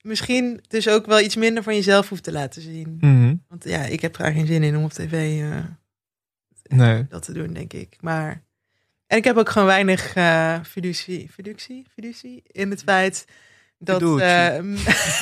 [0.00, 2.96] misschien dus ook wel iets minder van jezelf hoeft te laten zien.
[3.00, 3.34] Mhm.
[3.48, 5.56] Want ja, ik heb daar geen zin in om op tv eh,
[6.62, 7.06] Nee.
[7.08, 7.96] dat te doen, denk ik.
[8.00, 8.42] Maar
[9.08, 13.24] en ik heb ook gewoon weinig eh fiducie, fiducie, fiducie in het feit
[13.78, 14.02] dat,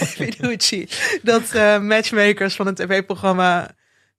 [0.00, 0.82] Fiducci.
[0.82, 3.70] eh, dat eh, matchmakers van het tv-programma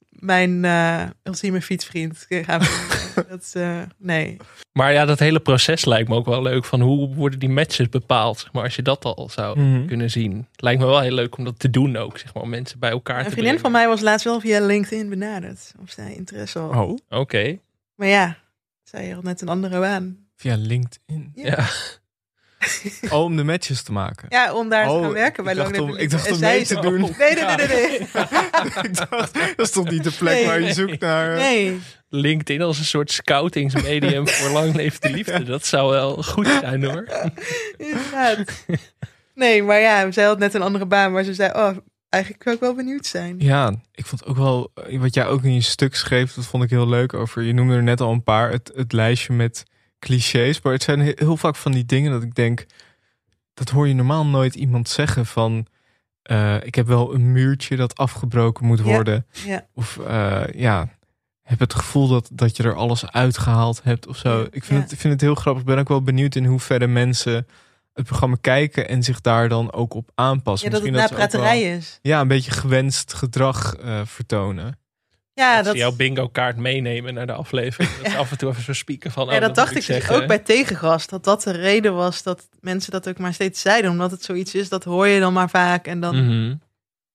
[0.09, 3.29] mijn eh, ultieme fietsvriend gaan vinden.
[3.29, 4.37] dat, eh, nee.
[4.71, 6.65] Maar ja, dat hele proces lijkt me ook wel leuk.
[6.65, 8.39] Van hoe worden die matches bepaald?
[8.39, 9.85] Zeg maar, als je dat al zou Mhm.
[9.87, 10.47] kunnen zien.
[10.55, 12.17] Lijkt me wel heel leuk om dat te doen ook.
[12.17, 13.71] Zeg maar, om mensen bij elkaar Een te vriendin brengen.
[13.71, 15.73] van mij was laatst wel via LinkedIn benaderd.
[15.81, 16.75] Of zij interesse had.
[16.85, 17.57] Oh, Oké.
[17.95, 18.37] Maar ja,
[18.89, 20.17] zij had net een andere baan.
[20.35, 21.31] via LinkedIn.
[21.35, 21.65] Ja.
[23.09, 24.25] Oh, om de matches te maken.
[24.29, 26.45] Ja, om daar te Oh, gaan werken bij om- Leven ik dacht Liefde.
[26.45, 26.99] om mee zij te doen.
[26.99, 27.87] Nee, nee, nee, nee.
[27.89, 27.99] nee.
[28.89, 30.45] ik dacht, dat is toch niet de plek Nee.
[30.45, 31.31] waar je zoekt naar...
[31.31, 31.79] eh, Nee.
[32.09, 35.43] LinkedIn als een soort scoutingsmedium voor lang leven de liefde.
[35.43, 37.07] Dat zou wel goed zijn hoor.
[37.77, 38.63] Inderdaad.
[39.35, 41.11] Nee, maar ja, zij had net een andere baan.
[41.11, 41.77] Maar ze zei, oh,
[42.09, 43.35] eigenlijk zou ik wel benieuwd zijn.
[43.39, 46.63] Ja, ik vond ook wel, eh, wat jij ook in je stuk schreef, dat vond
[46.63, 47.41] ik heel leuk over.
[47.43, 49.63] Je noemde er net al een paar, het, het lijstje met
[49.99, 50.61] clichés.
[50.61, 52.65] Maar het zijn he- heel vaak van die dingen dat ik denk,
[53.53, 55.67] dat hoor je normaal nooit iemand zeggen van,
[56.21, 59.25] eh, ik heb wel een muurtje dat afgebroken moet worden.
[59.45, 59.67] ja.
[59.73, 60.89] Of eh, ja,
[61.41, 64.41] heb het gevoel dat, dat je er alles uitgehaald hebt of zo.
[64.41, 64.75] Ik vind, ja.
[64.83, 65.61] het, ik vind het heel grappig.
[65.61, 67.47] Ik ben ook wel benieuwd in hoeverre mensen
[67.97, 70.67] het programma kijken en zich daar dan ook op aanpassen.
[70.69, 71.99] Ja, dat het Misschien napraterij wel- is.
[72.01, 74.79] Ja, een beetje gewenst gedrag eh, vertonen.
[75.33, 77.91] Ja, dat dat, ze jouw bingo kaart meenemen naar de aflevering.
[78.03, 79.27] Dat af en toe even zo spieken van.
[79.27, 81.07] ja, oh, dat dacht ik dus ook bij Tegengas.
[81.07, 83.91] Dat dat de reden was dat mensen dat ook maar steeds zeiden.
[83.91, 85.87] Omdat het zoiets is, dat hoor je dan maar vaak.
[85.87, 86.55] En dan, Mhm.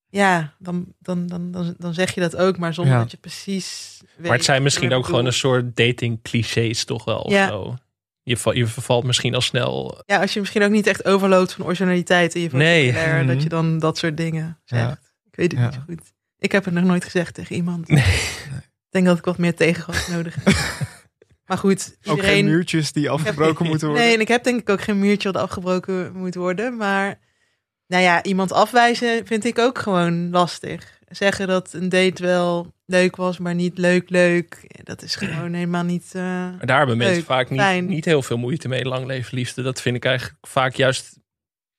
[0.09, 2.59] ja, dan, dan, dan, dan, dan zeg je dat ook.
[2.59, 3.00] Maar zonder Ja.
[3.00, 7.04] dat je precies weet Maar het zijn misschien ook gewoon een soort dating clichés toch
[7.04, 7.18] wel.
[7.20, 7.48] Of Ja.
[7.48, 7.74] zo.
[8.23, 10.03] Je, je vervalt misschien al snel.
[10.07, 12.86] Ja, als je misschien ook niet echt overloopt van originaliteit in je Nee.
[12.93, 13.32] vocabulaire, Mhm.
[13.35, 14.82] dat je dan dat soort dingen zegt.
[14.82, 14.99] Ja.
[15.31, 15.66] Ik weet het Ja.
[15.66, 16.12] niet zo goed.
[16.39, 17.89] Ik heb het nog nooit gezegd tegen iemand.
[17.90, 18.05] Ik
[18.90, 20.55] denk dat ik wat meer tegengas nodig heb.
[21.47, 24.07] maar goed, Ook geen muurtjes die afgebroken moeten worden.
[24.07, 26.77] Nee, en ik heb denk ik ook geen muurtje wat afgebroken moet worden.
[26.77, 27.19] Maar
[27.86, 30.99] nou ja, iemand afwijzen vind ik ook gewoon lastig.
[31.12, 34.66] Zeggen dat een date wel leuk was, maar niet leuk leuk.
[34.84, 37.86] Dat is gewoon helemaal niet eh, daar hebben mensen vaak niet, fijn.
[37.86, 38.84] niet heel veel moeite mee.
[38.84, 39.62] Lang leven liefde.
[39.62, 41.20] Dat vind ik eigenlijk vaak juist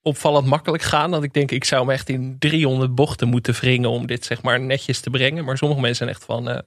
[0.03, 1.11] opvallend makkelijk gaan.
[1.11, 4.41] Dat ik denk, ik zou me echt in 300 bochten moeten wringen om dit zeg
[4.41, 5.45] maar netjes te brengen.
[5.45, 6.49] Maar sommige mensen zijn echt van...
[6.49, 6.59] eh,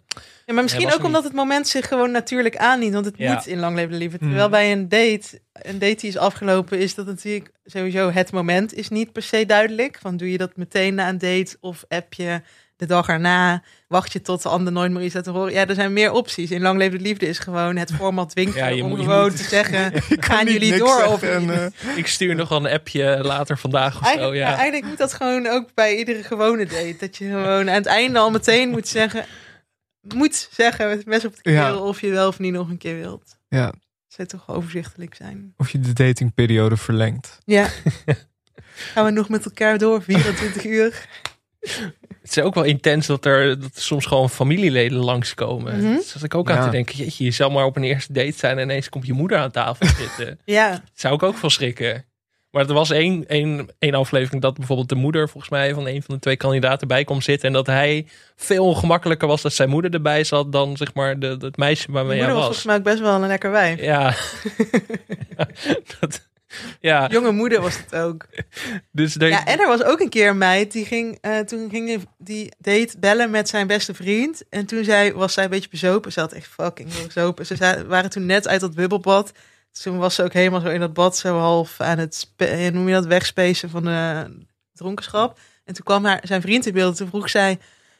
[0.46, 2.92] Ja, maar misschien ook omdat het moment zich gewoon natuurlijk aandient.
[2.92, 3.32] Want het Ja.
[3.34, 4.16] moet in lang leven liefde.
[4.18, 4.28] Hmm.
[4.28, 8.74] Terwijl bij een date, een date die is afgelopen, is dat natuurlijk sowieso het moment
[8.74, 9.98] is niet per se duidelijk.
[10.00, 12.40] Van doe je dat meteen na een date of app je
[12.76, 13.62] de dag erna?
[13.88, 15.52] Wacht je tot de ander nooit meer iets laat horen?
[15.52, 16.50] Ja, er zijn meer opties.
[16.50, 19.36] In lang leven liefde is gewoon het format Ja, je om moet- je gewoon moet-
[19.36, 19.92] te zeggen,
[20.28, 24.08] gaan jullie door of en, eh, ik stuur nog wel een appje later vandaag of
[24.12, 24.34] zo.
[24.34, 24.48] Ja.
[24.48, 26.96] ja, eigenlijk moet dat gewoon ook bij iedere gewone date.
[26.98, 29.24] Dat je gewoon aan het einde al meteen moet zeggen,
[30.00, 31.74] moet zeggen met mes op de keel Ja.
[31.76, 33.38] of je wel of niet nog een keer wilt.
[33.48, 33.72] Ja,
[34.08, 35.54] zou toch overzichtelijk zijn.
[35.56, 37.38] of je de datingperiode verlengt.
[37.44, 37.68] Ja.
[38.92, 41.06] Gaan we nog met elkaar door, 24 uur.
[42.26, 45.76] Het is ook wel intens dat er, dat er soms gewoon familieleden langskomen.
[45.84, 45.94] Mhm.
[45.94, 46.64] Dat zat ik ook aan Ja.
[46.64, 46.96] te denken.
[46.96, 49.50] Jeetje, je zou maar op een eerste date zijn en ineens komt je moeder aan
[49.50, 50.38] tafel zitten.
[50.44, 52.04] Ja, Dat zou ik ook van schrikken.
[52.50, 56.02] Maar er was één, één, één aflevering dat bijvoorbeeld de moeder volgens mij van een
[56.02, 57.48] van de twee kandidaten bij kwam zitten.
[57.48, 61.36] En dat hij veel ongemakkelijker was dat zijn moeder erbij zat dan zeg maar de,
[61.40, 62.56] het meisje waarmee moeder hij was was.
[62.62, 63.80] volgens mij ook best wel een lekker wijf.
[63.80, 64.14] Ja.
[66.00, 66.26] dat,
[66.80, 67.08] ja.
[67.08, 68.26] Jonge moeder was het ook.
[68.90, 72.06] Dus Ja, en er was ook een keer een meid, die ging, eh, toen ging
[72.18, 74.42] die, date bellen met zijn beste vriend.
[74.48, 76.12] En toen zij, was zij een beetje bezopen.
[76.12, 77.46] Ze had echt fucking bezopen.
[77.46, 79.32] Ze zei- waren toen net uit dat bubbelbad.
[79.82, 82.88] Toen was ze ook helemaal zo in dat bad, zo half aan het, eh, noem
[82.88, 84.26] je dat, wegspacen van de
[84.72, 85.38] dronkenschap.
[85.64, 86.96] En toen kwam haar, zijn vriend in beeld.
[86.96, 87.58] Toen vroeg zij,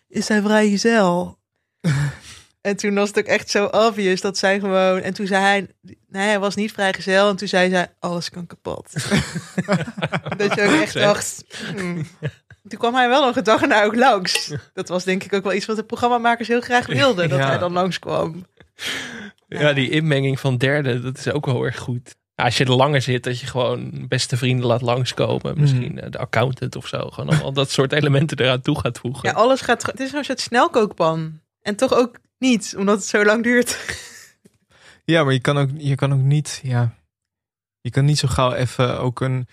[0.09, 1.39] is hij vrijgezel?
[2.67, 5.01] en toen was het ook echt zo obvious dat zij gewoon...
[5.01, 5.67] En toen zei hij,
[6.09, 7.29] nee, hij was niet vrijgezel.
[7.29, 8.93] En toen zei zij, alles kan kapot.
[10.39, 11.45] dat je ook echt dacht...
[11.77, 12.07] hmm.
[12.69, 14.53] Toen kwam hij wel nog een dag erna ook langs.
[14.75, 17.29] Dat was denk ik ook wel iets wat de programmamakers heel graag wilden.
[17.29, 17.49] Dat Ja.
[17.49, 18.47] hij dan langskwam.
[19.49, 22.15] ja, die inmenging van derde, dat is ook wel heel erg goed.
[22.35, 25.61] Ja, als je er langer zit, dat je gewoon beste vrienden laat langskomen.
[25.61, 27.11] Misschien eh, de accountant of zo.
[27.11, 29.29] Gewoon allemaal dat soort elementen eraan toe gaat voegen.
[29.29, 29.87] Ja, alles gaat...
[29.87, 31.41] Het is een soort snelkookpan.
[31.67, 33.79] En toch ook niet, omdat het zo lang duurt.
[35.05, 36.95] Ja, maar je kan ook, je kan ook niet, ja,
[37.81, 39.47] je kan niet zo gauw even ook een,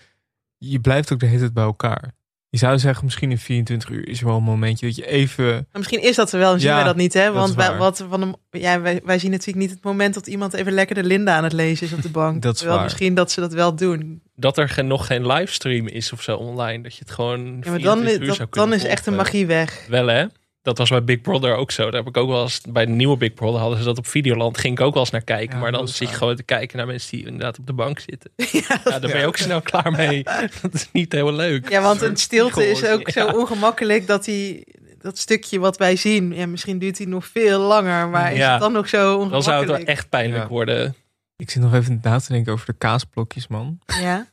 [0.58, 2.12] je blijft ook de hele tijd bij elkaar.
[2.48, 5.44] Je zou zeggen, misschien in 24 uur is er wel een momentje dat je even,
[5.44, 7.24] Maar misschien is dat er wel en zien Ja, wij dat niet, hè?
[7.24, 7.78] dat Want is wij, waar.
[7.78, 8.20] wat van
[8.50, 11.36] de, ja, wij, wij zien natuurlijk niet het moment dat iemand even lekker de Linda
[11.36, 12.42] aan het lezen is op de bank.
[12.42, 12.88] Dat is Terwijl waar.
[12.88, 14.22] misschien dat ze dat wel doen.
[14.34, 16.82] Dat er geen, nog geen livestream is of zo online.
[16.82, 17.40] Dat je het gewoon.
[17.60, 19.86] Ja, maar dan, 24 uur dat, zou dan is echt de magie weg.
[19.88, 20.26] Wel hè?
[20.64, 21.84] Dat was bij Big Brother ook zo.
[21.84, 24.06] Daar heb ik ook wel eens bij de nieuwe Big Brother hadden ze dat op
[24.06, 24.58] Videoland.
[24.58, 25.54] Ging ik ook wel eens naar kijken.
[25.54, 27.98] Ja, maar dan zit je gewoon te kijken naar mensen die inderdaad op de bank
[27.98, 28.30] zitten.
[28.68, 30.22] Ja, daar ben je ook snel klaar mee.
[30.62, 31.68] Dat is niet heel leuk.
[31.70, 34.66] Ja, want een stilte is ook zo ongemakkelijk dat hij
[35.00, 38.52] dat stukje wat wij zien, ja, misschien duurt hij nog veel langer, maar is Ja.
[38.52, 39.30] het dan nog zo ongemakkelijk?
[39.32, 40.48] Dan zou het wel echt pijnlijk Ja.
[40.48, 40.94] worden.
[41.36, 43.78] Ik zit nog even na te denken over de kaasblokjes, man.
[44.00, 44.26] Ja.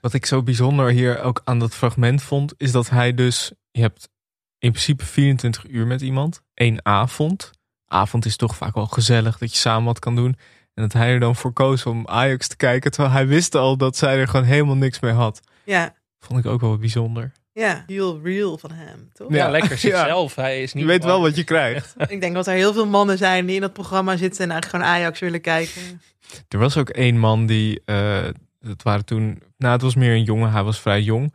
[0.00, 3.80] Wat ik zo bijzonder hier ook aan dat fragment vond, is dat hij dus, je
[3.80, 4.08] hebt
[4.62, 7.50] in principe 24 uur met iemand, één avond.
[7.86, 10.36] Avond is toch vaak wel gezellig dat je samen wat kan doen.
[10.74, 13.76] En dat hij er dan voor koos om Ajax te kijken, terwijl hij wist al
[13.76, 15.40] dat zij er gewoon helemaal niks mee had.
[15.64, 17.32] Ja, Vond ik ook wel bijzonder.
[17.52, 19.30] ja, heel real van hem, toch?
[19.30, 19.50] Ja, Ja.
[19.50, 19.76] lekker Ja.
[19.76, 20.34] zichzelf.
[20.34, 21.94] Hij is niet Je weet wel wat je krijgt.
[22.08, 24.84] Ik denk dat er heel veel mannen zijn die in dat programma zitten en eigenlijk
[24.84, 26.00] gewoon Ajax willen kijken.
[26.48, 28.24] Er was ook één man die, eh
[28.60, 31.34] dat waren toen, nou het was meer een jongen, hij was vrij jong.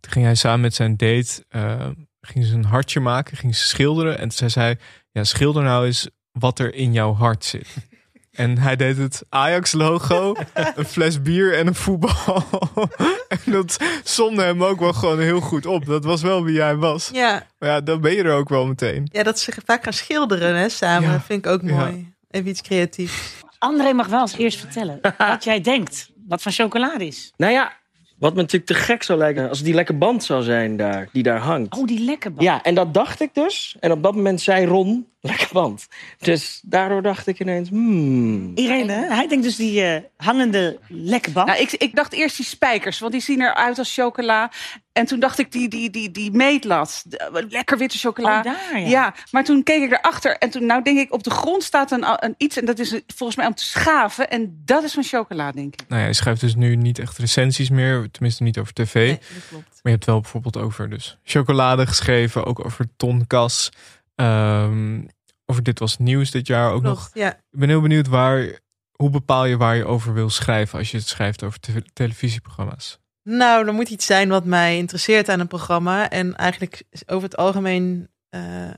[0.00, 1.88] Toen ging hij samen met zijn date, eh
[2.26, 4.18] ging ze een hartje maken, ging ze schilderen.
[4.18, 4.76] En zij zei,
[5.10, 7.66] ja schilder nou eens wat er in jouw hart zit.
[8.36, 10.34] En hij deed het Ajax logo,
[10.74, 12.44] een fles bier en een voetbal.
[13.28, 15.84] en dat somde hem ook wel gewoon heel goed op.
[15.86, 17.10] Dat was wel wie hij was.
[17.12, 19.08] Ja, Maar ja, dan ben je er ook wel meteen.
[19.12, 21.20] ja dat ze vaak gaan schilderen hè, samen, Ja.
[21.20, 21.76] vind ik ook Ja.
[21.76, 22.12] mooi.
[22.30, 23.32] Even iets creatiefs.
[23.58, 26.10] André mag wel eens eerst vertellen wat jij denkt.
[26.28, 27.32] Wat van chocolade is.
[27.36, 27.72] Nou ja,
[28.18, 31.22] wat me natuurlijk te gek zou lijken als die lekker band zou zijn daar, die
[31.22, 31.76] daar hangt.
[31.76, 32.42] Oh, die lekker band.
[32.42, 33.76] Ja, en dat dacht ik dus.
[33.80, 35.86] En op dat moment zei Ron, lekker band.
[36.18, 38.52] Dus daardoor dacht ik ineens, hmm.
[38.54, 41.46] Irene, hij denkt dus die eh, hangende lekke band.
[41.46, 44.50] Nou, ik, ik dacht eerst die spijkers, want die zien eruit als chocola.
[44.96, 47.04] En toen dacht ik die, die, die, die meetlat.
[47.48, 48.38] Lekker witte chocola.
[48.38, 48.88] Oh, daar, ja.
[48.88, 50.36] ja, maar toen keek ik erachter.
[50.36, 52.56] En toen, nou denk ik, op de grond staat een, een iets.
[52.56, 54.30] En dat is volgens mij om te schaven.
[54.30, 55.88] En dat is van chocola, denk ik.
[55.88, 59.08] Nou ja, je schrijft dus nu niet echt recensies meer, tenminste niet over tv.
[59.10, 59.18] dat
[59.48, 59.64] klopt.
[59.68, 63.70] Maar je hebt wel bijvoorbeeld over dus chocolade geschreven, ook over tonkas.
[64.14, 65.02] Ehm,
[65.46, 67.10] over dit was nieuws dit jaar ook Klopt, nog.
[67.14, 67.32] ja.
[67.34, 68.58] Ik ben heel benieuwd waar,
[68.92, 72.98] hoe bepaal je waar je over wil schrijven als je het schrijft over te- televisieprogramma's?
[73.28, 76.10] Nou, er moet iets zijn wat mij interesseert aan een programma.
[76.10, 78.70] En eigenlijk over het algemeen eh,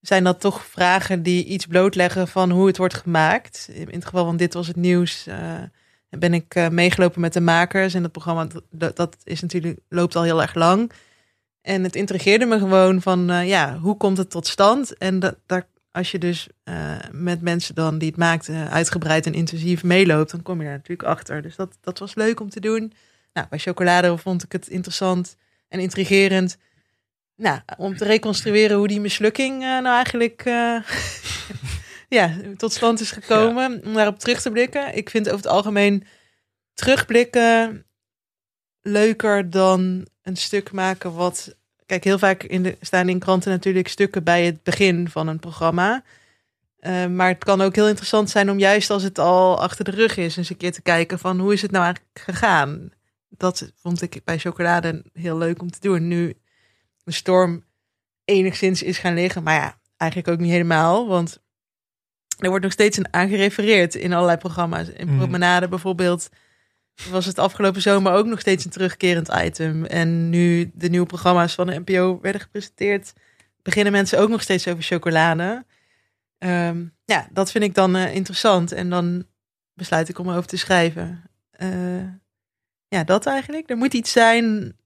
[0.00, 3.70] zijn dat toch vragen die iets blootleggen van hoe het wordt gemaakt.
[3.72, 5.26] In het geval van dit was het nieuws.
[5.26, 5.62] eh,
[6.08, 7.94] ben ik eh, meegelopen met de makers.
[7.94, 10.92] En dat programma dat, dat is natuurlijk, loopt al heel erg lang.
[11.62, 14.98] En het intrigeerde me gewoon van, ja, hoe komt het tot stand?
[14.98, 15.36] En dat,
[15.90, 16.48] als je dus
[17.10, 21.08] met mensen dan die het maakten uitgebreid en intensief meeloopt, dan kom je daar natuurlijk
[21.08, 21.42] achter.
[21.42, 22.92] Dus dat, dat was leuk om te doen.
[23.32, 25.36] Nou, bij chocolade vond ik het interessant
[25.68, 26.58] en intrigerend.
[27.36, 30.76] Nou, om te reconstrueren hoe die mislukking eh, nou eigenlijk eh,
[32.18, 33.82] ja, tot stand is gekomen.
[33.84, 34.96] Om daarop terug te blikken.
[34.96, 36.06] Ik vind over het algemeen
[36.74, 37.84] terugblikken
[38.82, 41.54] leuker dan een stuk maken wat...
[41.86, 45.38] Kijk, heel vaak in de, staan in kranten natuurlijk stukken bij het begin van een
[45.38, 46.02] programma.
[46.78, 49.90] Eh, maar het kan ook heel interessant zijn om juist als het al achter de
[49.90, 50.36] rug is...
[50.36, 52.90] eens een keer te kijken van hoe is het nou eigenlijk gegaan.
[53.36, 56.08] Dat vond ik bij chocolade heel leuk om te doen.
[56.08, 56.34] Nu
[57.04, 57.64] de storm
[58.24, 59.42] enigszins is gaan liggen.
[59.42, 61.06] Maar ja, eigenlijk ook niet helemaal.
[61.08, 61.40] Want
[62.38, 64.88] er wordt nog steeds aan aangerefereerd in allerlei programma's.
[64.88, 65.16] In Mhm.
[65.16, 66.28] Promenade bijvoorbeeld
[67.10, 69.84] was het afgelopen zomer ook nog steeds een terugkerend item.
[69.84, 73.12] En nu de nieuwe programma's van de NPO werden gepresenteerd...
[73.62, 75.64] beginnen mensen ook nog steeds over chocolade.
[76.38, 78.72] Ehm, ja, dat vind ik dan eh, interessant.
[78.72, 79.26] En dan
[79.74, 81.22] besluit ik om erover te schrijven.
[81.50, 81.68] Eh,
[82.90, 83.70] ja, dat eigenlijk.
[83.70, 84.76] Er moet iets zijn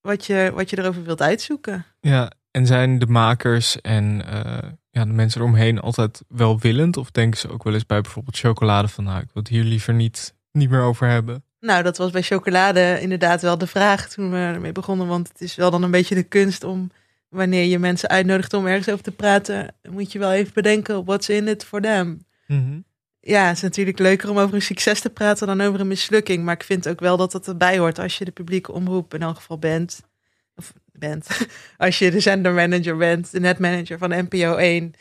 [0.00, 1.86] wat je, wat je erover wilt uitzoeken.
[2.00, 6.96] Ja, en zijn de makers en eh, ja, de mensen eromheen altijd welwillend?
[6.96, 9.04] Of denken ze ook wel eens bij bijvoorbeeld chocolade van...
[9.04, 11.44] nou, ik wil het hier liever niet, niet meer over hebben?
[11.60, 15.06] Nou, dat was bij chocolade inderdaad wel de vraag toen we ermee begonnen.
[15.06, 16.90] Want het is wel dan een beetje de kunst om,
[17.28, 21.28] wanneer je mensen uitnodigt om ergens over te praten, moet je wel even bedenken, what's
[21.28, 22.24] in it for them?
[23.20, 26.44] Ja, het is natuurlijk leuker om over een succes te praten dan over een mislukking.
[26.44, 29.22] Maar ik vind ook wel dat dat erbij hoort als je de publieke omroep in
[29.22, 30.00] elk geval bent.
[30.56, 31.48] Of bent.
[31.76, 34.92] Als je de zendermanager bent, de netmanager van NPO 1.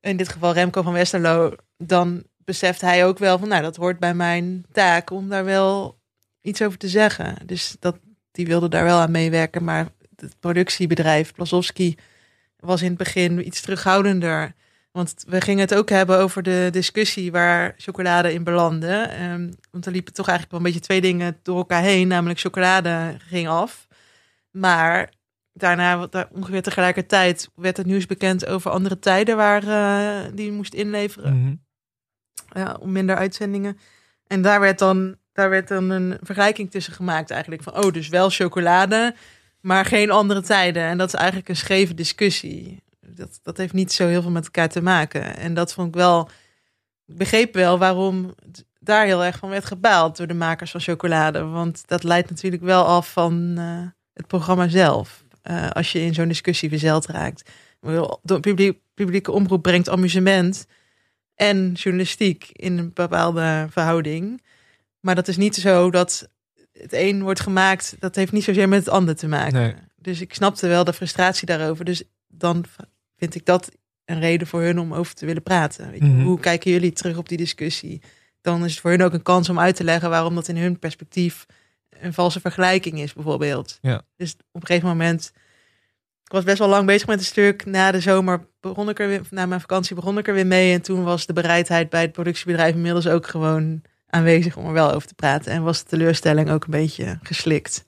[0.00, 1.54] In dit geval Remco van Westerlo.
[1.76, 5.98] Dan beseft hij ook wel van, nou, dat hoort bij mijn taak om daar wel
[6.40, 7.46] iets over te zeggen.
[7.46, 7.98] Dus dat,
[8.30, 9.64] die wilde daar wel aan meewerken.
[9.64, 11.96] Maar het productiebedrijf, Plazowski,
[12.56, 14.54] was in het begin iets terughoudender.
[14.90, 18.92] Want we gingen het ook hebben over de discussie waar chocolade in belandde.
[18.92, 22.08] Ehm, want er liepen toch eigenlijk wel een beetje twee dingen door elkaar heen.
[22.08, 23.86] Namelijk chocolade ging af.
[24.50, 25.12] Maar
[25.52, 31.40] daarna, ongeveer tegelijkertijd, werd het nieuws bekend over andere tijden waar eh, die moest inleveren.
[31.42, 31.54] Mhm.
[32.52, 33.78] Ja, om minder uitzendingen.
[34.26, 37.62] En daar werd dan, daar werd dan een vergelijking tussen gemaakt eigenlijk.
[37.62, 39.14] Van, oh, dus wel chocolade,
[39.60, 40.82] maar geen andere tijden.
[40.82, 42.82] En dat is eigenlijk een scheve discussie.
[43.14, 45.36] Dat, dat heeft niet zo heel veel met elkaar te maken.
[45.36, 46.28] En dat vond ik wel.
[47.06, 48.34] Ik begreep wel waarom
[48.80, 51.44] daar heel erg van werd gebaald door de makers van chocolade.
[51.44, 55.24] Want dat leidt natuurlijk wel af van eh, het programma zelf.
[55.42, 57.50] Eh, als je in zo'n discussie verzeild raakt.
[58.22, 60.66] De publiek, publieke omroep brengt amusement
[61.34, 64.42] en journalistiek in een bepaalde verhouding.
[65.00, 66.28] Maar dat is niet zo dat
[66.72, 69.60] het een wordt gemaakt, dat heeft niet zozeer met het ander te maken.
[69.60, 69.74] Nee.
[69.96, 71.84] Dus ik snapte wel de frustratie daarover.
[71.84, 72.64] Dus dan
[73.18, 73.70] vind ik dat
[74.04, 75.90] een reden voor hun om over te willen praten.
[75.90, 76.22] Weet je, Mhm.
[76.22, 78.02] Hoe kijken jullie terug op die discussie?
[78.40, 80.56] Dan is het voor hun ook een kans om uit te leggen waarom dat in
[80.56, 81.46] hun perspectief
[81.90, 83.78] een valse vergelijking is, bijvoorbeeld.
[83.80, 84.02] Ja.
[84.16, 85.32] Dus op een gegeven moment,
[86.24, 87.64] ik was best wel lang bezig met een stuk.
[87.64, 90.72] Na de zomer begon ik er weer, na mijn vakantie begon ik er weer mee.
[90.72, 94.92] En toen was de bereidheid bij het productiebedrijf inmiddels ook gewoon aanwezig om er wel
[94.92, 95.52] over te praten.
[95.52, 97.84] En was de teleurstelling ook een beetje geslikt.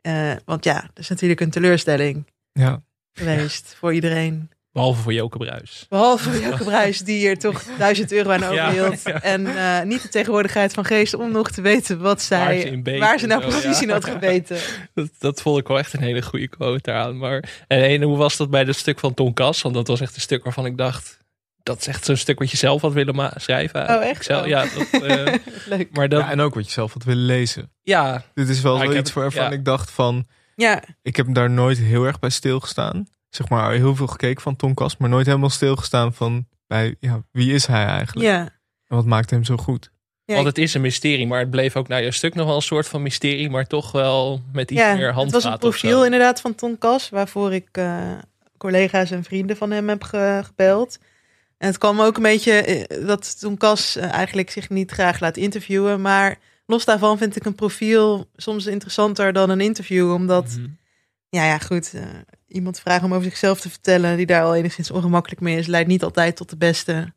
[0.00, 2.82] Eh, want ja, dat is natuurlijk een teleurstelling Ja.
[3.16, 4.50] Geweest voor iedereen.
[4.72, 5.86] Behalve voor Joke Bruis.
[5.88, 9.02] Behalve voor Joke Bruis, die er toch duizend euro aan overhield.
[9.04, 9.22] ja.
[9.22, 12.54] En eh, niet de tegenwoordigheid van geest om nog te weten wat zij, Waar waar
[12.56, 13.82] ze ze, in beet nou zo, precies ja.
[13.82, 14.56] in had gebeten.
[14.94, 17.18] Dat, dat vond ik wel echt een hele goede quote aan.
[17.18, 19.62] Maar, en, en hoe was dat bij dat stuk van Ton Kas?
[19.62, 21.18] Want dat was echt een stuk waarvan ik dacht...
[21.62, 23.88] Dat is echt zo'n stuk wat je zelf had willen ma- schrijven.
[23.96, 24.24] Oh, echt?
[24.24, 25.34] Zelf- ja, dat, eh,
[25.66, 25.88] Leuk.
[25.92, 27.70] maar dat, Ja, en ook wat je zelf had willen lezen.
[27.82, 29.50] ja, Dit is wel zoiets waarvan ja.
[29.50, 30.26] ik dacht van...
[30.56, 33.06] Ja, Ik heb daar nooit heel erg bij stilgestaan.
[33.28, 37.52] Zeg maar heel veel gekeken van Tonkas, maar nooit helemaal stilgestaan van bij ja, wie
[37.54, 38.26] is hij eigenlijk?
[38.26, 38.40] ja.
[38.86, 39.90] En wat maakt hem zo goed?
[40.24, 41.26] Ja, want het is een mysterie.
[41.26, 43.50] Maar het bleef ook naar je stuk nog wel een soort van mysterie.
[43.50, 46.78] Maar toch wel met iets ja, meer het handvaten was een profiel inderdaad van Ton
[46.78, 48.00] Kas, waarvoor ik eh,
[48.58, 50.98] collega's en vrienden van hem heb ge- gebeld.
[51.58, 55.20] En het kwam ook een beetje eh, dat Ton Kas eh, eigenlijk zich niet graag
[55.20, 56.00] laat interviewen.
[56.00, 60.12] Maar los daarvan vind ik een profiel soms interessanter dan een interview.
[60.12, 60.66] Omdat, Mhm.
[61.28, 62.02] ja, ja goed, eh,
[62.46, 65.88] iemand vragen om over zichzelf te vertellen die daar al enigszins ongemakkelijk mee is, leidt
[65.88, 67.14] niet altijd tot de beste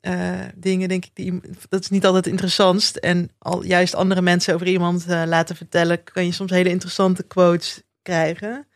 [0.00, 1.10] eh, dingen, denk ik.
[1.14, 2.96] Die, dat is niet altijd het interessantst.
[2.96, 7.22] En al, juist andere mensen over iemand eh, laten vertellen, kan je soms hele interessante
[7.22, 8.66] quotes krijgen.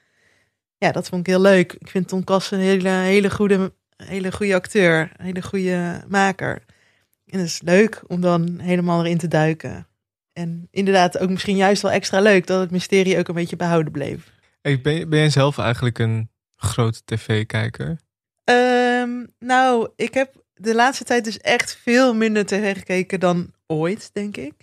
[0.78, 1.73] Ja, dat vond ik heel leuk.
[1.73, 6.65] Ik vind Ton Kass een hele, hele, goede, hele goede acteur, een hele goede maker.
[7.36, 9.86] En is leuk om dan helemaal erin te duiken.
[10.32, 13.92] En inderdaad ook misschien juist wel extra leuk dat het mysterie ook een beetje behouden
[13.92, 14.32] bleef.
[14.60, 17.98] Hey, ben, ben jij zelf eigenlijk een grote tv-kijker?
[18.44, 24.10] Ehm, nou, ik heb de laatste tijd dus echt veel minder tv gekeken dan ooit,
[24.12, 24.54] denk ik.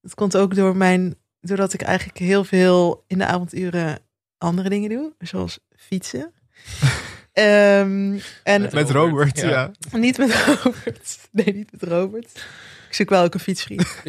[0.00, 3.98] Dat komt ook door mijn, doordat ik eigenlijk heel veel in de avonduren
[4.38, 6.32] andere dingen doe, zoals fietsen.
[7.32, 9.70] Ehm, en Met, met Robert, ja.
[9.92, 11.18] niet met Robert.
[11.30, 12.46] Nee, niet met Robert.
[12.88, 14.02] Ik zoek wel ook een fietsvriend.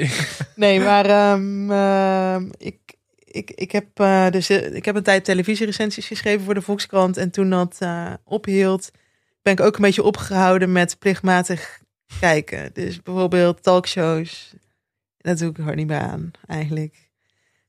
[0.55, 2.77] Nee, maar ehm, ehm, ik,
[3.25, 7.17] ik, ik, heb, eh, dus, eh, ik heb een tijd televisierecensies geschreven voor de Volkskrant.
[7.17, 8.91] En toen dat eh, ophield,
[9.41, 11.79] ben ik ook een beetje opgehouden met plichtmatig
[12.19, 12.69] kijken.
[12.73, 14.53] Dus bijvoorbeeld talkshows.
[15.17, 17.09] Dat doe ik er gewoon niet meer aan, eigenlijk.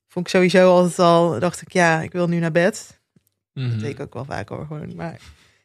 [0.09, 3.01] Vond ik sowieso altijd al, dacht ik, ja, ik wil nu naar bed.
[3.53, 3.71] Mhm.
[3.71, 4.95] Dat deed ik ook wel vaak hoor, gewoon.
[4.95, 5.21] Maar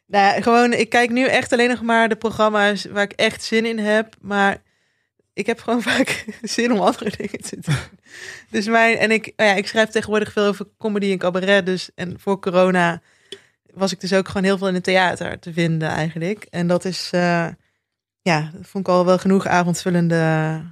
[0.08, 3.42] nou ja, gewoon, ik kijk nu echt alleen nog maar de programma's waar ik echt
[3.42, 4.16] zin in heb.
[4.20, 4.62] Maar
[5.32, 7.98] ik heb gewoon vaak zin om andere dingen te doen.
[8.50, 11.66] Dus mijn, en ik, nou ja, ik schrijf tegenwoordig veel over comedy en cabaret.
[11.66, 13.02] Dus, en voor corona
[13.74, 16.46] was ik dus ook gewoon heel veel in het theater te vinden eigenlijk.
[16.50, 17.48] En dat is, eh,
[18.22, 20.62] ja, dat vond ik al wel genoeg avondvullende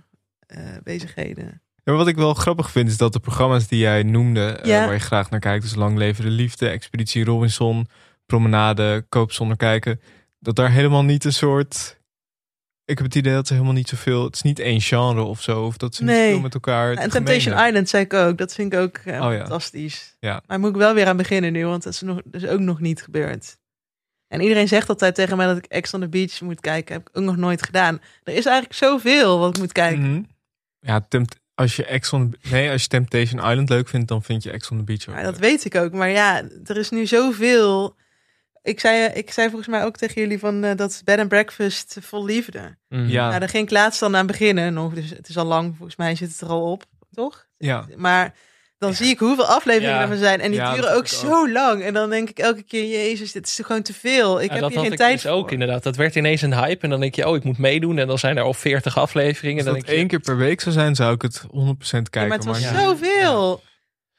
[0.46, 1.44] eh, bezigheden.
[1.74, 4.84] Ja, maar wat ik wel grappig vind is dat de programma's die jij noemde, eh,
[4.84, 7.86] waar je graag naar kijkt, dus Lang Leven de Liefde, Expeditie Robinson,
[8.26, 10.00] Promenade, Koop zonder kijken,
[10.38, 12.00] dat daar helemaal niet een soort.
[12.84, 14.24] Ik heb het idee dat ze helemaal niet zoveel.
[14.24, 16.94] Het is niet één genre of zo, of dat ze niet veel met elkaar.
[16.94, 17.66] En Temptation hebben.
[17.68, 18.38] Island zei ik ook.
[18.38, 19.38] Dat vind ik ook eh, Oh ja.
[19.38, 20.16] fantastisch.
[20.20, 20.42] Ja.
[20.46, 22.60] Maar moet ik wel weer aan beginnen nu, want dat is, nog, dat is ook
[22.60, 23.56] nog niet gebeurd.
[24.28, 26.94] En iedereen zegt altijd tegen mij dat ik Ex on the Beach moet kijken.
[26.94, 28.00] Heb ik ook nog nooit gedaan.
[28.22, 30.10] Er is eigenlijk zoveel wat ik moet kijken.
[30.10, 30.22] Mhm.
[30.78, 34.42] Ja, tempt, als je Ex on nee, als je Temptation Island leuk vindt, dan vind
[34.42, 35.14] je Ex on the Beach ook.
[35.14, 35.92] Maar dat weet ik ook.
[35.92, 37.96] Maar ja, er is nu zoveel.
[38.66, 41.28] Ik zei, eh, ik zei volgens mij ook tegen jullie van eh, dat bed and
[41.28, 42.76] breakfast vol liefde.
[42.88, 43.06] Mhm.
[43.09, 43.26] Ja.
[43.28, 44.94] Nou, daar ging ik laatst dan aan beginnen nog.
[44.94, 46.84] Dus het is al lang, volgens mij zit het er al op,
[47.14, 47.47] toch?
[47.59, 47.86] Ja.
[47.97, 48.34] Maar
[48.78, 50.01] dan zie ik hoeveel afleveringen Ja.
[50.02, 50.40] er van zijn.
[50.40, 51.82] En die Ja, duren dat ook zo lang.
[51.82, 54.40] En dan denk ik elke keer, jezus, dit is gewoon te veel.
[54.40, 55.30] Ik Ja, heb dat hier geen ik tijd dus voor.
[55.30, 55.82] ook inderdaad.
[55.82, 56.82] Dat werd ineens een hype.
[56.82, 57.98] En dan denk je, oh, ik moet meedoen.
[57.98, 59.56] En dan zijn er al 40 afleveringen.
[59.59, 61.44] Als En dan dat denk je, één keer per week zou zijn, zou ik het
[61.51, 62.28] 100% Ja, kijken.
[62.28, 63.62] maar het was maar zoveel.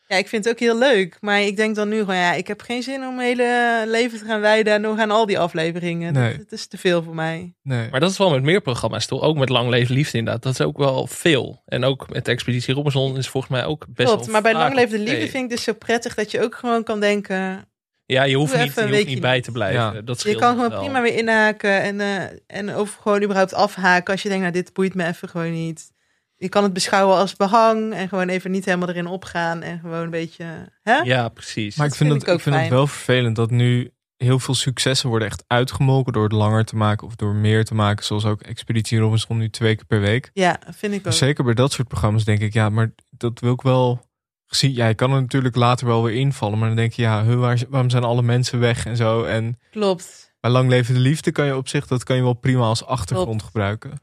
[0.07, 1.17] Ja, ik vind het ook heel leuk.
[1.21, 4.19] Maar ik denk dan nu gewoon, ja, ik heb geen zin om mijn hele leven
[4.19, 6.13] te gaan wijden aan nog aan al die afleveringen.
[6.13, 6.29] Nee.
[6.29, 7.53] Dat, dat is te veel voor mij.
[7.63, 7.89] Nee.
[7.89, 9.21] Maar dat is wel met meer programma's toch?
[9.21, 10.43] Ook met Lang Leven Liefde inderdaad.
[10.43, 11.61] Dat is ook wel veel.
[11.65, 14.75] En ook met Expeditie Robinson is volgens mij ook best Klopt, wel maar bij Lang
[14.75, 17.67] Leven Liefde vind ik dus zo prettig dat je ook gewoon kan denken...
[18.05, 19.81] Ja, je hoeft niet, je een hoeft niet bij te blijven.
[19.81, 20.01] Ja.
[20.01, 20.79] Dat Je kan gewoon wel.
[20.79, 24.73] prima weer inhaken en, eh, en of gewoon überhaupt afhaken als je denkt, nou dit
[24.73, 25.91] boeit me even gewoon niet.
[26.37, 30.01] Je kan het beschouwen als behang en gewoon even niet helemaal erin opgaan en gewoon
[30.01, 30.45] een beetje...
[30.81, 30.95] Hè?
[30.95, 31.75] Ja, precies.
[31.75, 35.09] Maar ik vind, vind het, ik vind het wel vervelend dat nu heel veel successen
[35.09, 38.05] worden echt uitgemolken door het langer te maken of door meer te maken.
[38.05, 40.29] Zoals ook Expeditie Robinson nu twee keer per week.
[40.33, 41.13] Ja, vind ik ook.
[41.13, 44.05] Zeker bij dat soort programma's denk ik, ja, maar dat wil ik wel
[44.45, 44.73] gezien.
[44.73, 47.39] Ja, je kan er natuurlijk later wel weer invallen, maar dan denk je, ja, huh,
[47.39, 49.23] waar, waarom zijn alle mensen weg en zo.
[49.23, 50.33] En Klopt.
[50.39, 52.85] bij Lang Leven de Liefde kan je op zich, dat kan je wel prima als
[52.85, 53.43] achtergrond Klopt.
[53.43, 54.01] gebruiken.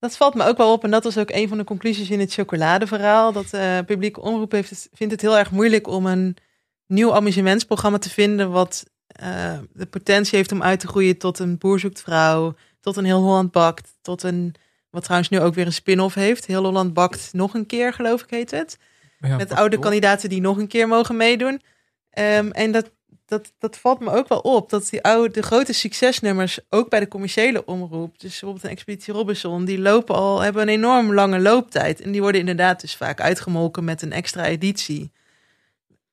[0.00, 2.20] Dat valt me ook wel op en dat was ook een van de conclusies in
[2.20, 3.32] het chocoladeverhaal.
[3.32, 6.36] Dat eh publieke omroep heeft vindt het heel erg moeilijk om een
[6.86, 11.58] nieuw amusementsprogramma te vinden wat eh, de potentie heeft om uit te groeien tot een
[11.58, 14.54] boer zoekt vrouw, tot een heel Holland bakt, tot een,
[14.90, 16.46] wat trouwens nu ook weer een spin-off heeft.
[16.46, 18.78] Heel Holland bakt nog een keer, geloof ik heet het.
[19.18, 21.62] Ja, Met oude kandidaten die nog een keer mogen meedoen.
[22.10, 22.90] Ehm, en dat,
[23.30, 24.70] dat, dat valt me ook wel op.
[24.70, 29.14] Dat die oude, de grote succesnummers, ook bij de commerciële omroep, dus bijvoorbeeld een Expeditie
[29.14, 32.00] Robinson, die lopen al, hebben een enorm lange looptijd.
[32.00, 35.12] En die worden inderdaad dus vaak uitgemolken met een extra editie.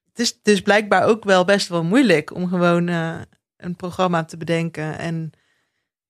[0.09, 3.15] Het is dus blijkbaar ook wel best wel moeilijk om gewoon eh,
[3.57, 5.31] een programma te bedenken en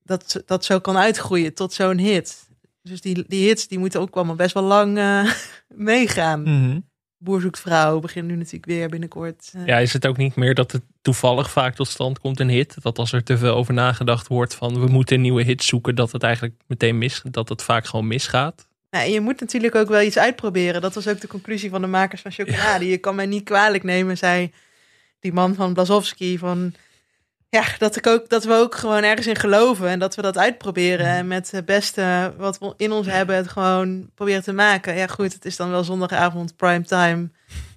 [0.04, 2.48] dat, dat zo kan uitgroeien tot zo'n hit.
[2.82, 5.32] Dus die, die hits die moeten ook allemaal best wel lang eh,
[5.92, 6.42] meegaan.
[6.42, 6.80] Mhm.
[7.18, 9.52] Boer zoekt vrouw begint nu natuurlijk weer binnenkort.
[9.54, 12.50] Eh, Ja, is het ook niet meer dat het toevallig vaak tot stand komt, een
[12.50, 12.76] hit?
[12.82, 15.96] Dat als er te veel over nagedacht wordt van we moeten een nieuwe hit zoeken,
[15.96, 18.68] dat het eigenlijk meteen mis, dat het vaak gewoon misgaat.
[18.90, 20.82] Nou, en je moet natuurlijk ook wel iets uitproberen.
[20.82, 22.88] Dat was ook de conclusie van de makers van chocolade.
[22.88, 24.52] Je kan mij niet kwalijk nemen, zei
[25.20, 26.38] die man van Blazowski.
[26.38, 26.74] Van
[27.50, 30.38] ja, dat, ik ook, dat we ook gewoon ergens in geloven en dat we dat
[30.38, 31.06] uitproberen.
[31.06, 34.96] En met het beste wat we in ons hebben, het gewoon proberen te maken.
[34.96, 37.32] Ja, goed, het is dan wel zondagavond primetime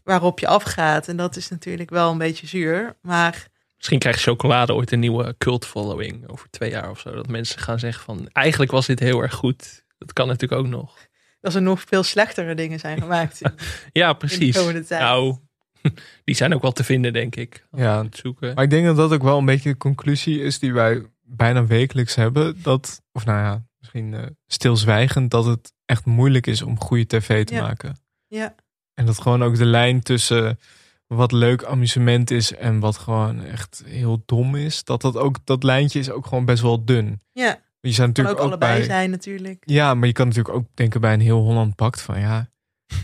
[0.04, 1.08] waarop je afgaat.
[1.08, 2.96] En dat is natuurlijk wel een beetje zuur.
[3.02, 7.14] Maar Misschien krijgt chocolade ooit een nieuwe cult following over twee jaar of zo.
[7.14, 9.84] Dat mensen gaan zeggen van eigenlijk was dit heel erg goed.
[9.98, 10.96] Dat kan natuurlijk ook nog.
[11.40, 13.40] als er nog veel slechtere dingen zijn gemaakt.
[13.92, 14.88] Ja, precies.
[14.88, 15.36] Nou,
[16.24, 17.66] die zijn ook wel te vinden, denk ik.
[17.72, 18.04] Ja.
[18.04, 18.54] het zoeken.
[18.54, 21.66] Maar ik denk dat dat ook wel een beetje de conclusie is die wij bijna
[21.66, 22.62] wekelijks hebben.
[22.62, 27.44] Dat, of nou ja, misschien eh, stilzwijgend, dat het echt moeilijk is om goede tv
[27.44, 27.62] te Ja.
[27.62, 27.96] maken.
[28.26, 28.54] Ja,
[28.94, 30.58] En dat gewoon ook de lijn tussen
[31.06, 34.84] wat leuk amusement is en wat gewoon echt heel dom is.
[34.84, 37.20] Dat dat ook, dat lijntje is ook gewoon best wel dun.
[37.32, 37.60] ja.
[37.82, 39.62] Je zou kan natuurlijk ook ook, allebei bij, zijn natuurlijk.
[39.66, 42.50] Ja, maar je kan natuurlijk ook denken bij een heel Holland bakt van ja,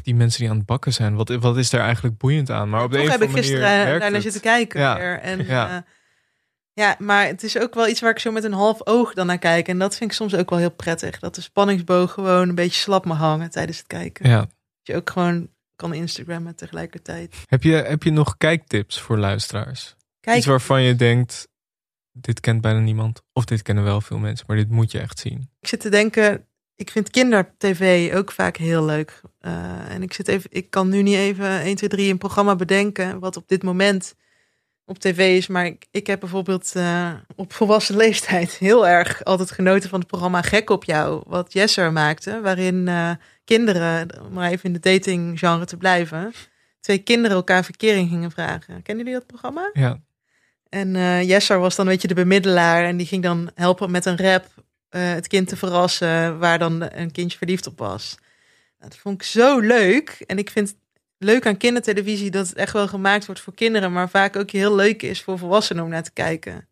[0.03, 2.69] die mensen die aan het bakken zijn, wat, wat is daar eigenlijk boeiend aan?
[2.71, 4.23] Maar op de Toch heb ik gisteren eh, het.
[4.23, 4.97] zitten kijken Ja.
[4.97, 5.19] weer.
[5.21, 5.69] En, Ja.
[5.69, 5.85] ja.
[6.73, 9.27] ja, maar het is ook wel iets waar ik zo met een half oog dan
[9.27, 9.69] naar kijk.
[9.69, 11.19] En dat vind ik soms ook wel heel prettig.
[11.19, 14.29] Dat de spanningsboog gewoon een beetje slap mag hangen tijdens het kijken.
[14.31, 14.39] Ja.
[14.39, 14.49] Dat
[14.83, 17.35] je ook gewoon kan Instagrammen tegelijkertijd.
[17.47, 19.97] Heb je, heb je nog kijktips voor luisteraars?
[20.21, 21.49] Kijk, Iets waarvan je denkt,
[22.13, 23.23] dit kent bijna niemand.
[23.33, 25.51] Of dit kennen wel veel mensen, maar dit moet je echt zien.
[25.61, 26.47] ik zit te denken,
[26.77, 29.21] ik vind kindertv ook vaak heel leuk.
[29.41, 32.57] Eh, en ik, zit even, ik kan nu niet even 1, 2, 3 een programma
[32.57, 34.15] bedenken wat op dit moment
[34.85, 35.47] op tv is.
[35.47, 40.09] Maar ik, ik heb bijvoorbeeld eh, op volwassen leeftijd heel erg altijd genoten van het
[40.09, 41.23] programma Gek op jou.
[41.27, 43.11] Wat Jesser maakte, waarin eh,
[43.45, 46.33] kinderen, om maar even in de datinggenre te blijven,
[46.81, 48.83] twee kinderen elkaar verkering gingen vragen.
[48.83, 49.71] Kennen jullie dat programma?
[49.73, 50.01] Ja.
[50.69, 52.85] En Jesser was dan, weet je, de bemiddelaar.
[52.85, 54.47] En die ging dan helpen met een rap
[55.01, 58.17] het kind te verrassen waar dan een kindje verliefd op was.
[58.79, 60.25] Nou, dat vond ik zo leuk.
[60.27, 60.77] En ik vind het
[61.19, 64.75] leuk aan kindertelevisie dat het echt wel gemaakt wordt voor kinderen, maar vaak ook heel
[64.75, 66.69] leuk is voor volwassenen om naar te kijken.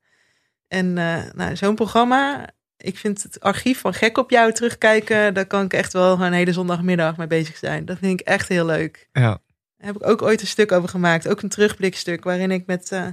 [0.69, 5.47] En eh, nou, zo'n programma, ik vind het archief van Gek op jou terugkijken, daar
[5.47, 7.85] kan ik echt wel een hele zondagmiddag mee bezig zijn.
[7.85, 9.09] Dat vind ik echt heel leuk.
[9.13, 9.41] Ja.
[9.77, 11.29] Daar heb ik ook ooit een stuk over gemaakt.
[11.29, 13.07] Ook een terugblikstuk waarin ik met eh,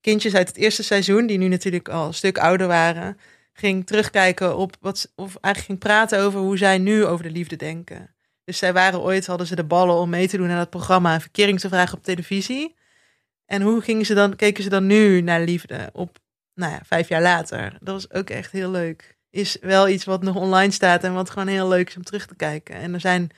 [0.00, 3.18] kindjes uit het eerste seizoen, die nu natuurlijk al een stuk ouder waren,
[3.56, 7.56] ging terugkijken op wat, of eigenlijk ging praten over hoe zij nu over de liefde
[7.56, 8.14] denken.
[8.44, 11.14] Dus zij waren ooit, hadden ze de ballen om mee te doen aan het programma
[11.14, 12.76] en verkering te vragen op televisie.
[13.46, 16.18] En hoe gingen ze dan, keken ze dan nu naar liefde op,
[16.54, 17.76] nou ja, vijf jaar later.
[17.80, 19.16] Dat was ook echt heel leuk.
[19.30, 22.26] Is wel iets wat nog online staat en wat gewoon heel leuk is om terug
[22.26, 22.74] te kijken.
[22.74, 23.30] En er zijn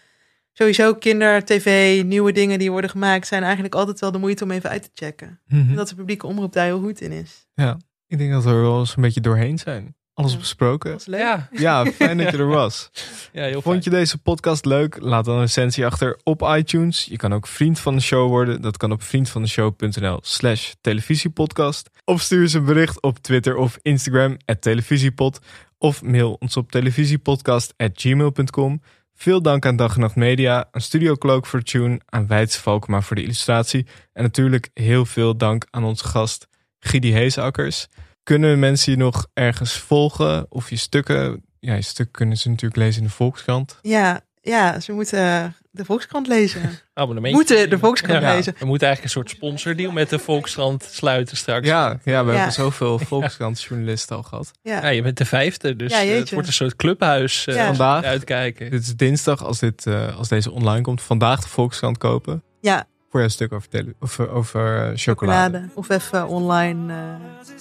[0.52, 4.70] sowieso kinder-tv, nieuwe dingen die worden gemaakt, zijn eigenlijk altijd wel de moeite om even
[4.70, 5.40] uit te checken.
[5.46, 5.68] Mhm.
[5.68, 7.46] En dat de publieke omroep daar heel goed in is.
[7.54, 9.96] Ja, ik denk dat we er wel eens een beetje doorheen zijn.
[10.18, 10.98] Alles besproken.
[11.04, 11.48] Ja.
[11.52, 12.90] Ja, fijn dat je er was.
[13.32, 14.96] Ja, heel Vond je deze podcast leuk?
[15.00, 17.04] Laat dan een recensie achter op iTunes.
[17.04, 18.62] Je kan ook vriend van de show worden.
[18.62, 21.90] Dat kan op vriendvandeshow.nl slash televisiepodcast.
[22.04, 25.38] Of stuur eens een bericht op Twitter of Instagram at televisiepod.
[25.78, 28.80] Of mail ons op televisiepodcast at gmail.com.
[29.14, 33.00] Veel dank aan Dag en Nacht Media, aan Studio Cloak voor tune, aan Wijts Valkma
[33.00, 33.86] voor de illustratie.
[34.12, 37.88] En natuurlijk heel veel dank aan onze gast Gidi Heesakkers.
[38.28, 41.44] Kunnen mensen je nog ergens volgen of je stukken?
[41.60, 43.78] Ja, je stuk kunnen ze natuurlijk lezen in de Volkskrant.
[43.82, 46.60] Ja, ja, ze moeten de Volkskrant lezen.
[46.94, 47.38] Abonnementje.
[47.38, 48.54] Moeten de Volkskrant Ja, lezen.
[48.58, 51.66] We moeten eigenlijk een soort sponsordeal met de Volkskrant sluiten straks.
[51.66, 52.36] Ja, ja we Ja.
[52.36, 54.50] hebben zoveel Volkskrant-journalisten al gehad.
[54.62, 54.80] Ja.
[54.82, 57.66] Ja, je bent de vijfde, dus Ja, eh, het wordt een soort clubhuis eh, Ja.
[57.66, 58.70] Vandaag, uitkijken.
[58.70, 62.42] dit is dinsdag als, dit, eh, als deze online komt, vandaag de Volkskrant kopen.
[62.60, 65.58] Ja, Voor jouw stuk over, tele- of, eh, over eh, chocolade.
[65.58, 65.68] chocolade.
[65.74, 66.94] Of even online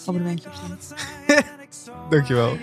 [0.08, 0.78] abonnementjes doen.
[2.10, 2.58] Dankjewel.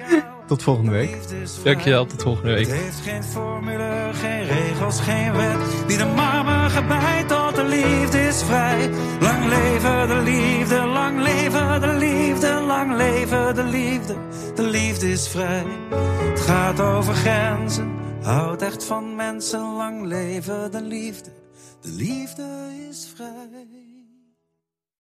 [0.46, 1.16] Tot volgende week.
[1.64, 2.66] Dankjewel, tot volgende week.
[2.66, 5.56] Het heeft geen formule, geen regels, geen wet.
[5.86, 8.90] Die de marmer gebijt tot de liefde is vrij.
[9.20, 14.14] Lang leven de liefde, lang leven de liefde, lang leven de liefde.
[14.54, 15.64] De liefde is vrij.
[16.30, 17.92] Het gaat over grenzen,
[18.22, 19.60] houdt echt van mensen.
[19.76, 21.30] Lang leven de liefde,
[21.84, 23.83] de liefde is vrij.